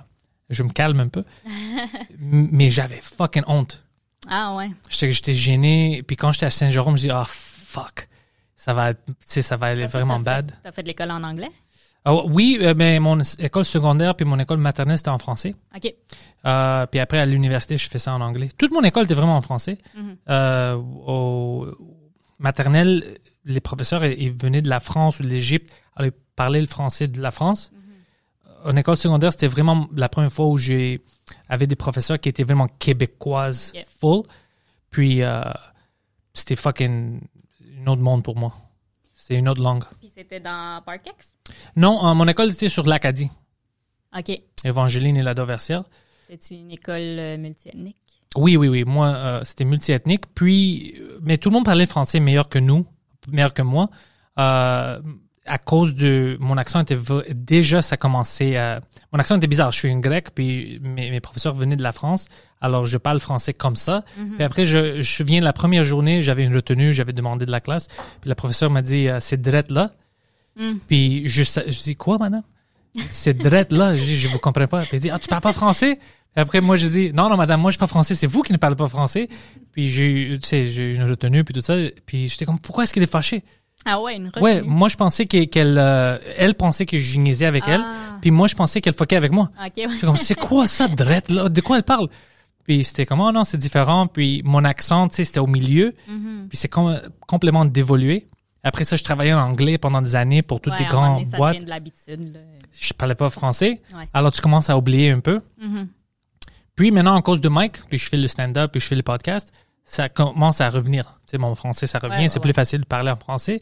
[0.50, 1.24] je me calme un peu.
[2.18, 3.84] Mais j'avais fucking honte.
[4.28, 4.70] Ah ouais.
[4.88, 6.02] J'étais, j'étais gêné.
[6.06, 8.08] Puis quand j'étais à Saint-Jérôme, je dis, ah, fuck.
[8.56, 8.92] Ça va,
[9.26, 10.52] ça va aller vraiment t'as fait- bad.
[10.62, 11.50] T'as fait de l'école en anglais?
[12.06, 15.54] Ah, oui, euh, mais mon école secondaire puis mon école maternelle, c'était en français.
[15.74, 15.94] OK.
[16.44, 18.50] Euh, puis après, à l'université, je fais ça en anglais.
[18.58, 19.78] Toute mon école était vraiment en français.
[20.28, 21.66] Euh, au
[22.38, 25.72] maternelle, les professeurs, ils venaient de la France ou de l'Égypte.
[26.00, 27.70] Ils parlaient le français de la France.
[28.64, 31.02] En école secondaire, c'était vraiment la première fois où j'ai
[31.48, 33.84] avait des professeurs qui étaient vraiment québécoises Yeah.
[34.00, 34.22] full.
[34.90, 35.42] Puis, euh,
[36.32, 37.20] c'était fucking
[37.82, 38.54] un autre monde pour moi.
[39.14, 39.84] C'était une autre langue.
[40.00, 41.34] Puis c'était dans Parkex?
[41.76, 43.30] Non, euh, mon école était sur l'Acadie.
[44.16, 44.40] OK.
[44.64, 45.84] Evangeline et la Dauversière.
[46.28, 47.96] C'est une école euh, multiethnique?
[48.36, 48.84] Oui, oui, oui.
[48.84, 50.24] Moi, euh, c'était multiethnique.
[50.34, 52.86] Puis, mais tout le monde parlait français meilleur que nous,
[53.28, 53.90] meilleur que moi.
[54.38, 55.00] Euh,
[55.46, 56.96] à cause de mon accent était
[57.34, 58.80] déjà ça commençait à
[59.12, 59.72] mon accent était bizarre.
[59.72, 62.26] Je suis une grecque puis mes, mes professeurs venaient de la France.
[62.60, 64.04] Alors je parle français comme ça.
[64.36, 67.50] Puis après je je me souviens la première journée j'avais une retenue j'avais demandé de
[67.50, 67.88] la classe.
[68.20, 69.92] Puis la professeure m'a dit euh, c'est drette là.
[70.88, 72.42] Puis je je dis quoi madame?
[73.10, 75.42] C'est drette là je dis je vous comprends pas puis elle dit ah tu parles
[75.42, 75.98] pas français?
[76.36, 78.52] Après moi je dis non non madame moi je parle pas français c'est vous qui
[78.52, 79.28] ne parlez pas français
[79.72, 81.74] puis j'ai eu tu sais j'ai eu une retenue puis tout ça
[82.06, 83.42] puis j'étais comme pourquoi est-ce qu'elle est fâchée?
[83.86, 84.70] Ah ouais, une Ouais, retenue.
[84.70, 88.16] moi je pensais que- qu'elle, euh, elle pensait que je niaisais avec elle, Ah.
[88.22, 89.50] puis moi je pensais qu'elle fuckait avec moi.
[89.62, 89.86] OK, ouais.
[89.92, 92.08] J'étais comme c'est quoi ça, drette là, de quoi elle parle?
[92.64, 95.92] Puis c'était comme oh non c'est différent, puis mon accent tu sais c'était au milieu,
[96.08, 96.48] Mm-hmm.
[96.48, 98.28] puis c'est com- complètement dévolué.
[98.64, 101.26] Après ça je travaillais en anglais pendant des années pour toutes Ouais, les à grandes
[101.26, 101.62] ça boîtes.
[101.64, 102.40] de l'habitude.
[102.72, 104.08] Je parlais pas français, Ouais.
[104.12, 105.40] alors tu commences à oublier un peu.
[105.60, 105.88] Mhm.
[106.74, 109.02] Puis maintenant, en cause de Mike, puis je fais le stand-up, puis je fais le
[109.04, 109.52] podcast,
[109.84, 111.20] ça commence à revenir.
[111.26, 113.60] Tu sais, mon français, ça revient, Ouais, c'est plus facile de parler en français.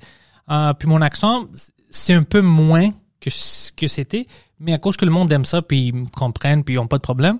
[0.50, 1.46] Euh, puis mon accent,
[1.90, 4.26] c'est un peu moins que ce que c'était,
[4.58, 6.86] mais à cause que le monde aime ça, puis ils me comprennent, puis ils n'ont
[6.86, 7.38] pas de problème,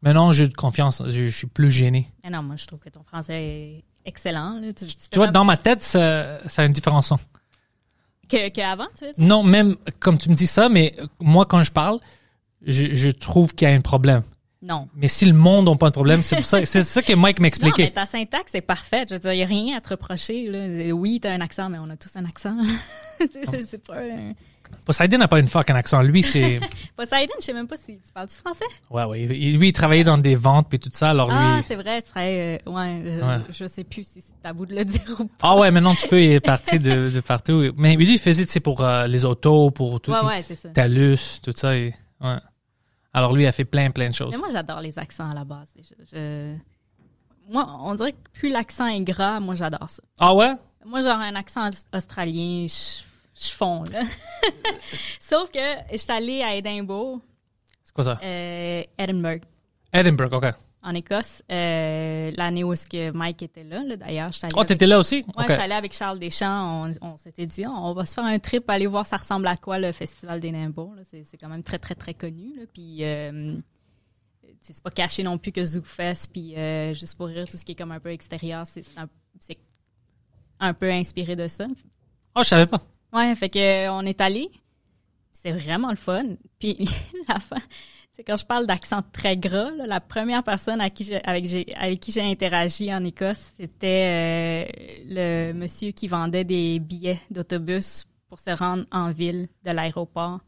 [0.00, 2.10] maintenant, j'ai de confiance, je, je suis plus gêné.
[2.30, 4.58] Non, moi, je trouve que ton français est excellent.
[4.60, 4.72] là.
[4.72, 7.08] Tu, tu Tu vois, dans ma tête, ça, ça a une différence.
[7.08, 7.18] son.
[8.28, 9.12] Que, que avant, tu sais?
[9.18, 11.98] Non, même comme tu me dis ça, mais moi, quand je parle,
[12.64, 14.22] je, je trouve qu'il y a un problème.
[14.62, 14.88] Non.
[14.94, 17.38] Mais si le monde n'a pas de problème, c'est pour ça, c'est ça que Mike
[17.38, 17.90] Non, mais m'expliquait.
[17.90, 19.08] ta syntaxe est parfaite.
[19.08, 20.48] Je veux dire, il n'y a rien à te reprocher.
[20.48, 20.94] Là.
[20.94, 22.56] Oui, t'as un accent, mais on a tous un accent.
[23.20, 23.28] Tu
[23.62, 23.98] c'est pas...
[23.98, 24.32] un-
[24.84, 26.02] Poseidon n'a pas une fucking accent.
[26.02, 26.58] Lui, c'est,
[26.96, 28.64] Poseidon, je sais même pas si tu parles du français.
[28.90, 29.26] ouais, ouais.
[29.26, 31.10] Lui, il travaillait dans des ventes puis tout ça.
[31.10, 32.60] Alors lui, Ah, c'est vrai, tu serais...
[32.66, 33.44] euh, ouais, je, Ouais.
[33.50, 35.34] je sais plus si c'est tabou de le dire ou pas.
[35.42, 37.72] ah ouais, maintenant tu peux, il est parti de, de partout.
[37.76, 40.10] Mais lui, il faisait, sais, pour euh, les autos, pour tout.
[40.12, 40.68] Ouais, ouais, c'est ça.
[40.70, 41.76] Talus, tout ça.
[41.76, 42.36] et- ouais.
[43.14, 44.30] Alors lui, il a fait plein, plein de choses.
[44.32, 45.74] Mais moi, j'adore les accents à la base.
[45.76, 46.54] Je- je-
[47.52, 50.02] Moi, on dirait que plus l'accent est gras, moi, j'adore ça.
[50.18, 50.54] Ah ouais?
[50.86, 53.02] Moi, genre, un accent aus- australien, je,
[53.34, 54.02] je fonds, là.
[55.20, 55.58] Sauf que
[55.92, 57.20] je suis allée à Édimbourg,
[57.82, 58.20] C'est quoi ça?
[58.22, 59.42] euh, Edinburgh,
[59.92, 60.44] Edinburgh, ok.
[60.82, 64.30] en Écosse, euh, l'année où est-ce que Mike était là, là, d'ailleurs.
[64.56, 65.24] Oh, t'étais là aussi?
[65.36, 65.44] Ok.
[65.48, 66.86] je suis allée avec Charles Deschamps.
[67.00, 69.46] On, on s'était dit, Ah, on va se faire un trip, aller voir ça ressemble
[69.46, 70.94] à quoi le festival d'Édimbourg.
[70.94, 71.02] là.
[71.04, 72.56] C'est quand même très, très, très connu.
[72.56, 72.62] Là.
[72.72, 73.56] Puis, euh,
[74.60, 76.28] c'est pas caché non plus que ZooFest.
[76.32, 79.08] Puis, euh, juste pour rire, tout ce qui est comme un peu extérieur, c'est un,
[79.40, 79.58] c'est
[80.60, 81.66] un peu inspiré de ça.
[82.34, 82.80] Oh, je savais pas.
[83.12, 84.50] Ouais, fait que euh, on est allé.
[85.32, 86.24] C'est vraiment le fun.
[86.58, 86.76] Puis
[87.28, 87.56] la fin,
[88.12, 92.00] c'est quand je parle d'accent très gras, là, la première personne à qui j'ai- avec,
[92.00, 94.72] qui j'ai interagi en Écosse, c'était euh,
[95.06, 100.40] le monsieur qui vendait des billets d'autobus pour se rendre en ville de l'aéroport.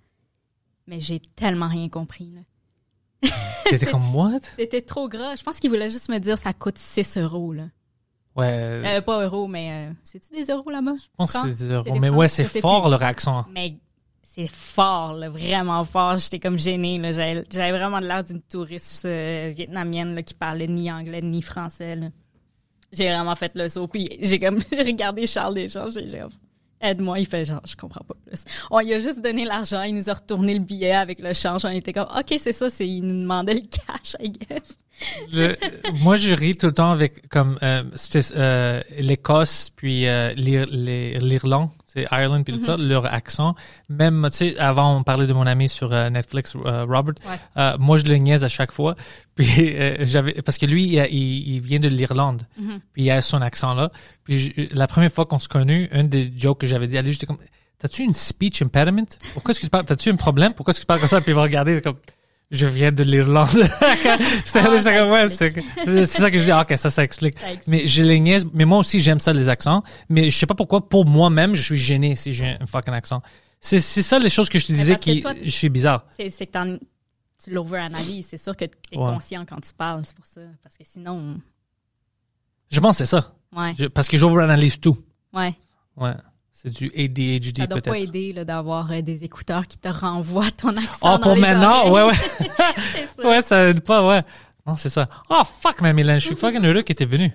[0.87, 2.31] Mais j'ai tellement rien compris.
[2.35, 3.31] là.
[3.65, 4.41] T'étais comme, what?
[4.57, 5.35] C'était trop gras.
[5.37, 7.53] Je pense qu'il voulait juste me dire ça coûte 6 euros.
[7.55, 7.65] Là.
[8.37, 8.83] Ouais.
[8.85, 10.95] Euh, pas euros, mais euh, c'est-tu des euros là-bas?
[10.97, 11.85] je pense que c'est des euros.
[11.85, 12.19] des Mais francs?
[12.19, 12.91] ouais, c'est fort plus.
[12.91, 13.45] leur accent.
[13.53, 13.77] Mais
[14.23, 16.17] c'est fort, là, vraiment fort.
[16.17, 17.01] J'étais comme gênée.
[17.13, 21.97] J'avais vraiment l'air d'une touriste euh, vietnamienne là, qui parlait ni anglais ni français.
[22.91, 23.87] J'ai vraiment fait le saut.
[23.87, 25.91] Puis j'ai comme j'ai regardé Charles Deschamps.
[25.91, 26.23] J'ai
[26.85, 27.19] aide-moi.
[27.19, 28.45] Il fait genre, je comprends pas plus.
[28.71, 29.83] On lui a juste donné l'argent.
[29.83, 31.65] Il nous a retourné le billet avec le change.
[31.65, 32.71] On était comme, OK, c'est ça.
[32.71, 34.77] c'est Il nous demandait le cash, I guess.
[36.03, 37.83] Moi, je ris tout le temps avec comme euh,
[38.37, 41.71] euh, l'Écosse puis euh, l'Irlande,
[42.11, 43.55] Ireland puis tout ça, leur accent.
[43.89, 47.15] Même, tu sais, avant on parlait de mon ami sur euh, Netflix, euh, Robert.
[47.29, 47.39] Ouais.
[47.57, 48.95] Euh, moi, je le niaise à chaque fois.
[49.35, 49.47] Puis
[49.77, 52.43] euh, j'avais parce que lui, il, vient de l'Irlande.
[52.93, 53.91] Puis il a son accent là.
[54.25, 57.03] Puis je- la première fois qu'on se connut, un des jokes que j'avais dit à
[57.03, 57.39] lui, j'étais comme,
[57.79, 59.05] t'as-tu une speech impediment?
[59.33, 60.55] Pourquoi est-ce que tu parles T'as-tu un problème?
[60.55, 61.97] Pourquoi est-ce que tu parles comme ça Puis il va regarder comme.
[62.55, 63.49] Je viens de l'Irlande.
[64.57, 66.51] Ah, ouais, c'est ça que je dis.
[66.51, 67.39] Ah, ok, ça, ça explique.
[67.39, 67.67] Ça explique.
[67.69, 68.47] Mais je les niaise.
[68.55, 69.83] Mais moi aussi, j'aime ça, les accents.
[70.09, 73.21] Mais je sais pas pourquoi, pour moi-même, je suis gêné si j'ai un fucking accent.
[73.61, 76.07] C'est ça les choses que je te disais qui, toi, je suis bizarre.
[76.11, 76.79] C'est que
[77.43, 78.27] tu l'over-analyses.
[78.31, 79.13] C'est sûr que tu es Ouais.
[79.13, 80.03] conscient quand tu parles.
[80.05, 80.41] C'est pour ça.
[80.63, 81.41] Parce que sinon,
[82.71, 83.35] Je pense que c'est ça.
[83.57, 83.73] ouais.
[83.79, 84.97] Je- parce que j'overanalyse tout.
[85.33, 85.55] Ouais.
[85.97, 86.15] Ouais.
[86.57, 88.09] C'est du ADHD Ça doit pas peut-être.
[88.09, 90.87] aider là, d'avoir euh, des écouteurs qui te renvoient ton accent.
[91.03, 92.15] Oh, dans pour maintenant, ouais, ouais.
[93.17, 93.29] Ça.
[93.29, 94.23] Ouais, ça aide pas, ouais.
[94.65, 95.09] Non, c'est ça.
[95.29, 97.33] Oh, fuck, man, Mylène, je suis fucking heureux que t'es venu.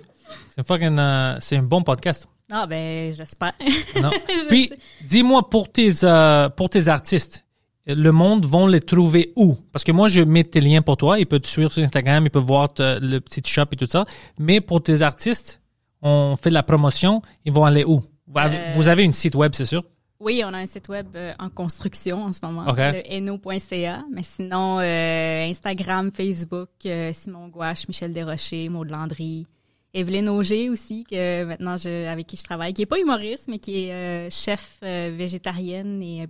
[0.55, 2.27] C'est fucking, euh, c'est un bon podcast.
[2.51, 3.53] Ah, ben, j'espère.
[4.01, 4.09] Non.
[4.49, 4.71] Puis,
[5.03, 7.45] dis-moi, pour tes, euh, pour tes artistes,
[7.85, 9.55] le monde vont les trouver où?
[9.73, 11.19] Parce que moi, je mets tes liens pour toi.
[11.19, 13.85] Ils peuvent te suivre sur Instagram, ils peuvent voir te- le petit shop et tout
[13.87, 14.05] ça.
[14.39, 15.61] Mais pour tes artistes,
[16.01, 18.01] on fait de la promotion, ils vont aller où?
[18.29, 19.83] Vous avez- Euh, Vous avez une site web, c'est sûr?
[20.21, 24.03] Oui, on a un site web euh, en construction en ce moment, le eno.ca.
[24.11, 26.69] Mais sinon, euh, Instagram, Facebook,
[27.13, 29.47] Simon Gouache, Michel Desrochers, Maud Landry,
[29.93, 33.59] Evelyne Auger aussi, que maintenant je, avec qui je travaille, qui est pas humoriste, mais
[33.59, 36.27] qui est chef végétarienne et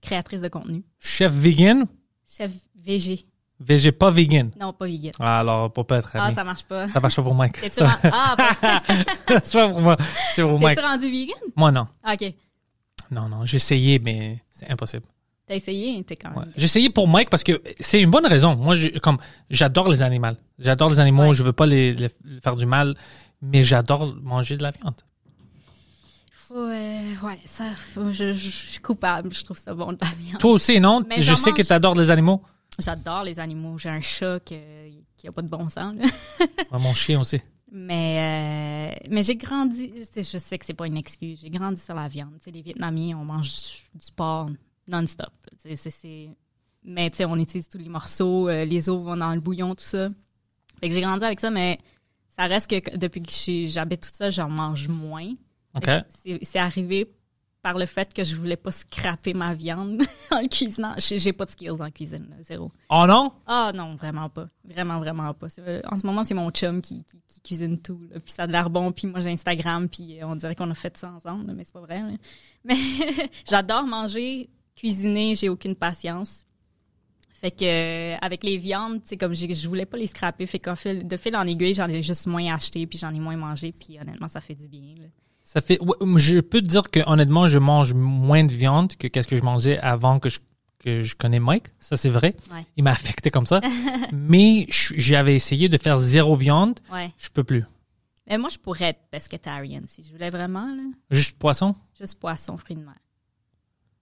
[0.00, 0.82] créatrice de contenu.
[0.98, 1.86] Chef vegan?
[2.26, 3.24] Chef VG.
[3.66, 4.50] VG, pas vegan.
[4.60, 5.12] Non, pas vegan.
[5.20, 6.88] Ah, alors, pour pas être Ah, ça marche pas.
[6.88, 7.52] Ça marche pas pour Mike.
[7.60, 8.82] T'es-tu Ça- ah, pas-
[9.44, 9.96] c'est pas pour moi.
[10.32, 10.76] C'est pour Mike.
[10.76, 11.36] t'es-tu rendu vegan?
[11.56, 11.86] Moi, non.
[12.02, 12.32] Ah, OK.
[13.10, 13.44] Non, non.
[13.46, 15.04] J'ai essayé, mais c'est impossible.
[15.46, 16.02] T'as essayé?
[16.04, 16.38] T'es quand même...
[16.38, 16.44] Ouais.
[16.56, 18.54] J'ai essayé pour Mike parce que c'est une bonne raison.
[18.56, 19.18] Moi, je, comme
[19.50, 20.28] j'adore les animaux.
[20.58, 21.28] J'adore les animaux.
[21.28, 21.34] Ouais.
[21.34, 22.08] Je veux pas les, les
[22.42, 22.94] faire du mal,
[23.42, 24.94] mais j'adore manger de la viande.
[26.54, 27.64] Ouais, ouais, ça,
[27.96, 30.38] je, je- je suis coupable, je trouve ça bon de la viande.
[30.38, 31.02] Toi aussi, non?
[31.08, 31.66] Mais Je sais que mange.
[31.66, 32.42] tu adores les animaux.
[32.78, 33.78] J'adore les animaux.
[33.78, 34.56] J'ai un chat qui
[35.26, 35.94] a pas de bon sens.
[35.96, 36.04] là.
[36.70, 37.40] Ouais, mon chien aussi.
[37.70, 39.92] Mais, euh, mais j'ai grandi.
[40.14, 41.40] Je sais que c'est pas une excuse.
[41.40, 42.34] J'ai grandi sur la viande.
[42.46, 44.50] Les Vietnamiens, on mange du, porc
[44.88, 45.32] non-stop.
[46.84, 48.48] Mais on utilise tous les morceaux.
[48.48, 50.10] euh, les os vont dans le bouillon, tout ça.
[50.80, 51.78] Fait que j'ai grandi avec ça, mais
[52.28, 53.30] ça reste que depuis que
[53.66, 55.32] j'habite toute seule, j'en mange moins.
[56.42, 57.10] C'est arrivé
[57.62, 60.02] par le fait que je voulais pas scraper ma viande
[60.32, 60.94] en le cuisinant.
[60.98, 62.72] J'ai pas de skills en cuisine, là, zéro.
[62.90, 63.32] Oh non?
[63.46, 64.48] Ah non, vraiment pas.
[64.64, 65.48] Vraiment, vraiment pas.
[65.48, 68.00] C'est- euh, En ce moment, c'est mon chum qui, qui- qui cuisine tout.
[68.10, 68.18] là.
[68.18, 68.90] Puis ça a de l'air bon.
[68.90, 69.88] Puis moi, j'ai Instagram.
[69.88, 71.46] Puis euh, on dirait qu'on a fait ça ensemble.
[71.46, 72.00] là, Mais c'est pas vrai.
[72.00, 72.08] là.
[72.64, 72.74] Mais
[73.48, 75.34] j'adore manger, cuisiner.
[75.36, 76.44] J'ai aucune patience.
[77.34, 80.58] Fait que euh, avec les viandes, sais, comme j'ai- je voulais pas les scraper, fait
[80.60, 83.36] qu'en fil, de fil en aiguille, j'en ai juste moins acheté, puis j'en ai moins
[83.36, 84.94] mangé, puis honnêtement, ça fait du bien.
[84.96, 85.06] là.
[85.52, 85.78] Ça fait.
[86.16, 89.42] je peux te dire que honnêtement, je mange moins de viande que qu'est-ce que je
[89.42, 90.38] mangeais avant que je
[90.78, 91.66] que je connais Mike.
[91.78, 92.34] Ça c'est vrai.
[92.50, 92.64] Ouais.
[92.78, 93.60] Il m'a affecté comme ça.
[94.12, 96.80] Mais j'avais essayé de faire zéro viande.
[96.90, 97.12] Ouais.
[97.18, 97.66] Je peux plus.
[98.26, 100.84] Mais moi, je pourrais être pescatarian si je voulais vraiment, là.
[101.10, 101.74] Juste poisson?
[102.00, 102.96] Juste poisson, fruits de mer.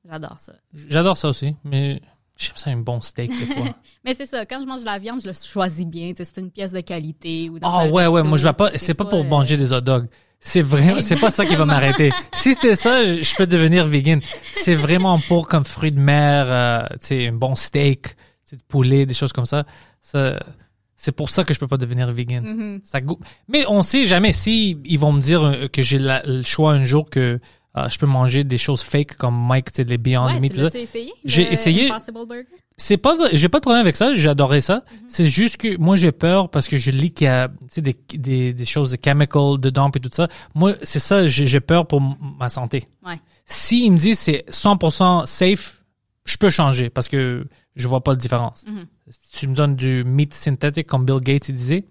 [0.09, 0.53] J'adore ça.
[0.73, 2.01] J'adore ça aussi, mais
[2.41, 3.67] j'aime ça un bon steak des fois.
[4.05, 6.13] Mais c'est ça, quand je mange de la viande, je le choisis bien.
[6.17, 7.51] C'est une pièce de qualité.
[7.51, 8.71] ou dans Ah ouais ouais, moi je vais pas.
[8.77, 10.09] C'est pas pour euh, manger des hot dogs.
[10.43, 12.11] C'est vraiment, c'est pas ça qui va m'arrêter.
[12.33, 14.21] Si c'était ça, je, peux devenir vegan.
[14.55, 18.17] C'est vraiment pour comme fruits de mer, euh, tu sais, un bon steak,
[18.51, 19.67] de poulet, des choses comme ça.
[20.01, 20.41] Ça,
[20.97, 22.43] c'est pour ça que je peux pas devenir vegan.
[22.43, 22.81] mhm.
[22.83, 23.21] Ça goûte.
[23.49, 26.85] Mais on sait jamais si ils vont me dire euh, que j'ai le choix un
[26.85, 27.39] jour que
[27.77, 30.55] euh, je peux manger des choses fake comme Mike, tu sais, les Beyond Ouais, Meat.
[30.55, 30.79] tout ça.
[30.79, 31.13] essayé?
[31.25, 31.91] J'ai essayé.
[32.77, 34.17] C'est pas, j'ai pas de problème avec ça.
[34.17, 34.85] J'adorais ça.
[35.07, 38.55] C'est juste que moi j'ai peur parce que je lis qu'il y a des, des,
[38.55, 40.29] des choses de chemical dedans et tout ça.
[40.55, 41.27] Moi c'est ça.
[41.27, 42.01] J'ai j'ai peur pour
[42.39, 42.89] ma santé.
[43.05, 43.21] Ouais.
[43.45, 45.83] S'ils me disent c'est 100% safe,
[46.25, 48.65] je peux changer parce que je vois pas de différence.
[48.67, 48.87] Mhm.
[49.11, 51.85] Si tu me donnes du meat synthétique comme Bill Gates il disait,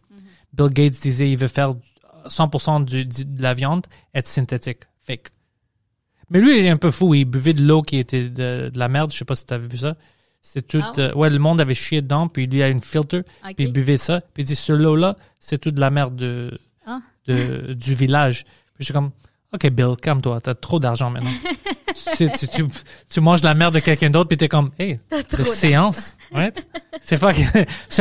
[0.53, 1.69] Bill Gates disait il veut faire
[2.27, 3.85] 100% du, du- de la viande
[4.15, 5.27] être synthétique, fake.
[6.29, 7.13] Mais lui il est un peu fou.
[7.13, 9.11] Il buvait de l'eau qui était de, de la merde.
[9.11, 9.95] Je sais pas si tu avais vu ça.
[10.41, 10.79] C'est tout.
[10.81, 10.99] Ah ouais?
[11.03, 13.55] euh, ouais, le monde avait chié dedans, puis lui a une filter, Ok.
[13.57, 16.57] puis il buvait ça, puis il dit ce lot-là, c'est tout de la merde de,
[16.85, 16.99] Ah.
[17.27, 18.43] de- du village.
[18.43, 19.11] Puis je suis comme,
[19.53, 21.29] ok Bill, calme-toi, t'as trop d'argent maintenant.
[22.17, 22.63] tu, tu, tu,
[23.09, 26.53] tu manges la merde de quelqu'un d'autre, puis t'es comme, hey, T'as de séance, ouais.
[27.01, 27.21] C'est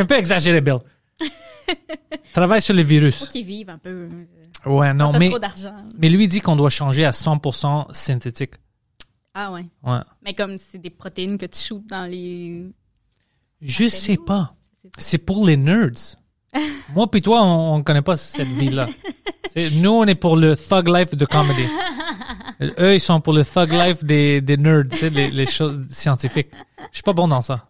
[0.01, 0.79] un peu exagéré, Bill.
[2.33, 3.29] Travaille sur les Faut virus.
[3.29, 4.09] qu'ils vivent un peu.
[4.67, 5.75] Ouais, non, mais, trop d'argent.
[5.97, 8.55] mais lui dit qu'on doit changer à 100% synthétique.
[9.35, 9.67] Ah ouais.
[9.85, 10.01] Ouais.
[10.23, 12.67] Mais comme c'est des protéines que tu shoots dans les...
[13.61, 14.55] Je sais pas.
[14.97, 16.17] C'est pour les nerds.
[16.95, 18.89] Moi puis toi, on, on connaît pas cette vie-là.
[19.73, 21.65] Nous, on est pour le thug life de comedy.
[22.79, 25.87] Eux, ils sont pour le thug life des, des nerds, tu sais, les, les choses
[25.89, 26.51] scientifiques.
[26.91, 27.67] Je suis pas bon dans ça.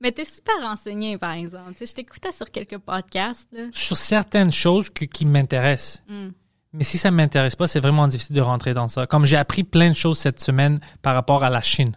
[0.00, 1.72] Mais t'es super renseigné, par exemple.
[1.80, 3.48] Je t'écoutais sur quelques podcasts.
[3.52, 3.64] Là.
[3.72, 6.02] Sur certaines choses que- qui m'intéressent.
[6.08, 6.28] Mm.
[6.74, 9.06] Mais si ça m'intéresse pas, c'est vraiment difficile de rentrer dans ça.
[9.06, 11.96] Comme j'ai appris plein de choses cette semaine par rapport à la Chine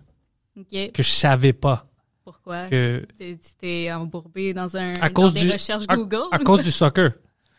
[0.58, 0.92] OK.
[0.94, 1.86] que je savais pas.
[2.24, 2.68] Pourquoi?
[2.68, 6.24] Que Tu t'es embourbé dans un à dans cause des du recherches à- Google?
[6.32, 7.12] à cause du soccer.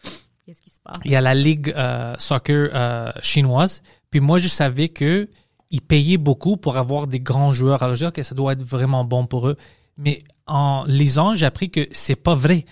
[0.47, 0.97] Qu'est-ce qui se passe?
[1.05, 3.83] il y a la ligue euh, soccer euh, chinoise.
[4.11, 5.29] Puis moi, je savais que
[5.71, 7.83] ils payaient beaucoup pour avoir des grands joueurs.
[7.83, 9.57] Alors je dis que ça doit être vraiment bon pour eux.
[9.97, 12.65] Mais en lisant, j'ai appris que c'est pas vrai.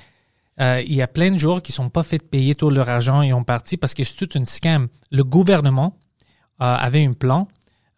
[0.60, 3.22] Euh, il y a plein de joueurs qui sont pas fait payer tout leur argent
[3.22, 4.88] et ont parti parce que c'est toute une scam.
[5.10, 5.96] Le gouvernement
[6.60, 7.48] euh, avait un plan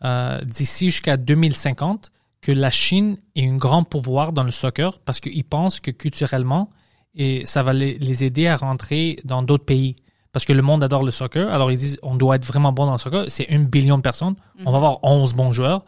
[0.05, 5.21] euh, d'ici jusqu'à 2050 que la Chine ait un grand pouvoir dans le soccer parce
[5.21, 6.71] qu'ils pensent que culturellement,
[7.15, 9.97] et ça va les, les aider à rentrer dans d'autres pays.
[10.33, 11.53] Parce que le monde adore le soccer.
[11.53, 13.27] Alors ils disent on doit être vraiment bon dans le soccer.
[13.29, 14.35] C'est un billion de personnes.
[14.65, 15.85] On va avoir 11 bons joueurs.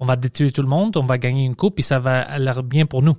[0.00, 0.96] On va détruire tout le monde.
[0.96, 1.76] On va gagner une coupe.
[1.76, 3.16] Puis ça va aller bien pour nous.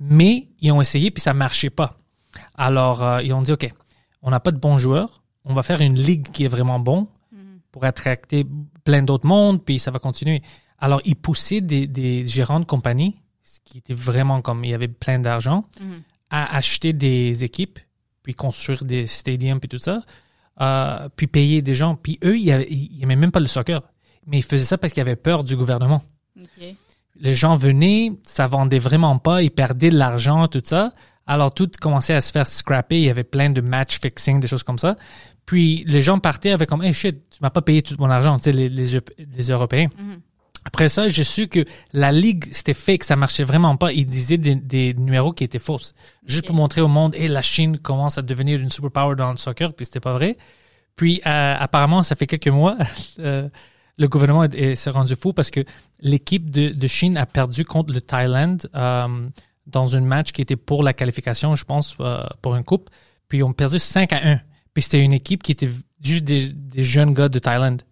[0.00, 1.98] Mais ils ont essayé puis ça marchait pas.
[2.54, 3.72] Alors euh, ils ont dit ok,
[4.22, 5.22] on n'a pas de bons joueurs.
[5.44, 7.08] On va faire une ligue qui est vraiment bon
[7.70, 8.46] pour attracter
[8.84, 9.64] plein d'autres mondes.
[9.64, 10.42] Puis ça va continuer.
[10.78, 14.74] Alors ils poussaient des, des gérants de compagnie, ce qui était vraiment comme il y
[14.74, 15.64] avait plein d'argent
[16.30, 17.78] à acheter des équipes,
[18.22, 20.00] puis construire des stadiums, puis tout ça,
[20.60, 21.94] euh, puis payer des gens.
[21.94, 23.82] Puis eux, ils n'aimaient même pas le soccer.
[24.26, 26.02] Mais ils faisaient ça parce qu'ils avaient peur du gouvernement.
[27.20, 30.92] Les gens venaient, ça vendait vraiment pas, ils perdaient de l'argent, tout ça.
[31.26, 32.98] Alors tout commençait à se faire scrapper.
[32.98, 34.96] Il y avait plein de match fixing, des choses comme ça.
[35.46, 38.36] Puis les gens partaient avec comme, hey shit, tu m'as pas payé tout mon argent,
[38.38, 39.00] tu sais, les, les,
[39.36, 39.88] les Européens.
[40.64, 43.92] Après ça, j'ai su que la ligue, c'était fake, ça marchait vraiment pas.
[43.92, 45.94] Ils disaient des, des numéros qui étaient fausses.
[46.24, 49.36] Juste pour montrer au monde, et la Chine commence à devenir une superpower dans le
[49.36, 50.36] soccer, puis c'était pas vrai.
[50.94, 52.76] Puis euh, apparemment, ça fait quelques mois,
[53.18, 53.48] euh,
[53.98, 55.60] le gouvernement est- est- s'est rendu fou parce que
[56.00, 59.28] l'équipe de, de Chine a perdu contre le Thaïlande euh,
[59.66, 62.90] dans un match qui était pour la qualification, je pense, euh, pour une coupe.
[63.28, 64.40] Puis ils ont perdu 5 à 1.
[64.74, 65.68] Puis c'était une équipe qui était
[66.02, 67.82] juste des, des jeunes gars de Thaïlande.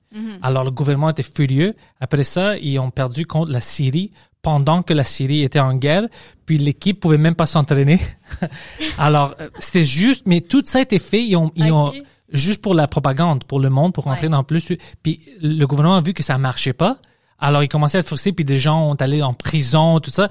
[0.42, 1.76] Alors le gouvernement était furieux.
[2.00, 4.10] Après ça, ils ont perdu contre la Syrie
[4.42, 6.08] pendant que la Syrie était en guerre.
[6.46, 8.00] Puis l'équipe pouvait même pas s'entraîner.
[8.98, 11.22] Alors euh, c'était juste, mais tout ça a été fait.
[11.24, 11.92] Ils ont, ils ont.
[12.32, 14.30] Juste pour la propagande, pour le monde, pour rentrer Ouais.
[14.32, 14.72] dans plus.
[15.02, 16.98] Puis le gouvernement a vu que ça marchait pas.
[17.38, 18.32] Alors ils commençaient à être frustrés.
[18.32, 20.28] Puis des gens ont allé en prison, tout ça.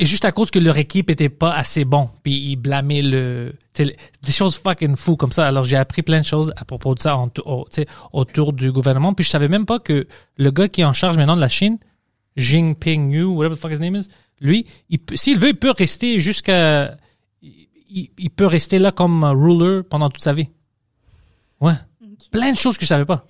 [0.00, 3.52] Et juste à cause que leur équipe était pas assez bon, puis ils blâmaient le,
[3.76, 3.96] des
[4.30, 5.46] choses fucking fous comme ça.
[5.48, 7.66] Alors j'ai appris plein de choses à propos de ça en- au-
[8.12, 9.12] autour du gouvernement.
[9.12, 10.06] Puis je savais même pas que
[10.36, 11.78] le gars qui est en charge maintenant de la Chine,
[12.36, 14.06] Jinping Yu, whatever the fuck his name is,
[14.40, 16.96] Lui, il s'il veut, il peut rester jusqu'à.
[17.42, 20.48] Il, il peut rester là comme ruler pendant toute sa vie.
[21.60, 21.74] Ouais.
[22.30, 23.24] Plein de choses que je savais pas.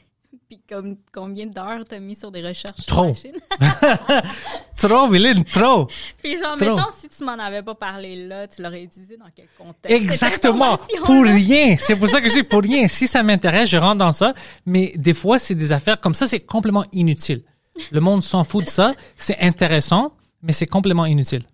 [0.49, 3.13] Puis comme, combien d'heures t'as mis sur des recherches Trop.
[3.13, 3.31] sur
[3.61, 4.23] la?
[4.77, 5.89] Trop, Willine, trop.
[6.23, 6.71] Puis genre, Trop.
[6.75, 9.91] mettons, si tu m'en avais pas parlé là, tu l'aurais utilisé dans quel contexte?
[9.91, 10.79] Exactement.
[11.05, 11.77] Pour rien.
[11.79, 12.89] C'est pour ça que j'ai pour rien.
[12.89, 14.33] Si ça m'intéresse, je rentre dans ça.
[14.65, 17.43] Mais des fois, c'est des affaires comme ça, c'est complètement inutile.
[17.91, 18.95] Le monde s'en fout de ça.
[19.17, 21.45] C'est intéressant, mais c'est complètement inutile.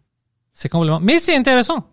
[0.52, 1.00] C'est complètement.
[1.00, 1.84] Mais c'est intéressant.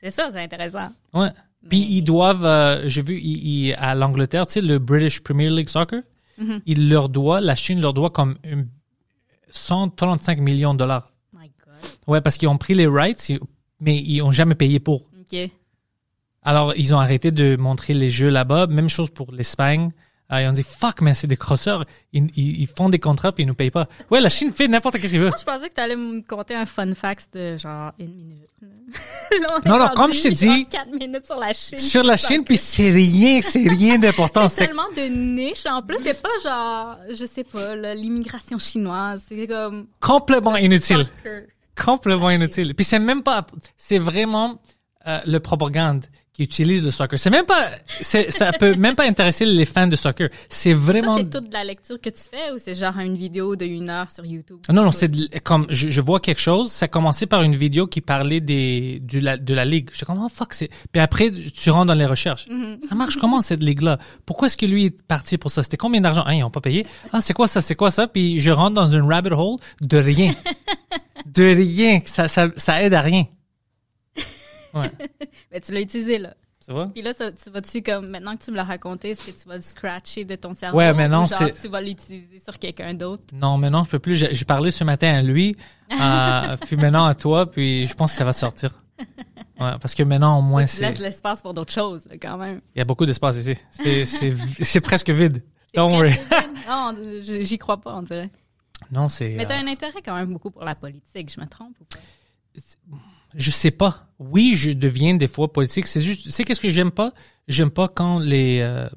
[0.00, 0.88] C'est ça, c'est intéressant.
[1.12, 1.30] Ouais.
[1.68, 5.48] Puis ils doivent, euh, j'ai vu ils- ils- à l'Angleterre, tu sais, le British Premier
[5.50, 6.02] League Soccer,
[6.66, 8.68] il leur doit, la Chine leur doit comme une-
[9.50, 11.12] 135 millions de dollars.
[11.32, 11.74] My God.
[12.06, 13.32] Ouais, parce qu'ils ont pris les rights,
[13.80, 15.02] mais ils ont jamais payé pour.
[15.20, 15.50] OK.
[16.42, 18.66] Alors, ils ont arrêté de montrer les jeux là-bas.
[18.66, 19.92] Même chose pour l'Espagne.
[20.36, 21.84] Ah, ont dit, fuck, mais c'est des crosseurs.
[22.12, 23.88] Ils, ils- ils font des contrats puis ils nous payent pas.
[24.10, 25.28] Ouais, la Chine fait n'importe qu'est-ce qu'il veut.
[25.28, 28.48] Moi, je pensais que t'allais me conter un fun fact de genre une minute.
[28.62, 28.68] là.
[29.64, 31.78] On Non, non, comme je dit- quatre minutes sur la Chine.
[31.78, 34.48] Sur la Chine, puis c'est rien, c'est rien d'important.
[34.48, 35.66] C'est tellement de niche.
[35.66, 39.24] En plus, c'est pas genre, je sais pas, l'immigration chinoise.
[39.28, 39.86] C'est comme.
[40.00, 41.04] complètement inutile.
[41.04, 41.42] soccer.
[41.82, 42.74] Complètement inutile.
[42.74, 43.44] Puis c'est même pas,
[43.76, 44.60] c'est vraiment
[45.06, 46.04] euh, le propagande
[46.34, 47.16] qui utilise le soccer.
[47.16, 47.68] C'est même pas,
[48.02, 50.28] ça peut même pas intéresser les fans de soccer.
[50.48, 51.16] C'est Ça, vraiment.
[51.16, 54.10] c'est toute la lecture que tu fais ou c'est genre une vidéo de une heure
[54.10, 54.58] sur YouTube?
[54.68, 55.08] Non, non, c'est
[55.44, 56.72] comme je, je vois quelque chose.
[56.72, 59.90] Ça a commencé par une vidéo qui parlait des du, la, de la ligue.
[59.92, 60.70] J'étais comme oh fuck c'est.
[60.92, 62.46] Puis après tu rentres dans les recherches.
[62.88, 65.62] Ça marche comment cette ligue là Pourquoi est-ce que lui est parti pour ça?
[65.62, 66.24] C'était combien d'argent?
[66.26, 66.84] Ah ils ont pas payé.
[67.12, 67.60] Ah c'est quoi ça?
[67.60, 68.08] C'est quoi ça?
[68.08, 70.34] Puis je rentre dans une rabbit hole de rien,
[71.26, 72.00] de rien.
[72.06, 73.26] Ça ça ça aide à rien.
[74.74, 74.90] Ouais.
[75.50, 76.34] Ben, tu l'as utilisé là.
[76.64, 79.24] Tu vois Puis là, ça- tu vas-tu comme maintenant que tu me l'as raconté, est-ce
[79.24, 80.78] que tu vas le scratcher de ton cerveau?
[80.78, 83.22] Ouais, mais non, ou genre c'est- tu vas l'utiliser sur quelqu'un d'autre?
[83.34, 84.16] Non, mais non, je peux plus.
[84.16, 85.56] J'ai parlé ce matin à lui,
[85.92, 88.82] euh, puis maintenant à toi, puis je pense que ça va sortir.
[89.60, 91.02] Ouais, parce que maintenant au moins Tu laisses c'est.
[91.02, 92.60] l'espace pour d'autres choses là, quand même.
[92.74, 93.56] Il y a beaucoup d'espace ici.
[93.70, 94.30] C'est c'est
[94.64, 95.44] c'est presque vide.
[95.74, 96.14] Don't worry.
[96.68, 98.30] non, j'y crois pas, on dirait.
[98.90, 99.34] Non, c'est.
[99.36, 101.84] Mais t'as euh, un intérêt quand même beaucoup pour la politique, je me trompe ou
[101.84, 101.98] pas?
[103.34, 104.08] Je sais pas.
[104.18, 105.86] Oui, je deviens des fois politique.
[105.86, 107.12] C'est juste, sais qu'est-ce que j'aime pas?
[107.48, 108.88] J'aime pas quand les euh,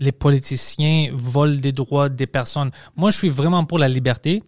[0.00, 2.70] les politiciens volent des droits des personnes.
[2.94, 4.44] Moi, je suis vraiment pour la liberté,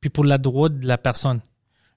[0.00, 1.40] puis pour la droit de la personne.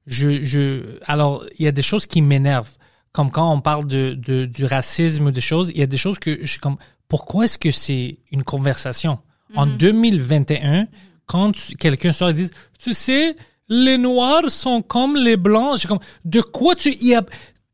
[0.05, 2.75] Je, je, alors, il y a des choses qui m'énervent,
[3.13, 5.69] comme quand on parle de, de du racisme ou des choses.
[5.73, 6.77] Il y a des choses que je suis comme,
[7.07, 9.19] pourquoi est-ce que c'est une conversation?
[9.55, 10.87] En 2021
[11.25, 13.35] quand tu- quelqu'un sort et dit, tu sais,
[13.69, 15.85] les noirs sont comme les blancs.
[15.87, 17.23] Comme, de quoi tu y as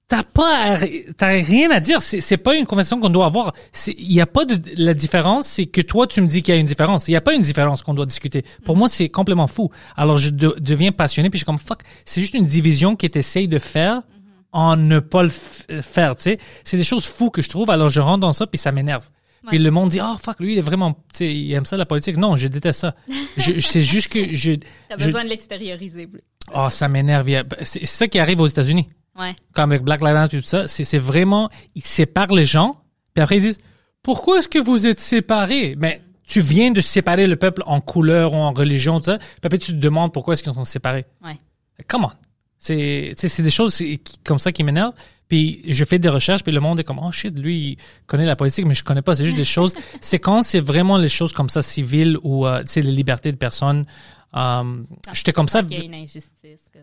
[0.10, 0.78] T'as pas,
[1.18, 2.02] t'as rien à dire.
[2.04, 3.54] C'est, pas une conversation qu'on doit avoir.
[3.88, 6.58] Il y a pas de, la différence, c'est que toi, tu me dis qu'il y
[6.58, 7.08] a une différence.
[7.08, 8.44] Il y a pas une différence qu'on doit discuter.
[8.64, 9.72] Pour moi, c'est complètement fou.
[9.96, 13.10] Alors, je de- deviens passionné, puis je suis comme, fuck, c'est juste une division qui
[13.12, 14.04] essaye de faire
[14.52, 16.14] en ne pas le faire.
[16.18, 16.38] C'est
[16.74, 17.72] des choses fous que je trouve.
[17.72, 19.10] Alors, je rentre dans ça, puis ça m'énerve.
[19.48, 21.76] Puis le monde dit, oh, fuck, lui, il est vraiment, tu sais, il aime ça,
[21.78, 22.18] la politique.
[22.18, 22.96] Non, je déteste ça.
[23.38, 24.54] je, c'est juste que je,
[24.90, 26.22] T'as je- besoin de l'extérioriser plus.
[26.56, 27.30] oh, ça m'énerve.
[27.64, 28.88] C'est ça qui arrive aux États-Unis
[29.20, 29.36] Ouais.
[29.54, 32.78] comme avec Black Lives Matter et tout ça, c'est vraiment, ils séparent les gens,
[33.14, 33.60] puis après ils disent,
[34.02, 35.76] pourquoi est-ce que vous êtes séparés?
[35.78, 39.28] Mais tu viens de séparer le peuple en couleur ou en religion, tout ça, puis
[39.44, 41.06] après tu te demandes pourquoi est-ce qu'ils sont séparés.
[41.24, 41.38] Ouais.
[41.88, 42.12] Come on.
[42.58, 44.94] C'est des choses qui- comme ça qui m'énervent.
[45.30, 47.78] Puis je fais des recherches, puis le monde est comme, oh shit, lui, il
[48.08, 49.16] connaît la politique, mais je connais pas.
[49.16, 49.76] C'est juste des choses.
[50.02, 53.32] C'est quand c'est vraiment les choses comme ça, civiles ou, euh, tu sais, les libertés
[53.32, 53.86] de personnes.
[54.36, 54.64] Euh,
[55.12, 55.62] J'étais comme ça.
[55.70, 56.32] Il y a une injustice.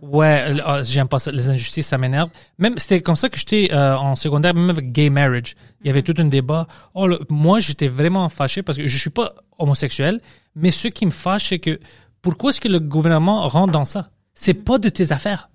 [0.02, 1.32] Ouais, euh, ah, j'aime pas ça.
[1.32, 2.30] Les injustices, ça m'énerve.
[2.58, 5.56] Même c'était comme ça que j'étais euh, en secondaire, même avec gay marriage.
[5.82, 6.68] Il y avait tout un débat.
[6.94, 10.20] Oh, le- moi, j'étais vraiment fâché parce que je suis pas homosexuel,
[10.54, 11.78] mais ce qui me fâche, c'est que
[12.22, 14.10] pourquoi est-ce que le gouvernement rentre dans ça?
[14.34, 15.49] C'est pas de tes affaires.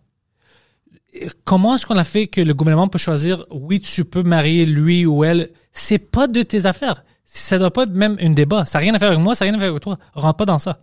[1.44, 5.06] Comment est-ce qu'on a fait que le gouvernement peut choisir oui, tu peux marier lui
[5.06, 5.50] ou elle?
[5.72, 7.04] C'est pas de tes affaires.
[7.24, 8.66] Ça doit pas être même un débat.
[8.66, 9.98] Ça n'a rien à faire avec moi, ça n'a rien à faire avec toi.
[10.14, 10.80] Rentre pas dans ça.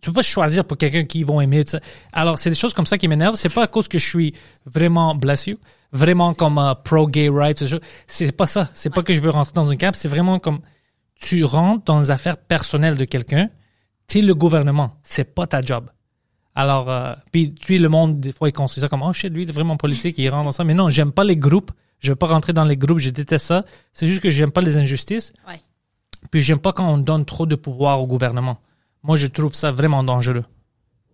[0.00, 1.64] Tu peux pas choisir pour quelqu'un qui vont aimer.
[1.64, 1.80] tout ça.
[2.12, 3.36] Alors, c'est des choses comme ça qui m'énervent.
[3.36, 4.34] C'est pas à cause que je suis
[4.64, 5.58] vraiment, bless you,
[5.92, 7.58] vraiment comme euh, pro-gay rights.
[7.58, 7.80] ces choses.
[8.06, 8.70] C'est pas ça.
[8.72, 9.94] C'est pas que je veux rentrer dans une cap.
[9.94, 10.60] C'est vraiment comme
[11.20, 13.50] tu rentres dans les affaires personnelles de quelqu'un.
[14.08, 14.92] Tu es le gouvernement.
[15.02, 15.90] C'est pas ta job.
[16.54, 19.44] Alors, euh, puis, puis le monde, des fois, il construit ça comme, oh shit, lui,
[19.44, 20.64] il est vraiment politique, il rentre dans ça.
[20.64, 21.70] Mais non, j'aime pas les groupes.
[22.00, 23.64] Je veux pas rentrer dans les groupes, je déteste ça.
[23.92, 25.32] C'est juste que j'aime pas les injustices.
[25.46, 25.60] Ouais.
[26.30, 28.58] Puis j'aime pas quand on donne trop de pouvoir au gouvernement.
[29.02, 30.44] Moi, je trouve ça vraiment dangereux.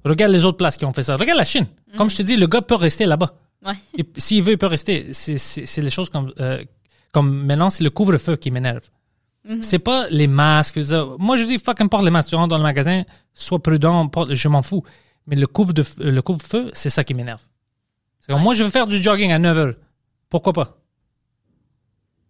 [0.04, 1.16] Regarde les autres places qui ont fait ça.
[1.16, 1.66] Regarde la Chine.
[1.96, 3.34] Comme je te dis, le gars peut rester là-bas.
[3.64, 3.74] Ouais.
[4.16, 5.12] S'il veut, il peut rester.
[5.12, 6.62] C'est- les choses comme, euh,
[7.12, 8.88] comme maintenant, c'est le couvre-feu qui m'énerve.
[9.60, 10.78] C'est pas les masques.
[11.18, 12.30] Moi, je dis, fuck importe les masques.
[12.30, 14.82] Tu rentres dans le magasin, sois prudent, porte- je m'en fous.
[15.26, 17.42] Mais le couvre-de- le couvre-feu, c'est ça qui m'énerve.
[18.20, 19.74] C'est comme, moi, je veux faire du jogging à 9 heures.
[20.28, 20.78] Pourquoi pas?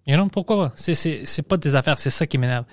[0.07, 0.73] You know, pourquoi pas?
[0.77, 2.65] C'est, c'est, c'est pas tes affaires, c'est ça qui m'énerve.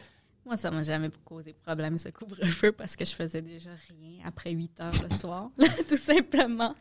[0.45, 4.51] Moi, ça m'a jamais causé problème, ce couvre-feu, parce que je faisais déjà rien après
[4.51, 5.49] 8 heures le soir,
[5.89, 6.75] tout simplement.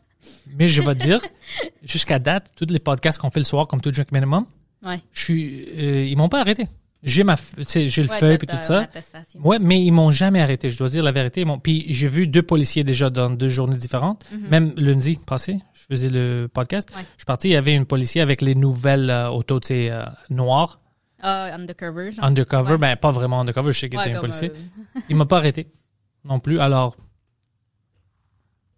[0.55, 1.21] Mais je vais te dire,
[1.81, 4.45] jusqu'à date, tous les podcasts qu'on fait le soir, comme tout Drink Minimum,
[4.85, 4.99] Ouais.
[5.13, 6.67] je suis, euh, ils m'ont pas arrêté.
[7.05, 8.87] J'ai ma, j'ai le Ouais, feuille et tout ça.
[9.43, 10.69] Ouais, mais ils m'ont jamais arrêté.
[10.69, 11.45] Je dois dire la vérité.
[11.61, 14.25] Puis j'ai vu deux policiers déjà dans deux journées différentes.
[14.49, 16.89] Même lundi passé, je faisais le podcast.
[16.91, 16.97] Mhm.
[16.97, 17.05] Ouais.
[17.15, 20.79] Je suis parti, il y avait une policier avec les nouvelles euh, autos, euh, noires,
[21.21, 22.23] Ah, undercover, genre.
[22.23, 22.71] undercover.
[22.73, 22.77] Ouais.
[22.77, 24.51] Ben, pas vraiment undercover, je sais qu'il était un policier.
[24.51, 25.67] euh, Il m'a pas arrêté
[26.23, 26.59] non plus.
[26.61, 26.95] Alors,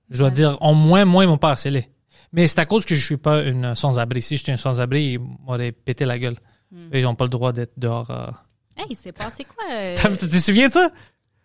[0.10, 1.90] je dois dire, au moins, moi, ils m'ont pas harcelé.
[2.32, 4.22] Mais c'est à cause que je suis pas une sans-abri.
[4.22, 6.38] Si j'étais un sans-abri, ils m'auraient pété la gueule.
[6.72, 6.90] Hmm.
[6.94, 8.10] Ils n'ont pas le droit d'être dehors.
[8.12, 8.28] euh.
[8.78, 9.64] Hey, c'est passé quoi?
[9.72, 10.90] euh, Tu te souviens de ça?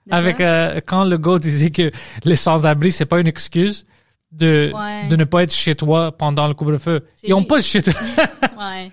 [0.06, 1.90] de Avec euh, quand le gars disait que
[2.24, 3.84] les sans-abri, c'est pas une excuse
[4.32, 5.06] de, Ouais.
[5.08, 7.04] de ne pas être chez toi pendant le couvre-feu.
[7.22, 7.92] Ils ont lu- pas chez toi.
[8.58, 8.90] Ouais.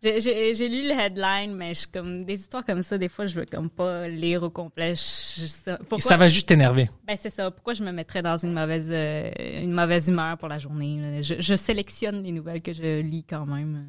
[0.00, 3.46] J'ai- lu le headline, mais je, comme des histoires comme ça, des fois, je veux
[3.46, 4.94] comme pas lire au complet.
[4.94, 6.88] Je, je sais- pourquoi- ça va juste t'énerver.
[7.06, 7.50] Ben c'est ça.
[7.50, 9.28] Pourquoi je me mettrais dans une mauvaise euh,
[9.60, 13.86] une mauvaise humeur pour la journée je sélectionne les nouvelles que je lis quand même.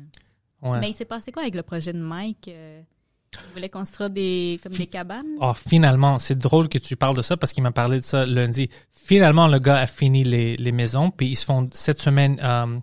[0.62, 0.80] Ouais.
[0.80, 2.82] Mais il s'est passé quoi avec le projet de Mike euh,
[3.34, 5.26] Il voulait construire des comme des cabanes?
[5.40, 8.26] Oh, finalement, c'est drôle que tu parles de ça parce qu'il m'a parlé de ça
[8.26, 8.70] lundi.
[8.92, 12.40] Finalement, le gars a fini les, les maisons, puis ils se font cette semaine.
[12.44, 12.80] euh,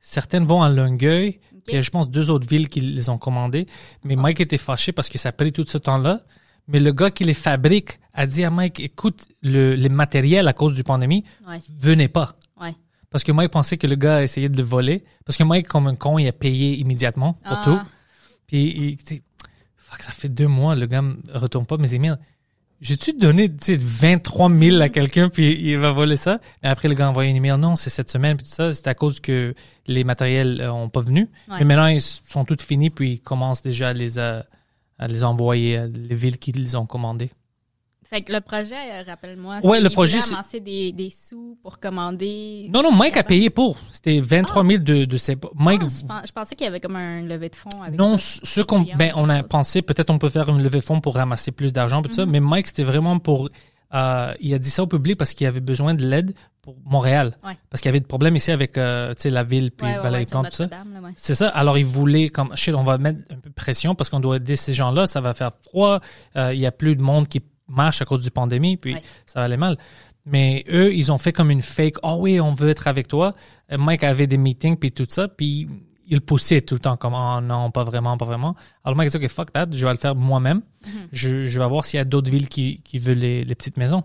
[0.00, 3.10] certaines vont à Longueuil, puis il y a, je pense, deux autres villes qui les
[3.10, 3.66] ont commandées.
[4.04, 6.22] Mais Mike était fâché parce que ça a pris tout ce temps-là.
[6.70, 10.52] Mais le gars qui les fabrique a dit à Mike écoute, le, les matériels à
[10.52, 11.58] cause du pandémie, Ouais.
[11.78, 12.36] venez pas.
[13.10, 15.04] Parce que Mike pensait que le gars essayait de le voler.
[15.24, 17.62] Parce que Mike, comme un con, il a payé immédiatement pour Ah.
[17.64, 17.80] tout.
[18.46, 19.20] Puis, il,
[19.76, 22.16] fuck, ça fait deux mois, le gars me retourne pas mes emails.
[22.80, 26.38] J'ai-tu donné, tu sais, 23 000 à quelqu'un, puis il va voler ça?
[26.62, 27.56] Et après, le gars a envoyé un email.
[27.58, 28.72] Non, c'est cette semaine, puis tout ça.
[28.72, 29.52] C'est à cause que
[29.88, 31.22] les matériels euh, ont pas venu.
[31.48, 31.56] Ouais.
[31.58, 34.40] Mais maintenant, ils sont tous finis, puis ils commencent déjà à les, euh,
[34.98, 37.30] à les envoyer à les villes qui les ont commandés.
[38.10, 42.70] Fait que le projet, euh, rappelle-moi, Ouais, le projet, c'est- des, des sous pour commander.
[42.72, 43.76] Non, non, Mike a payé pour.
[43.90, 45.36] C'était 23 000 de, de ses...
[45.54, 47.98] Mike, Ah, je, pens- je pensais qu'il y avait comme un levée de fonds avec
[47.98, 48.40] Non, ça.
[48.44, 51.16] ce qu'on, ben, on a pensé peut-être on peut faire une levée de fonds pour
[51.16, 52.24] ramasser plus d'argent, tout ça.
[52.24, 52.32] Mhm.
[52.32, 53.50] Mais Mike, c'était vraiment pour.
[53.94, 56.32] euh, il a dit ça au public parce qu'il avait besoin de l'aide
[56.62, 57.36] pour Montréal.
[57.44, 57.56] Ouais.
[57.68, 60.48] Parce qu'il y avait des problèmes ici avec euh, la ville puis Ouais, Valérie Plante,
[60.50, 60.68] tout ça.
[61.16, 61.48] C'est ça.
[61.48, 64.36] Alors, il voulait, comme, shit, on va mettre un peu de pression parce qu'on doit
[64.36, 65.06] aider ces gens-là.
[65.06, 66.00] Ça va faire froid.
[66.36, 69.02] Euh, il y a plus de monde qui marche à cause du pandémie, puis Ouais.
[69.26, 69.76] ça aller mal.
[70.26, 71.96] Mais eux, ils ont fait comme une fake.
[72.02, 73.34] Oh oui, on veut être avec toi.
[73.72, 75.68] Euh, Mike avait des meetings, puis tout ça, puis
[76.10, 78.54] il poussait tout le temps comme, oh non, pas vraiment, pas vraiment.
[78.84, 80.62] Alors Mike a dit, OK, fuck that, je vais le faire moi-même.
[81.12, 83.76] je, je vais voir s'il y a d'autres villes qui, qui veulent les, les petites
[83.76, 84.02] maisons.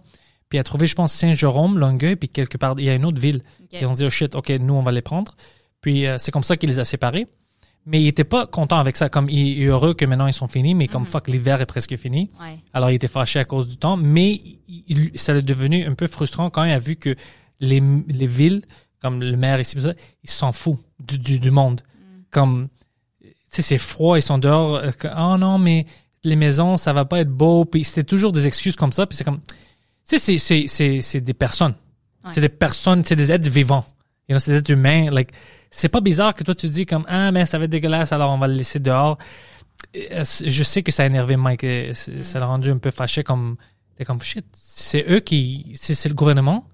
[0.50, 3.06] Puis il a trouvé, je pense, Saint-Jérôme, Longueuil, puis quelque part, il y a une
[3.06, 3.80] autre ville Ok.
[3.80, 5.36] qui ont dit, oh shit, OK, nous, on va les prendre.
[5.82, 7.28] Puis euh, c'est comme ça qu'il les a séparés.
[7.86, 9.10] Mais il était pas content avec ça.
[9.10, 11.96] Comme il est heureux que maintenant ils sont finis, mais comme fuck, l'hiver est presque
[11.98, 12.32] fini.
[12.40, 12.58] Ouais.
[12.74, 13.98] Alors il était fâché à cause du temps.
[13.98, 17.14] Mais il- il- ça est devenu un peu frustrant quand il a vu que
[17.60, 18.62] les, les villes,
[19.02, 19.78] comme le maire ici,
[20.24, 21.82] ils s'en foutent du, du, du monde.
[22.32, 22.70] Comme,
[23.22, 24.76] tu sais, c'est froid, ils sont dehors.
[24.76, 25.86] euh, que, oh non, mais
[26.24, 27.66] les maisons, ça va pas être beau.
[27.66, 29.06] Puis c'était toujours des excuses comme ça.
[29.06, 29.54] Puis c'est comme, tu
[30.06, 31.76] sais, c'est- c'est- c'est c'est des personnes.
[32.24, 32.32] Ouais.
[32.34, 33.86] C'est des personnes, c'est des êtres vivants.
[34.30, 35.12] You know, c'est des êtres humains.
[35.12, 35.32] Like,
[35.76, 38.32] c'est pas bizarre que toi tu dis comme, ah, mais ça va être dégueulasse, alors
[38.32, 39.18] on va le laisser dehors.
[39.96, 41.66] Euh, Je sais que ça a énervé Mike.
[42.22, 43.58] Ça l'a rendu un peu fâché comme,
[43.96, 46.66] t'es comme, shit, c'est eux qui, c'est le gouvernement,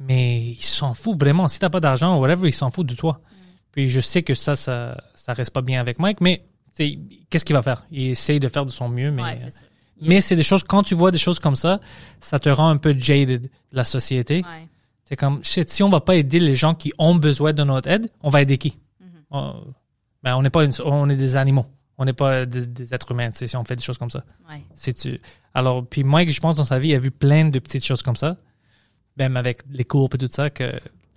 [0.00, 1.46] mais ils s'en foutent vraiment.
[1.48, 3.20] Si t'as pas d'argent ou whatever, ils s'en foutent de toi.
[3.72, 6.44] Puis je sais que ça, ça, ça reste pas bien avec Mike, mais
[7.30, 7.84] qu'est-ce qu'il va faire?
[7.90, 9.34] Il essaye de faire de son mieux, mais, Ouais,
[10.00, 11.80] mais c'est des choses, quand tu vois des choses comme ça,
[12.20, 14.36] ça te rend un peu jaded de la société.
[14.38, 14.68] Ouais.
[15.08, 17.88] C'est comme, shit, si on va pas aider les gens qui ont besoin de notre
[17.88, 18.78] aide, on va aider qui?
[19.30, 19.64] On,
[20.22, 21.66] ben, on n'est pas une- on est des animaux.
[21.96, 24.22] On n'est pas des, des êtres humains, si on fait des choses comme ça.
[24.48, 24.62] Ouais.
[24.92, 25.18] Tu.
[25.54, 28.02] Alors, puis Mike, je pense, dans sa vie, il a vu plein de petites choses
[28.02, 28.36] comme ça.
[29.16, 30.72] Même avec les cours et tout ça, que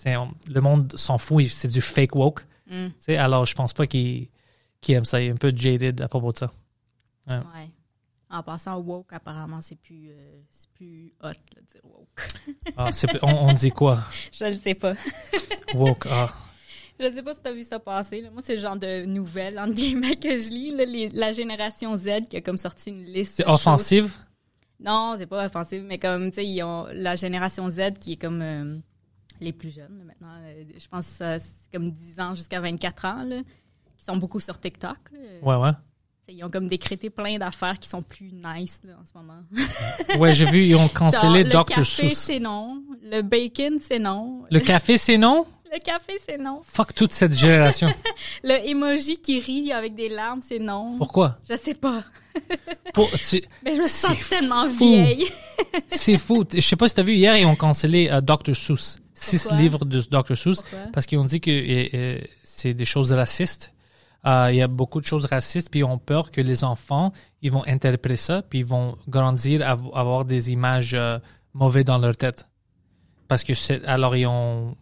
[0.05, 2.45] on- le monde s'en fout, c'est du fake woke.
[2.69, 2.88] Mm.
[3.18, 4.27] Alors, je pense pas qu'il
[4.80, 5.22] qu'il aime ça.
[5.22, 6.51] Il est un peu jaded à propos de ça.
[7.30, 7.69] Ouais.
[8.33, 10.39] En passant woke, apparemment, c'est plus, euh,
[10.73, 12.27] plus hot de dire woke.
[12.77, 12.89] Ah,
[13.23, 13.99] on, on dit quoi?
[14.31, 14.93] Je le sais pas.
[15.75, 16.07] Woke.
[16.09, 16.29] Ah.
[16.99, 18.21] Je sais pas si t'as vu ça passer.
[18.21, 18.29] là.
[18.31, 20.71] Moi, c'est le genre de nouvelles, entre guillemets, que je lis.
[20.75, 23.35] là, les- la génération Z qui a comme sorti une liste.
[23.35, 24.19] C'est choses- offensif?
[24.79, 28.17] Non, c'est pas offensif, mais comme, tu sais, ils ont la génération Z qui est
[28.17, 28.77] comme euh,
[29.41, 30.35] les plus jeunes, maintenant.
[30.43, 33.41] euh, je pense que c'est comme 10 ans jusqu'à 24 ans, là,
[33.97, 34.97] qui sont beaucoup sur TikTok.
[35.11, 35.19] là.
[35.41, 35.75] Ouais, ouais.
[36.33, 39.41] Ils ont comme décrété plein d'affaires qui sont plus nice là, en ce moment.
[40.19, 41.65] Ouais, j'ai vu, ils ont cancellé le Dr.
[41.65, 42.17] café, Seuss.
[42.17, 42.81] c'est non.
[43.03, 44.43] Le bacon, c'est non.
[44.49, 45.45] Le café, c'est non?
[45.73, 46.59] Le café, c'est non.
[46.65, 47.87] Fuck toute cette génération.
[48.43, 50.97] Le emoji qui rit avec des larmes, c'est non.
[50.97, 51.37] Pourquoi?
[51.49, 52.03] Je sais pas.
[52.93, 54.85] Pour- tu- Mais je me sens tellement fou.
[54.85, 55.27] vieille.
[55.87, 56.43] C'est fou.
[56.53, 58.53] Je sais pas si t'as vu, hier, ils ont cancellé euh, Dr.
[58.55, 58.99] Seuss.
[59.13, 59.57] Six Pourquoi?
[59.59, 60.35] livres de Dr.
[60.35, 60.61] Seuss.
[60.61, 60.79] Pourquoi?
[60.91, 63.70] Parce qu'ils ont dit que euh, euh, c'est des choses racistes.
[64.26, 67.11] Euh, Il y a beaucoup de choses racistes, puis ils ont peur que les enfants,
[67.41, 71.18] ils vont interpréter ça, puis ils vont grandir à vo- avoir des images euh,
[71.53, 72.48] mauvaises dans leur tête.
[73.27, 74.76] Parce que c'est, alors ils ont,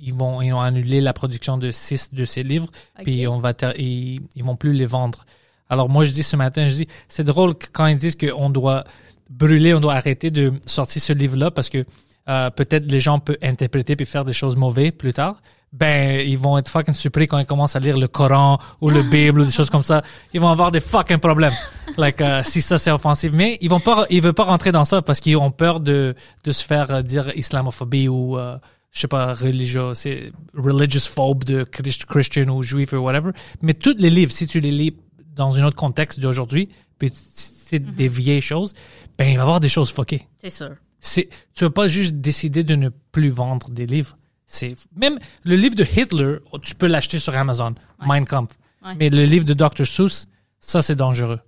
[0.00, 2.68] ils vont, ils ont annulé la production de six de ces livres,
[3.04, 5.24] puis on va, ter- ils, ils vont plus les vendre.
[5.68, 8.84] Alors moi je dis ce matin, je dis, c'est drôle quand ils disent qu'on doit
[9.28, 11.84] brûler, on doit arrêter de sortir ce livre-là parce que
[12.30, 15.42] euh, peut-être les gens peuvent interpréter puis faire des choses mauvaises plus tard.
[15.72, 19.02] Ben, ils vont être fucking surpris quand ils commencent à lire le Coran ou le
[19.10, 20.02] Bible ou des choses comme ça.
[20.32, 21.52] Ils vont avoir des fucking problèmes.
[21.96, 23.32] Like, euh, si ça c'est offensif.
[23.32, 26.14] Mais ils vont pas, ils veulent pas rentrer dans ça parce qu'ils ont peur de,
[26.44, 28.56] de se faire euh, dire islamophobie ou, euh,
[28.90, 33.30] je sais pas, religieux, c'est religious phobe de Christ- Christian ou juif ou whatever.
[33.62, 34.96] Mais tous les livres, si tu les lis
[35.36, 38.74] dans un autre contexte d'aujourd'hui, puis c'est des vieilles choses,
[39.16, 40.26] ben, il va y avoir des choses fuckées.
[40.38, 40.70] C'est sûr.
[41.00, 44.16] C'est, tu vas pas juste décider de ne plus vendre des livres.
[44.46, 48.58] C'est, même le livre de Hitler, tu peux l'acheter sur Amazon, Mein Kampf.
[48.84, 48.94] Ouais.
[48.96, 49.86] Mais le livre de Dr.
[49.86, 50.26] Seuss,
[50.58, 51.40] ça, c'est dangereux.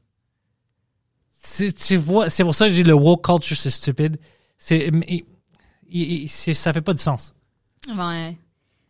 [1.33, 4.19] C'est, tu vois, c'est pour ça que je dis le woke culture, c'est stupide.
[4.57, 4.91] C'est,
[6.55, 7.35] ça fait pas de sens.
[7.89, 8.37] Ouais.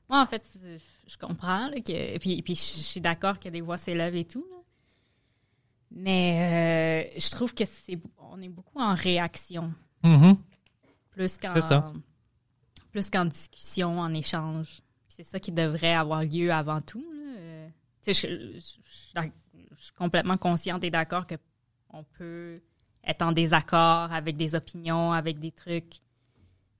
[0.08, 0.46] Moi, en fait,
[1.06, 1.68] je comprends.
[1.68, 4.44] Là, que, et puis, et puis, je suis d'accord que des voix s'élèvent et tout.
[4.50, 4.56] là.
[5.94, 9.72] Mais euh, je trouve que c'est on est beaucoup en réaction
[10.04, 10.36] Mhm.
[11.12, 11.54] Plus qu'en
[12.90, 14.80] plus qu'en discussion, en échange.
[15.08, 17.04] C'est ça qui devrait avoir lieu avant tout.
[17.38, 17.68] Euh,
[18.06, 19.32] je, je- je suis d'ac-
[19.78, 21.36] je suis complètement consciente et d'accord que
[21.90, 22.60] on peut
[23.04, 26.00] être en désaccord avec des opinions, avec des trucs.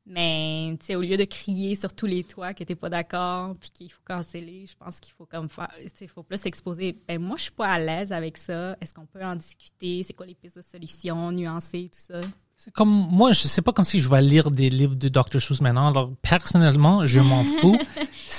[0.05, 3.93] Mais au lieu de crier sur tous les toits que t'es pas d'accord puis qu'il
[3.93, 6.93] faut canceller, je pense qu'il faut comme faire, il faut plus exposer.
[7.07, 8.77] Ben moi, je suis pas à l'aise avec ça.
[8.81, 10.03] Est-ce qu'on peut en discuter?
[10.03, 12.21] C'est quoi les pistes de solutions, nuancer tout ça?
[12.57, 15.41] C'est comme, moi, je sais pas comme si je vais lire des livres de Dr.
[15.41, 15.89] Seuss maintenant.
[15.89, 17.77] Alors, personnellement, je m'en fous.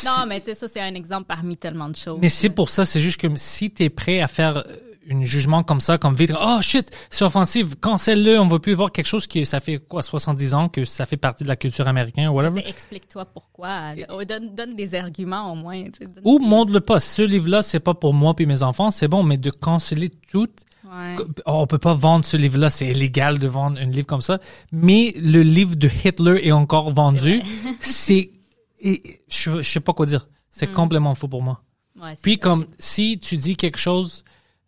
[0.06, 2.20] Non, mais tu sais, ça, c'est un exemple parmi tellement de choses.
[2.22, 4.64] Mais c'est pour ça, c'est juste que si t'es prêt à faire
[5.10, 8.74] euh, un jugement comme ça, comme vite, oh shit, c'est offensif, cancelle-le, on va plus
[8.74, 11.56] voir quelque chose qui, ça fait quoi, 70 ans que ça fait partie de la
[11.56, 12.64] culture américaine ou whatever.
[12.68, 13.92] Explique-toi pourquoi.
[14.10, 15.84] Oh, Donne, donne des arguments au moins.
[16.24, 17.00] Ou montre-le pas.
[17.00, 20.50] Ce livre-là, c'est pas pour moi puis mes enfants, c'est bon, mais de canceller tout,
[20.94, 21.16] Ouais.
[21.46, 24.40] Oh, on peut pas vendre ce livre-là, c'est illégal de vendre un livre comme ça.
[24.72, 27.42] Mais le livre de Hitler est encore vendu.
[27.80, 28.32] C'est,
[28.84, 30.28] je, je sais pas quoi dire.
[30.52, 31.64] C'est complètement faux pour moi.
[32.00, 34.24] Ouais, Puis comme si tu dis quelque chose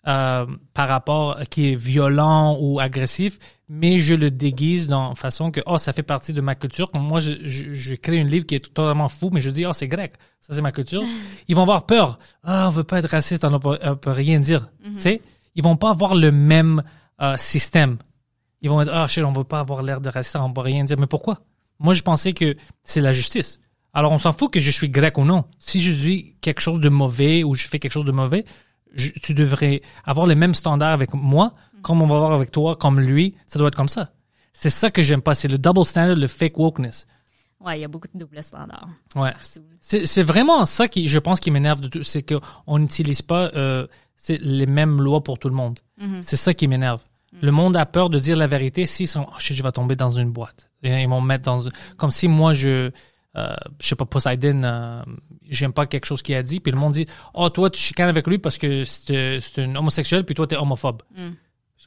[0.08, 5.62] euh, par rapport qui est violent ou agressif, mais je le déguise dans façon que
[5.66, 6.92] oh ça fait partie de ma culture.
[6.92, 9.66] Comme moi je, je, je crée un livre qui est totalement fou, mais je dis
[9.66, 11.04] oh c'est grec, ça c'est ma culture.
[11.48, 12.20] Ils vont avoir peur.
[12.44, 14.70] Ah on veut pas être raciste, on ne peut, on peut rien dire.
[14.84, 15.22] Tu sais,
[15.56, 16.84] ils vont pas avoir le même
[17.22, 17.98] euh, système.
[18.62, 20.84] Ils vont être ah shit on veut pas avoir l'air de raciste, on peut rien
[20.84, 20.98] dire.
[21.00, 21.42] Mais pourquoi?
[21.80, 23.60] Moi je pensais que c'est la justice.
[23.96, 25.46] Alors, on s'en fout que je suis grec ou non.
[25.58, 28.44] Si je dis quelque chose de mauvais ou je fais quelque chose de mauvais,
[28.96, 32.76] je- tu devrais avoir les mêmes standards avec moi, comme on va avoir avec toi,
[32.76, 33.36] comme lui.
[33.46, 34.12] Ça doit être comme ça.
[34.54, 35.36] C'est ça que j'aime pas.
[35.36, 37.06] C'est le double standard, le fake wokeness.
[37.60, 38.88] Ouais, il y a beaucoup de double standards.
[39.16, 39.32] Ouais.
[39.32, 39.60] partout.
[39.82, 42.04] C'est c'est vraiment ça qui, je pense, qui m'énerve de tout.
[42.04, 43.86] C'est qu'on n'utilise pas euh,
[44.16, 45.80] c'est les mêmes lois pour tout le monde.
[46.22, 47.02] C'est ça qui m'énerve.
[47.42, 48.86] Le monde a peur de dire la vérité.
[48.86, 50.70] S'ils sont, oh je vais tomber dans une boîte.
[50.84, 51.60] Et Ils vont me mettre dans,
[51.98, 52.92] comme si moi je,
[53.38, 55.02] euh, je sais pas, Poseidon, euh,
[55.50, 58.10] j'aime pas quelque chose qu'il a dit, puis le monde dit, oh toi tu chicanes
[58.10, 61.02] avec lui parce que c'est c'est un homosexuel, puis toi t'es homophobe.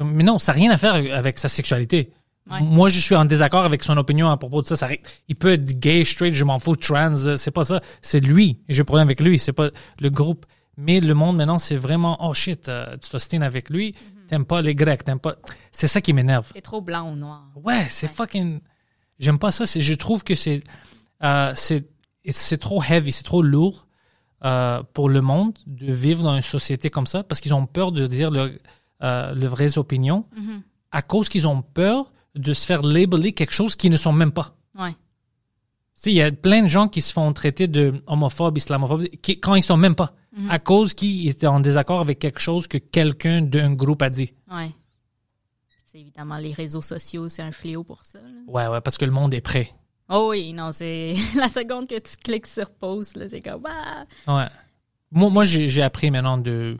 [0.00, 2.12] Mais non, ça n'a rien à faire avec sa sexualité.
[2.50, 2.62] Ouais.
[2.62, 4.88] Moi, je suis en désaccord avec son opinion à propos de ça.
[5.28, 7.80] il peut être gay, straight, je m'en fous, trans, euh, c'est pas ça.
[8.00, 8.58] C'est lui.
[8.68, 9.70] J'ai un problème avec lui, c'est pas
[10.00, 10.46] le groupe.
[10.76, 13.94] Mais le monde maintenant, c'est vraiment, oh shit, euh, tu t'ostines avec lui,
[14.28, 15.36] t'aimes pas les Grecs, t'aimes pas.
[15.72, 16.50] C'est ça qui m'énerve.
[16.52, 17.48] T'es trop blanc ou noir.
[17.56, 18.60] Ouais, c'est fucking.
[19.18, 19.64] J'aime pas ça.
[19.66, 20.62] Je trouve que c'est,
[21.24, 23.86] euh, c'est, trop heavy, c'est trop lourd
[24.44, 27.92] euh, pour le monde de vivre dans une société comme ça parce qu'ils ont peur
[27.92, 28.60] de dire le,
[29.02, 30.26] euh, les vraies opinions
[30.90, 34.32] à cause qu'ils ont peur de se faire labeler quelque chose qu'ils ne sont même
[34.32, 34.56] pas.
[34.78, 34.94] Ouais.
[36.06, 39.56] Il y a plein de gens qui se font traiter de homophobes, islamophobes, qui, quand
[39.56, 40.14] ils sont même pas.
[40.48, 44.32] À cause qu'ils étaient en désaccord avec quelque chose que quelqu'un d'un groupe a dit.
[44.48, 44.70] Ouais.
[45.84, 48.20] C'est évidemment les réseaux sociaux, c'est un fléau pour ça.
[48.20, 48.28] là.
[48.46, 49.74] Ouais, ouais, parce que le monde est prêt.
[50.08, 54.04] Oh oui, non, c'est la seconde que tu cliques sur post, là, c'est comme ah!
[54.26, 54.48] Ouais.
[55.10, 56.76] Moi, moi j'ai appris maintenant de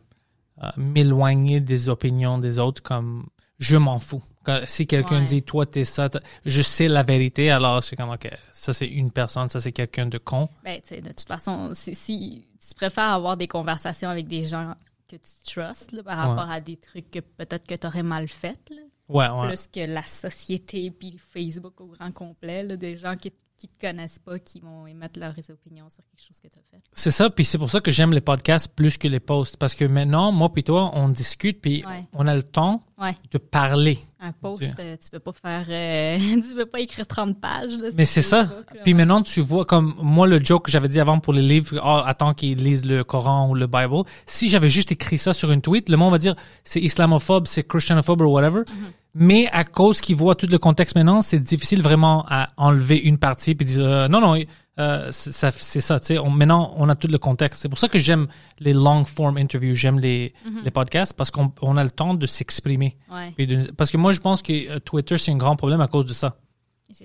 [0.63, 3.27] euh, m'éloigner des opinions des autres comme
[3.59, 4.23] je m'en fous.
[4.45, 5.25] Quand- si quelqu'un Ouais.
[5.25, 6.09] dit, toi, t'es ça,
[6.47, 10.07] je sais la vérité, alors c'est comme, OK, ça c'est une personne, ça c'est quelqu'un
[10.07, 10.49] de con.
[10.65, 14.45] Ben, tu sais, de toute façon, si, si tu préfères avoir des conversations avec des
[14.45, 14.75] gens
[15.09, 16.25] que tu trustes là, par Ouais.
[16.35, 19.49] rapport à des trucs que peut-être que tu aurais mal fait, là, Ouais, ouais.
[19.49, 23.81] plus que la société puis Facebook au grand complet, là, des gens qui qui te
[23.89, 26.81] connaissent pas, qui vont émettre leurs opinions sur quelque chose que tu as fait.
[26.93, 29.57] C'est ça, puis c'est pour ça que j'aime les podcasts plus que les posts.
[29.57, 32.05] Parce que maintenant, moi puis toi, on discute, puis Ouais.
[32.13, 33.15] on a le temps Ouais.
[33.31, 33.99] de parler.
[34.21, 36.19] Un post, euh, tu peux pas faire, euh,
[36.49, 37.79] tu peux pas écrire 30 pages.
[37.79, 38.43] Là, Mais c'est ça.
[38.43, 38.51] Là,
[38.83, 41.81] Puis maintenant, tu vois, comme moi, le joke que j'avais dit avant pour les livres,
[41.83, 44.03] oh, attends qu'ils lisent le Coran ou le Bible.
[44.27, 46.35] Si j'avais juste écrit ça sur une tweet, le monde va dire
[46.65, 48.63] c'est islamophobe, c'est christianophobe ou whatever.
[48.63, 49.09] Mm-hmm.
[49.15, 53.19] Mais à cause qu'ils voient tout le contexte maintenant, c'est difficile vraiment à enlever une
[53.19, 54.37] partie puis dire euh, non, non,
[54.79, 55.51] euh, c'est ça.
[56.01, 57.63] Tu sais, on- maintenant, on a tout le contexte.
[57.63, 58.29] C'est pour ça que j'aime
[58.59, 60.63] les long form interviews, j'aime les, Mm-hmm.
[60.65, 62.97] les podcasts parce qu'on on a le temps de s'exprimer.
[63.11, 63.35] Ouais.
[63.77, 66.13] Parce que moi, je pense que euh, Twitter, c'est un grand problème à cause de
[66.13, 66.37] ça.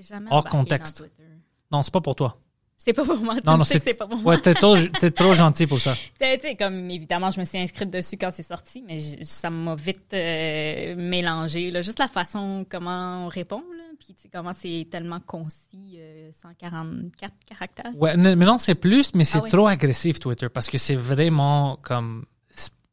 [0.08, 1.00] Jamais hors contexte.
[1.00, 1.24] dans Twitter.
[1.72, 2.38] Non, c'est pas pour toi.
[2.78, 3.36] C'est pas pour moi.
[3.36, 4.34] Tu Non, non, c'est pas pour moi.
[4.34, 5.96] Ouais, t'es trop, t'es trop gentil pour ça.
[6.20, 10.14] Tu comme évidemment, je me suis inscrite dessus quand c'est sorti, mais ça m'a vite
[10.14, 11.72] euh, mélangé.
[11.72, 11.82] Là.
[11.82, 13.64] Juste la façon comment on répond,
[14.00, 17.92] puis tu sais, comment c'est tellement concis, euh, 144 caractères.
[18.00, 21.78] Ouais, mais non, c'est plus, mais c'est Ah trop agressif Twitter parce que c'est vraiment
[21.82, 22.26] comme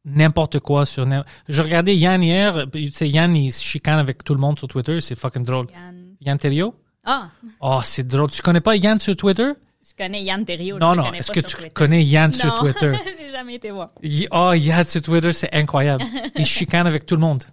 [0.05, 1.07] n'importe quoi sur.
[1.47, 4.57] Je regardais Yann hier, puis, tu sais, Yann il se chicane avec tout le monde
[4.57, 5.67] sur Twitter, c'est fucking drôle.
[5.71, 6.75] Yann- Yann Terrio?
[7.03, 7.29] Ah,
[7.59, 8.29] Oh, c'est drôle.
[8.29, 9.51] Tu connais pas Yann sur Twitter?
[9.83, 10.77] je connais Yann Thériault.
[10.79, 11.13] non, je non.
[11.13, 11.69] Est-ce que tu Twitter.
[11.71, 12.93] connais Yann sur Non, Twitter?
[13.17, 13.89] j'ai jamais été voir.
[14.03, 16.03] Il- oh, Yann sur Twitter, c'est incroyable.
[16.35, 17.43] Il chicane avec tout le monde.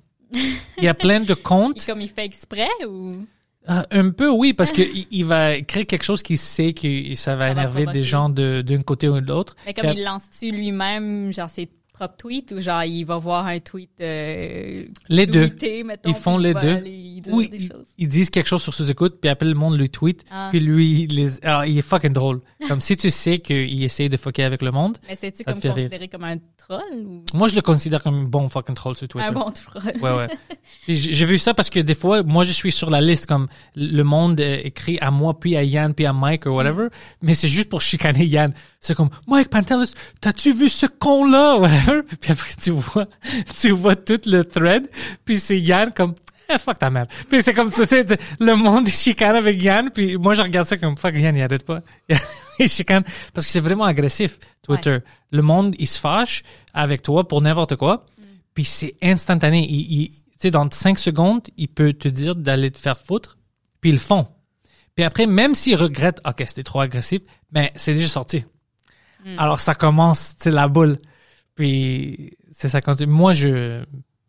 [0.76, 1.76] Il y a plein de comptes.
[1.78, 3.24] Puis comme il fait exprès ou?
[3.70, 7.36] Euh, un peu, oui, parce qu'il il va écrire quelque chose qu'il sait que ça
[7.36, 9.56] va énerver des gens de- d'un côté ou de l'autre.
[9.66, 11.68] Mais comme il lance-tu lui-même, genre ses
[11.98, 13.90] propres tweets, ou genre il va voir un tweet.
[14.00, 15.50] Euh, Les deux.
[15.84, 16.76] mettons, Ils font les deux.
[16.76, 17.68] aller dire Oui, ils,
[17.98, 20.48] ils disent quelque chose sur sous-écoute, puis après le monde lui tweet, Ah.
[20.50, 22.40] puis lui, il, les, ah, il est fucking drôle.
[22.68, 24.96] Comme si tu sais qu'il essaye de fucker avec le monde.
[25.08, 25.74] Mais c'est-tu Ça te comme rire.
[25.74, 27.24] considéré comme un troll ou?
[27.34, 29.26] Moi, je le considère comme un bon fucking troll sur Twitter.
[29.26, 29.82] un bon troll?
[30.00, 30.28] Ouais, ouais.
[30.88, 34.02] J'ai vu ça parce que des fois, moi, je suis sur la liste, comme le
[34.02, 36.88] monde euh, écrit à moi, puis à Yann, puis à Mike, ou whatever,
[37.22, 38.52] mais c'est juste pour chicaner Yann.
[38.80, 41.58] C'est comme, Mike Pantelis, t'as-tu vu ce con-là,
[42.20, 43.06] Puis après, tu vois,
[43.60, 44.88] tu vois tout le thread,
[45.24, 46.14] puis c'est Yann comme,
[46.48, 47.06] eh, fuck ta mère.
[47.28, 50.66] Puis c'est comme, tu sais, tu- le monde chicane avec Yann, puis moi, je regarde
[50.66, 51.80] ça comme, fuck Yann, il arrête pas.
[52.58, 53.04] il chicane.
[53.34, 54.98] Parce que c'est vraiment agressif, Twitter.
[55.30, 56.42] Le monde, il se fâche
[56.74, 58.06] avec toi pour n'importe quoi,
[58.54, 59.66] puis c'est instantané.
[59.68, 63.36] Il, il- tu sais, dans cinq secondes, il peut te dire d'aller te faire foutre,
[63.80, 64.26] puis ils le font.
[64.94, 67.20] Puis après, même s'ils regrettent, OK, c'était trop agressif,
[67.52, 68.44] ben, c'est déjà sorti.
[69.36, 70.96] Alors, ça commence, tu sais, la boule.
[71.58, 72.80] Puis, c'est ça.
[72.80, 73.84] Quand moi, je,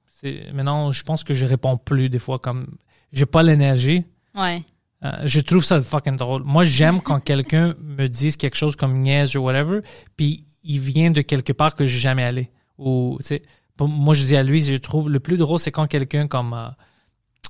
[0.07, 2.75] c'est, maintenant, je pense que je réponds plus des fois comme,
[3.13, 4.03] j'ai pas l'énergie.
[4.35, 4.63] Ouais.
[5.05, 6.41] Euh, je trouve ça fucking drôle.
[6.43, 9.81] Moi, j'aime quand quelqu'un me dise quelque chose comme niaise ou whatever,
[10.17, 12.49] puis il vient de quelque part que j'ai jamais allé.
[12.79, 13.19] Ou,
[13.77, 16.55] pour- moi, je dis à lui, je trouve le plus drôle, c'est quand quelqu'un comme
[16.55, 16.69] euh,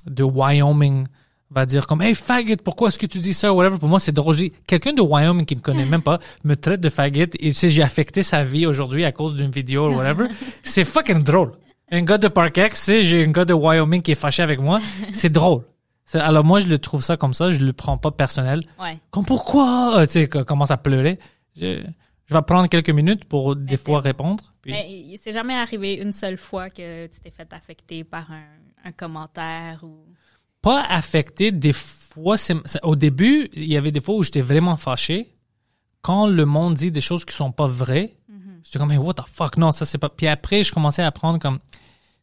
[0.04, 1.06] de Wyoming
[1.50, 3.52] va dire comme Hey faggot, pourquoi est-ce que tu dis ça?
[3.52, 3.78] Whatever.
[3.78, 4.36] Pour moi, c'est drôle.
[4.66, 7.68] Quelqu'un de Wyoming qui me connaît même pas me traite de faggot et tu sais,
[7.68, 10.26] j'ai affecté sa vie aujourd'hui à cause d'une vidéo ou whatever.
[10.62, 11.52] c'est fucking drôle.
[11.90, 14.80] Un gars de Parkex, sais, j'ai un gars de Wyoming qui est fâché avec moi.
[15.12, 15.62] C'est drôle.
[16.06, 18.62] C'est- Alors moi, je le trouve ça comme ça, je le prends pas personnel.
[18.80, 18.98] Ouais.
[19.10, 19.98] Comme pourquoi?
[19.98, 21.18] Euh, Tu sais, commence à pleurer.
[21.56, 21.82] Je,
[22.26, 24.44] je vais prendre quelques minutes pour des c'est- fois répondre.
[24.62, 28.30] puis- Mais il s'est jamais arrivé une seule fois que tu t'es fait affecter par
[28.30, 28.44] un,
[28.88, 29.98] un commentaire ou.
[30.62, 31.52] Pas affecté.
[31.52, 35.34] Des fois, c'est, c'est- au début, il y avait des fois où j'étais vraiment fâché.
[36.02, 38.16] Quand le monde dit des choses qui sont pas vraies,
[38.64, 40.08] j'étais comme, hey, what the fuck, non, ça c'est pas.
[40.08, 41.58] Puis après, je commençais à apprendre comme,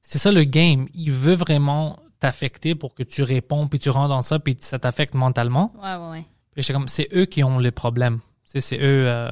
[0.01, 0.87] c'est ça le game.
[0.93, 4.79] Il veut vraiment t'affecter pour que tu réponds, puis tu rentres dans ça, puis ça
[4.79, 5.71] t'affecte mentalement.
[5.81, 6.25] Ouais, ouais, ouais.
[6.53, 8.19] Puis j'étais comme, c'est eux qui ont les problèmes.
[8.43, 9.31] C'est, c'est eux euh.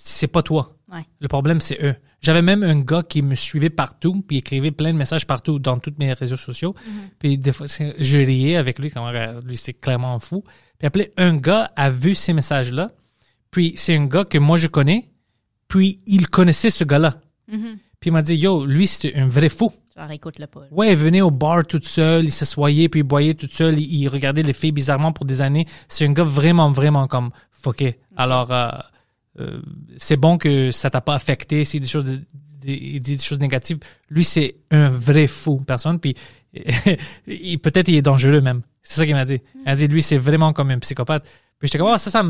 [0.00, 0.76] C'est pas toi.
[0.90, 1.02] Ouais.
[1.20, 1.94] Le problème, c'est eux.
[2.20, 5.78] J'avais même un gars qui me suivait partout, puis écrivait plein de messages partout dans
[5.78, 6.74] tous mes réseaux sociaux.
[7.18, 10.44] Puis des fois, je riais avec lui, comme euh, lui, c'est clairement fou.
[10.78, 12.92] Puis après, un gars a vu ces messages-là,
[13.50, 15.10] puis c'est un gars que moi, je connais,
[15.66, 17.20] puis il connaissait ce gars-là.
[18.00, 19.72] Puis il m'a dit, yo, lui, c'est un vrai fou.
[20.46, 20.60] Pas.
[20.60, 20.66] là.
[20.70, 23.92] Ouais, il venait au bar tout seul, il s'assoyait, puis il boyait tout seul, il,
[24.02, 25.66] il regardait les filles bizarrement pour des années.
[25.88, 27.98] C'est un gars vraiment, vraiment comme fucké.
[28.16, 28.68] Alors, euh,
[29.38, 29.60] euh,
[29.96, 32.22] c'est bon que ça t'a pas affecté si des choses,
[32.60, 33.78] des, il dit des choses négatives.
[34.10, 36.14] Lui, c'est un vrai fou, personne, puis
[37.62, 38.62] peut-être il est dangereux même.
[38.82, 39.40] C'est ça qu'il m'a dit.
[39.54, 41.24] Il m'a dit, lui, c'est vraiment comme un psychopathe.
[41.58, 42.24] Puis j'étais comme, oh, ça, ça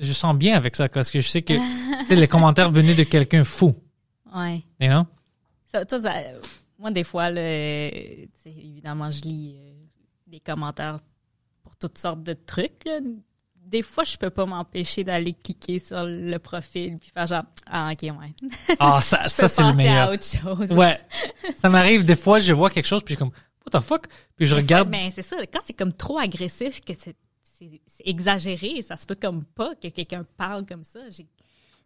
[0.00, 1.54] je sens bien avec ça, parce que je sais que,
[2.14, 3.74] les commentaires venaient de quelqu'un fou,
[4.34, 4.62] Ouais.
[4.80, 5.04] you know?
[5.66, 6.22] Ça, toi, ça-
[6.78, 7.88] Moi, des fois, là,
[8.46, 9.72] évidemment, je lis euh,
[10.26, 10.98] des commentaires
[11.62, 12.84] pour toutes sortes de trucs.
[12.84, 12.98] là.
[13.66, 17.90] Des fois, je peux pas m'empêcher d'aller cliquer sur le profil puis faire genre ah
[17.92, 18.34] ok ouais.
[18.78, 20.08] Ah, ça, c'est le meilleur.
[20.10, 20.70] à autre chose.
[20.70, 20.98] Ouais.
[21.56, 23.32] ça m'arrive des fois, je vois quelque chose, puis je suis comme,
[23.72, 24.06] what the fuck?
[24.36, 24.88] Puis je Des regarde.
[24.88, 25.36] fois, ben, c'est ça.
[25.52, 27.16] Quand c'est comme trop agressif, que c'est
[28.04, 31.00] exagéré, ça se peut comme pas que quelqu'un parle comme ça.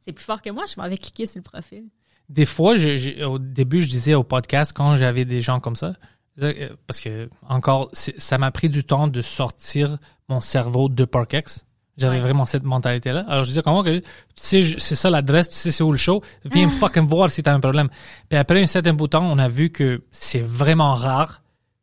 [0.01, 1.85] C'est plus fort que moi, je m'avais cliqué sur le profil.
[2.29, 5.95] Des fois, je- au début, je disais au podcast quand j'avais des gens comme ça,
[6.43, 9.99] euh, parce que encore, ça m'a pris du temps de sortir
[10.29, 11.65] mon cerveau de Parkex.
[11.99, 12.23] J'avais Ouais.
[12.23, 13.25] vraiment cette mentalité-là.
[13.29, 14.05] Alors, je disais, comment que, tu
[14.37, 17.43] sais, c'est ça l'adresse, tu sais, c'est où le show, viens me fucking voir si
[17.43, 17.89] t'as un problème.
[18.29, 21.43] Puis après un certain bout de temps, on a vu que c'est vraiment rare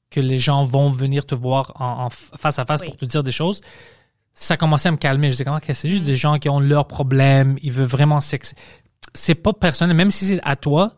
[0.10, 2.88] que les gens vont venir te voir en, en face à face Oui.
[2.88, 3.60] pour te dire des choses.
[4.34, 5.28] Ça commençait à me calmer.
[5.28, 6.08] Je disais, comment que c'est juste Mm.
[6.08, 8.54] des gens qui ont leurs problèmes, ils veulent vraiment sex.
[9.14, 10.94] C'est pas personnel, même si c'est à toi,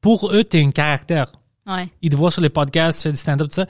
[0.00, 1.30] pour eux, t'es un caractère.
[1.66, 1.88] Ouais.
[2.02, 3.66] Ils te voient sur les podcasts, tu fais du stand-up, tout ça.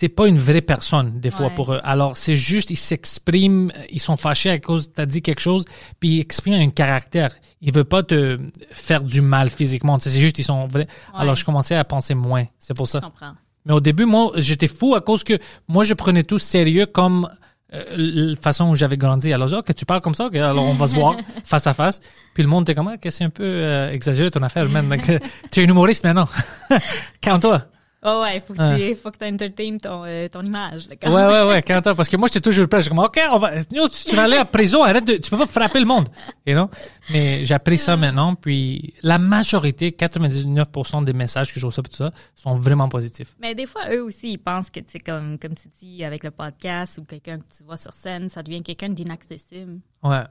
[0.00, 1.54] T'es pas une vraie personne, des fois, Ouais.
[1.54, 1.80] pour eux.
[1.84, 5.66] Alors, c'est juste, ils s'expriment, ils sont fâchés à cause t'as dit quelque chose,
[6.00, 7.34] puis ils expriment un caractère.
[7.60, 8.38] Ils veulent pas te
[8.70, 9.98] faire du mal physiquement.
[9.98, 10.86] C'est juste, ils sont vrais.
[11.14, 12.46] Alors, je commençais à penser moins.
[12.58, 13.00] C'est pour Je ça.
[13.02, 13.32] comprends.
[13.66, 17.28] Mais au début, moi, j'étais fou à cause que moi, je prenais tout sérieux comme
[17.74, 17.84] euh,
[18.30, 19.34] la façon où j'avais grandi.
[19.34, 21.74] Alors, je OK, tu parles comme ça, OK, alors on va se voir face à
[21.74, 22.00] face.
[22.32, 25.18] Puis le monde était comme, ah, que c'est un peu euh, exagéré ton affaire, euh,
[25.52, 26.26] tu es un humoriste maintenant.
[27.20, 27.64] Calme-toi.
[28.02, 28.94] Oh ouais, faut que Ouais.
[28.94, 30.88] tu faut que tu entertaines ton, euh, ton image.
[30.88, 31.94] là, quand Ouais, ouais, ouais, calme-toi.
[31.94, 32.78] Parce que moi, j'étais toujours prêt.
[32.80, 33.76] Je suis comme, OK, on va, tu,
[34.08, 36.08] tu vas aller à prison, arrête de, tu peux pas frapper le monde.
[36.46, 36.70] You know?
[37.10, 38.34] Mais j'ai appris ça maintenant.
[38.34, 43.34] Puis la majorité, 99% des messages que je reçois, tout ça, sont vraiment positifs.
[43.38, 46.24] Mais des fois, eux aussi, ils pensent que, tu sais, comme, comme tu dis, avec
[46.24, 49.78] le podcast ou quelqu'un que tu vois sur scène, ça devient quelqu'un d'inaccessible.
[50.02, 50.22] Ouais.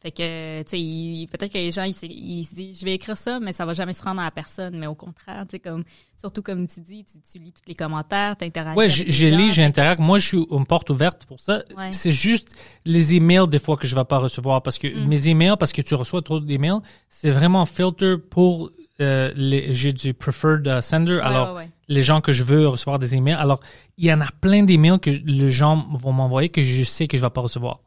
[0.00, 2.94] Fait que, tu sais, peut-être que les gens, ils, se- ils se disent, je vais
[2.94, 4.78] écrire ça, mais ça va jamais se rendre à la personne.
[4.78, 5.82] Mais au contraire, tu sais, comme,
[6.16, 8.76] surtout comme tu dis, tu, tu lis tous les commentaires, t'interagis.
[8.78, 9.98] Ouais, avec je, lis, j'interact.
[10.00, 11.62] Moi, je suis une porte ouverte pour ça.
[11.76, 11.92] Ouais.
[11.92, 15.08] C'est juste les emails des fois que je vais pas recevoir parce que Mm.
[15.08, 18.70] mes emails, parce que tu reçois trop d'emails, c'est vraiment filter pour
[19.00, 19.74] euh, les.
[19.74, 21.18] J'ai du preferred uh, sender.
[21.22, 21.70] alors, ouais, ouais.
[21.88, 23.34] les gens que je veux recevoir des emails.
[23.34, 23.58] Alors,
[23.96, 27.16] il y en a plein d'emails que les gens vont m'envoyer que je sais que
[27.18, 27.80] je vais pas recevoir.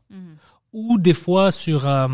[0.73, 2.07] Ou des fois sur euh,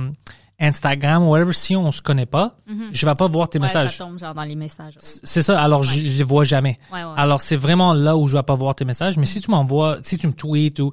[0.60, 2.58] Instagram ou whatever, si on se connaît pas,
[2.92, 3.98] je vais pas voir tes Ouais, messages.
[3.98, 4.96] ça tombe genre dans les messages.
[4.96, 5.02] ouais.
[5.24, 5.62] C'est ça.
[5.62, 6.80] Alors, je, je les vois jamais.
[7.16, 9.18] Alors, c'est vraiment là où je vais pas voir tes messages.
[9.18, 10.92] Mais si tu m'envoies, si tu me tweets ou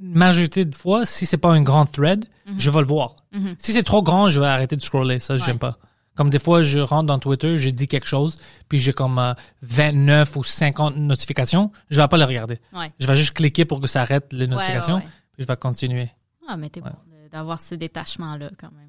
[0.00, 2.26] majorité de fois, si c'est pas un grand thread,
[2.58, 3.16] je vais le voir.
[3.58, 5.18] Si c'est trop grand, je vais arrêter de scroller.
[5.18, 5.78] Ça, j'aime pas.
[6.16, 8.38] Comme des fois, je rentre dans Twitter, je dis quelque chose,
[8.70, 12.58] puis j'ai comme euh, 29 ou 50 notifications, je vais pas les regarder.
[12.98, 16.08] Je vais juste cliquer pour que ça arrête les notifications, puis je vais continuer.
[16.48, 16.90] Ah, mais t'es bon
[17.30, 18.86] d'avoir ce détachement-là, quand même.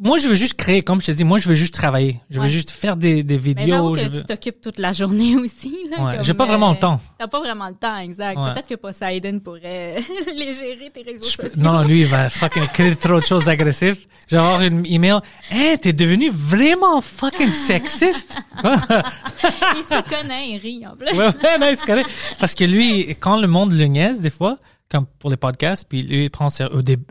[0.00, 2.18] Moi, je veux juste créer, comme je te dis, moi, je veux juste travailler.
[2.30, 4.08] Je veux juste faire des, des Mais j'avoue vidéos.
[4.10, 5.76] que je tu t'occupes toute la journée aussi.
[5.98, 7.00] Ouais, j'ai pas vraiment euh, le temps.
[7.18, 8.38] T'as pas vraiment le temps, exact.
[8.38, 8.52] Ouais.
[8.52, 10.02] Peut-être que Poseidon pourrait
[10.34, 11.62] les gérer, tes réseaux Je sociaux.
[11.62, 14.06] non, non, lui, il va fucking écrire trop de choses agressives.
[14.28, 15.18] Je vais avoir une email.
[15.52, 18.38] Hein, t'es devenu vraiment fucking sexiste?
[18.64, 21.16] Il se connaît, il rit en plus.
[21.16, 22.08] ouais, ouais, non, c'est correct.
[22.38, 24.58] Parce que lui, quand le monde le niaise, des fois,
[24.90, 27.06] comme pour les podcasts, puis lui, il prend au début.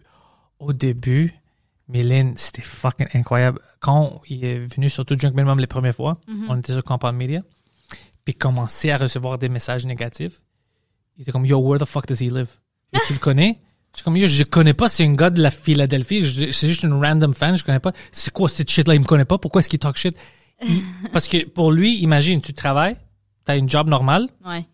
[0.60, 1.34] Au début,
[1.88, 3.60] Mylène, c'était fucking incroyable.
[3.80, 6.20] Quand il est venu sur tout Junk Minimum les premières fois,
[6.50, 7.42] on était sur Campagne Media,
[8.26, 10.42] puis il commençait à recevoir des messages négatifs.
[11.18, 12.50] Il était comme, yo, where the fuck does he live?
[12.94, 13.60] Yo, tu le connais?
[13.94, 16.84] Je suis comme, yo, je connais pas, c'est un gars de la Philadelphie, c'est juste
[16.84, 17.92] une random fan, je connais pas.
[18.12, 18.96] C'est quoi cette shit-là?
[18.96, 20.18] Il me connaît pas, pourquoi est-ce qu'il talk shit?
[20.68, 20.84] Il-
[21.14, 22.98] parce que pour lui, imagine, tu travailles,
[23.46, 24.66] t'as une job normale, Ouais.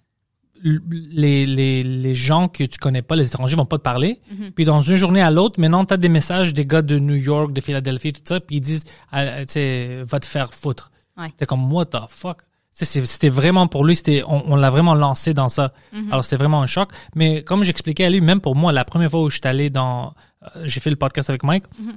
[0.63, 4.19] Les, les, les gens que tu connais pas, les étrangers vont pas te parler.
[4.31, 4.51] Mhm.
[4.51, 7.15] Puis dans une journée à l'autre, maintenant, tu as des messages des gars de New
[7.15, 10.91] York, de Philadelphie, tout ça, puis ils disent, ah, tu sais, va te faire foutre.
[11.17, 11.27] Ouais.
[11.37, 12.39] T'es comme, what the fuck?
[12.71, 15.71] C'était vraiment pour lui, c'était, on, on l'a vraiment lancé dans ça.
[15.93, 16.11] Mhm.
[16.11, 16.89] Alors c'est vraiment un choc.
[17.15, 19.69] Mais comme j'expliquais à lui, même pour moi, la première fois où je suis allé
[19.69, 20.13] dans,
[20.43, 21.93] euh, j'ai fait le podcast avec Mike, Mhm.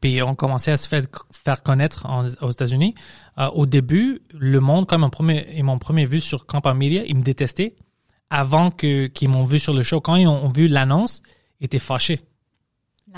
[0.00, 2.06] Puis on commençait à se faire, faire connaître
[2.40, 2.94] aux États-Unis.
[3.38, 7.22] Euh, au début, le monde, premier, ils m'ont premier vu sur Campagne Media, ils me
[7.22, 7.76] détestaient
[8.30, 10.00] avant que qu'ils m'ont vu sur le show.
[10.00, 11.22] Quand ils ont, ont vu l'annonce,
[11.60, 12.20] ils étaient fâchés.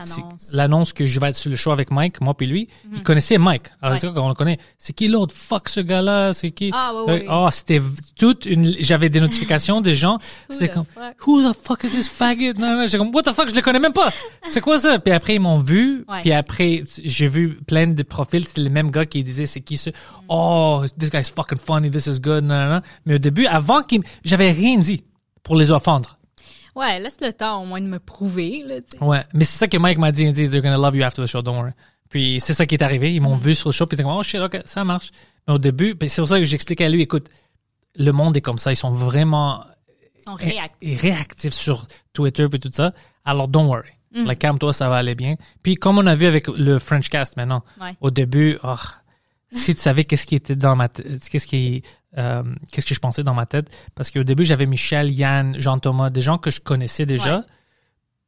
[0.05, 0.23] C'est-
[0.53, 0.93] L'annonce.
[0.93, 3.65] Que je vais être sur le show avec Mike, moi puis lui, ils connaissaient Mike.
[3.81, 3.99] Alors Ouais.
[4.01, 4.59] c'est quoi qu'on le connaît?
[4.79, 5.35] C'est qui l'autre?
[5.35, 6.71] Fuck ce gars-là, c'est qui?
[6.75, 6.93] Ah,
[7.31, 7.81] oh, c'était
[8.19, 10.19] toute une, j'avais des notifications des gens.
[10.51, 11.27] C'était comme, fuck?
[11.27, 12.53] who the fuck is this faggot?
[12.59, 14.12] Non, non, j'étais comme, what the fuck, je le connais même pas.
[14.45, 14.99] C'est quoi ça?
[14.99, 16.05] Puis après, ils m'ont vu.
[16.09, 16.21] Ouais.
[16.23, 18.47] Puis après, j'ai vu plein de profils.
[18.47, 19.91] C'était les mêmes gars qui disaient, c'est qui ce?
[20.29, 22.81] Oh, this guy's fucking funny, this is good, non, non, non.
[23.07, 25.05] Mais au début, avant qu'ils, m- j'avais rien dit
[25.43, 26.19] pour les offendre.
[26.75, 29.05] Ouais, laisse le temps au moins de me prouver, là, tu sais.
[29.05, 29.23] Ouais.
[29.33, 30.23] Mais c'est ça que Mike m'a dit.
[30.25, 31.73] Il dit, they're gonna love you after the show, don't worry.
[32.09, 33.13] Puis c'est ça qui est arrivé.
[33.15, 35.11] Ils m'ont vu sur le show, puis ils ont dit, oh shit, ok, ça marche.
[35.47, 37.29] Mais au début, c'est pour ça que j'expliquais à lui, écoute,
[37.97, 38.73] le monde est comme ça.
[38.73, 39.65] Ils sont vraiment
[40.19, 40.77] Ils sont réactifs.
[40.81, 42.93] et réactifs sur Twitter et tout ça.
[43.25, 43.91] Alors, don't worry.
[44.13, 44.25] Mm.
[44.27, 45.37] Like, calme-toi, ça va aller bien.
[45.63, 47.95] Puis, comme on a vu avec le French Cast maintenant, Ouais.
[48.01, 48.75] au début, oh,
[49.53, 51.83] si tu savais qu'est-ce qui était dans ma tête, qu'est-ce qui,
[52.19, 56.11] euh, qu'est-ce que je pensais dans ma tête, parce qu'au début, j'avais Michel, Yann, Jean-Thomas,
[56.11, 57.45] des gens que je connaissais déjà Ouais.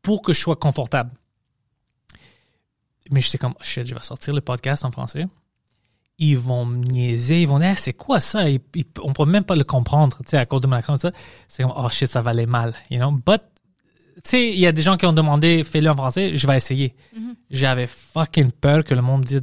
[0.03, 1.11] pour que je sois confortable.
[3.11, 5.27] Mais je sais comme, shit, je vais sortir le podcast en français.
[6.19, 8.49] Ils vont me niaiser, ils vont dire, Ah, c'est quoi ça?
[8.49, 10.97] Ils- ils- on peut même pas le comprendre, tu sais, à cause de mon accent,
[10.97, 11.13] ça.
[11.47, 13.13] C'est comme, oh shit, ça va aller mal, you know?
[13.13, 13.43] But,
[14.17, 16.57] tu sais, il y a des gens qui ont demandé, fais-le en français, je vais
[16.57, 16.97] essayer.
[17.51, 19.43] J'avais fucking peur que le monde dise,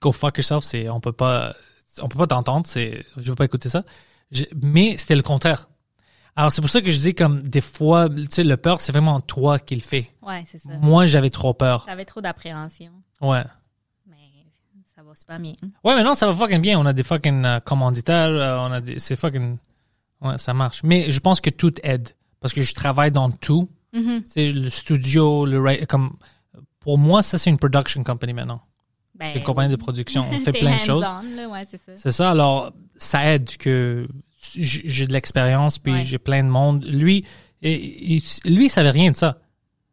[0.00, 1.54] go fuck yourself, on peut pas,
[2.02, 3.84] on peut pas t'entendre, c'est, je veux pas écouter ça.
[4.30, 5.68] Je- mais c'était le contraire.
[6.36, 8.92] Alors, c'est pour ça que je dis comme, des fois, tu sais, le peur, c'est
[8.92, 10.08] vraiment toi qui le fais.
[10.22, 10.70] Ouais, c'est ça.
[10.80, 11.84] Moi, j'avais trop peur.
[11.86, 13.42] T'avais trop d'appréhension, Ouais.
[14.06, 14.16] mais
[14.94, 15.54] ça va super bien.
[15.84, 16.78] Ouais, mais non, ça va fucking bien.
[16.78, 19.58] On a des fucking euh, commanditaires, euh, on a des, c'est fucking,
[20.22, 20.82] ouais, ça marche.
[20.84, 22.10] Mais je pense que tout aide.
[22.40, 23.68] Parce que je travaille dans tout.
[23.92, 24.22] Mhm.
[24.24, 26.16] C'est le studio, le, comme,
[26.78, 28.62] pour moi, ça, c'est une production company maintenant.
[29.20, 30.24] Ben, C'est une compagnie de production.
[30.32, 31.04] On fait plein de choses.
[31.50, 31.64] ouais,
[31.94, 32.30] c'est ça.
[32.30, 34.08] Alors, ça aide que
[34.56, 36.04] j'ai de l'expérience, puis Ouais.
[36.04, 36.84] j'ai plein de monde.
[36.86, 37.24] Lui,
[37.62, 39.38] il- lui, il savait rien de ça.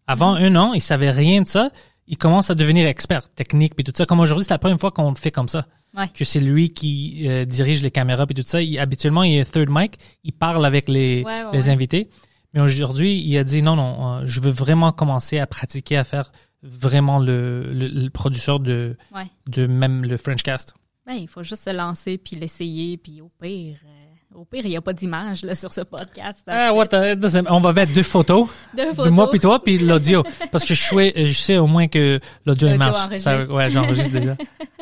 [0.08, 0.46] Avant Mm-hmm.
[0.46, 1.70] un an, il savait rien de ça.
[2.08, 4.06] Il commence à devenir expert technique, puis tout ça.
[4.06, 5.66] Comme aujourd'hui, c'est la première fois qu'on le fait comme ça.
[5.98, 6.08] Ouais.
[6.14, 8.62] Que c'est lui qui euh, dirige les caméras, puis tout ça.
[8.62, 9.96] Il- habituellement, il est third mic.
[10.24, 11.26] Il parle avec les,
[11.70, 12.08] invités.
[12.54, 16.06] Mais aujourd'hui, il a dit non, non, euh, je veux vraiment commencer à pratiquer, à
[16.06, 16.32] faire
[16.64, 19.28] vraiment le, le, le producteur de, Ouais.
[19.48, 20.74] de même le French Cast.
[21.06, 24.70] Ben, il faut juste se lancer puis l'essayer, puis au pire, euh, au pire, il
[24.72, 26.44] n'y a pas d'image sur ce podcast.
[26.48, 29.14] Ah, what the- doesn't- on va mettre deux photos, Deux de photos.
[29.14, 32.76] moi puis toi puis l'audio parce que je sais je sais au moins que l'audio
[32.78, 33.16] marche.
[33.18, 34.36] Ça- ouais, j'enregistre déjà.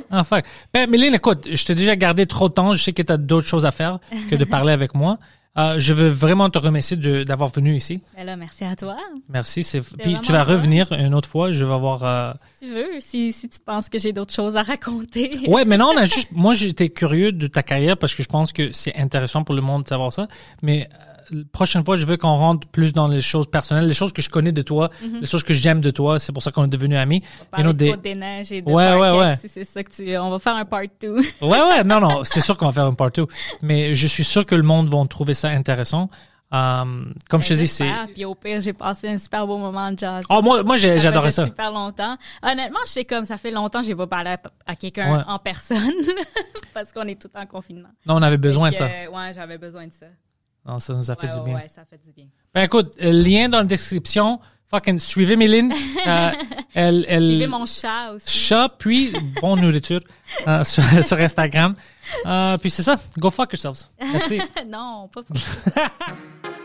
[0.10, 0.46] Ah fuck.
[0.74, 3.18] Ben Méline, écoute, je t'ai déjà gardé trop de temps, je sais que tu as
[3.18, 4.00] d'autres choses à faire
[4.30, 5.20] que de parler avec moi.
[5.58, 8.02] Euh, je veux vraiment te remercier d'avoir venu ici.
[8.18, 8.98] Ben là, merci à toi.
[9.30, 9.66] Merci,
[10.00, 13.32] puis tu vas revenir une autre fois, je vais avoir euh, Si tu veux, si,
[13.32, 15.32] si tu penses que j'ai d'autres choses à raconter.
[15.48, 18.28] Ouais, mais non, on a juste moi j'étais curieux de ta carrière parce que je
[18.28, 20.28] pense que c'est intéressant pour le monde de savoir ça,
[20.62, 23.94] mais euh, la prochaine fois, je veux qu'on rentre plus dans les choses personnelles, les
[23.94, 24.90] choses que je connais de toi,
[25.22, 26.20] les choses que j'aime de toi.
[26.20, 27.22] C'est pour ça qu'on est devenus amis.
[27.52, 29.36] Parler You know, de des- des neiges et de Ouais, ouais, ouais.
[29.38, 30.18] Si c'est ça que tu...
[30.18, 31.16] On va faire un part 2.
[31.42, 33.28] Ouais, ouais, non, non, c'est sûr qu'on va faire un partout.
[33.62, 36.10] Mais je suis sûr que le monde va trouver ça intéressant.
[36.54, 36.86] Euh,
[37.28, 37.90] comme je te dis, c'est.
[38.14, 40.24] Puis au pire, j'ai passé un super beau moment de jazz.
[40.30, 41.44] Oh, moi, moi j'adorais ça.
[41.46, 42.16] super longtemps.
[42.44, 44.38] Honnêtement, je sais comme ça fait longtemps que j'ai pas parlé à,
[44.68, 45.24] à quelqu'un Ouais.
[45.28, 45.92] en personne
[46.74, 47.90] parce qu'on est tout en confinement.
[48.06, 48.88] Non, on avait besoin de ça.
[48.88, 50.06] que, ouais, j'avais besoin de ça.
[50.66, 51.56] Non, ça nous a fait Ouais, du bien.
[51.56, 52.26] ouais, ça fait du bien.
[52.54, 54.40] Ben écoute, lien dans la description.
[54.72, 55.74] Fucking suivez Méline.
[56.08, 56.32] Euh,
[56.76, 57.26] elle, elle...
[57.26, 58.28] Suivez mon chat aussi.
[58.30, 59.12] chat, puis
[59.42, 60.02] bonne nourriture
[60.48, 61.74] euh, sur, sur Instagram.
[62.28, 63.00] Euh, puis c'est ça.
[63.18, 63.90] Go fuck yourselves.
[64.00, 64.40] Merci.
[64.68, 66.65] non, pas Even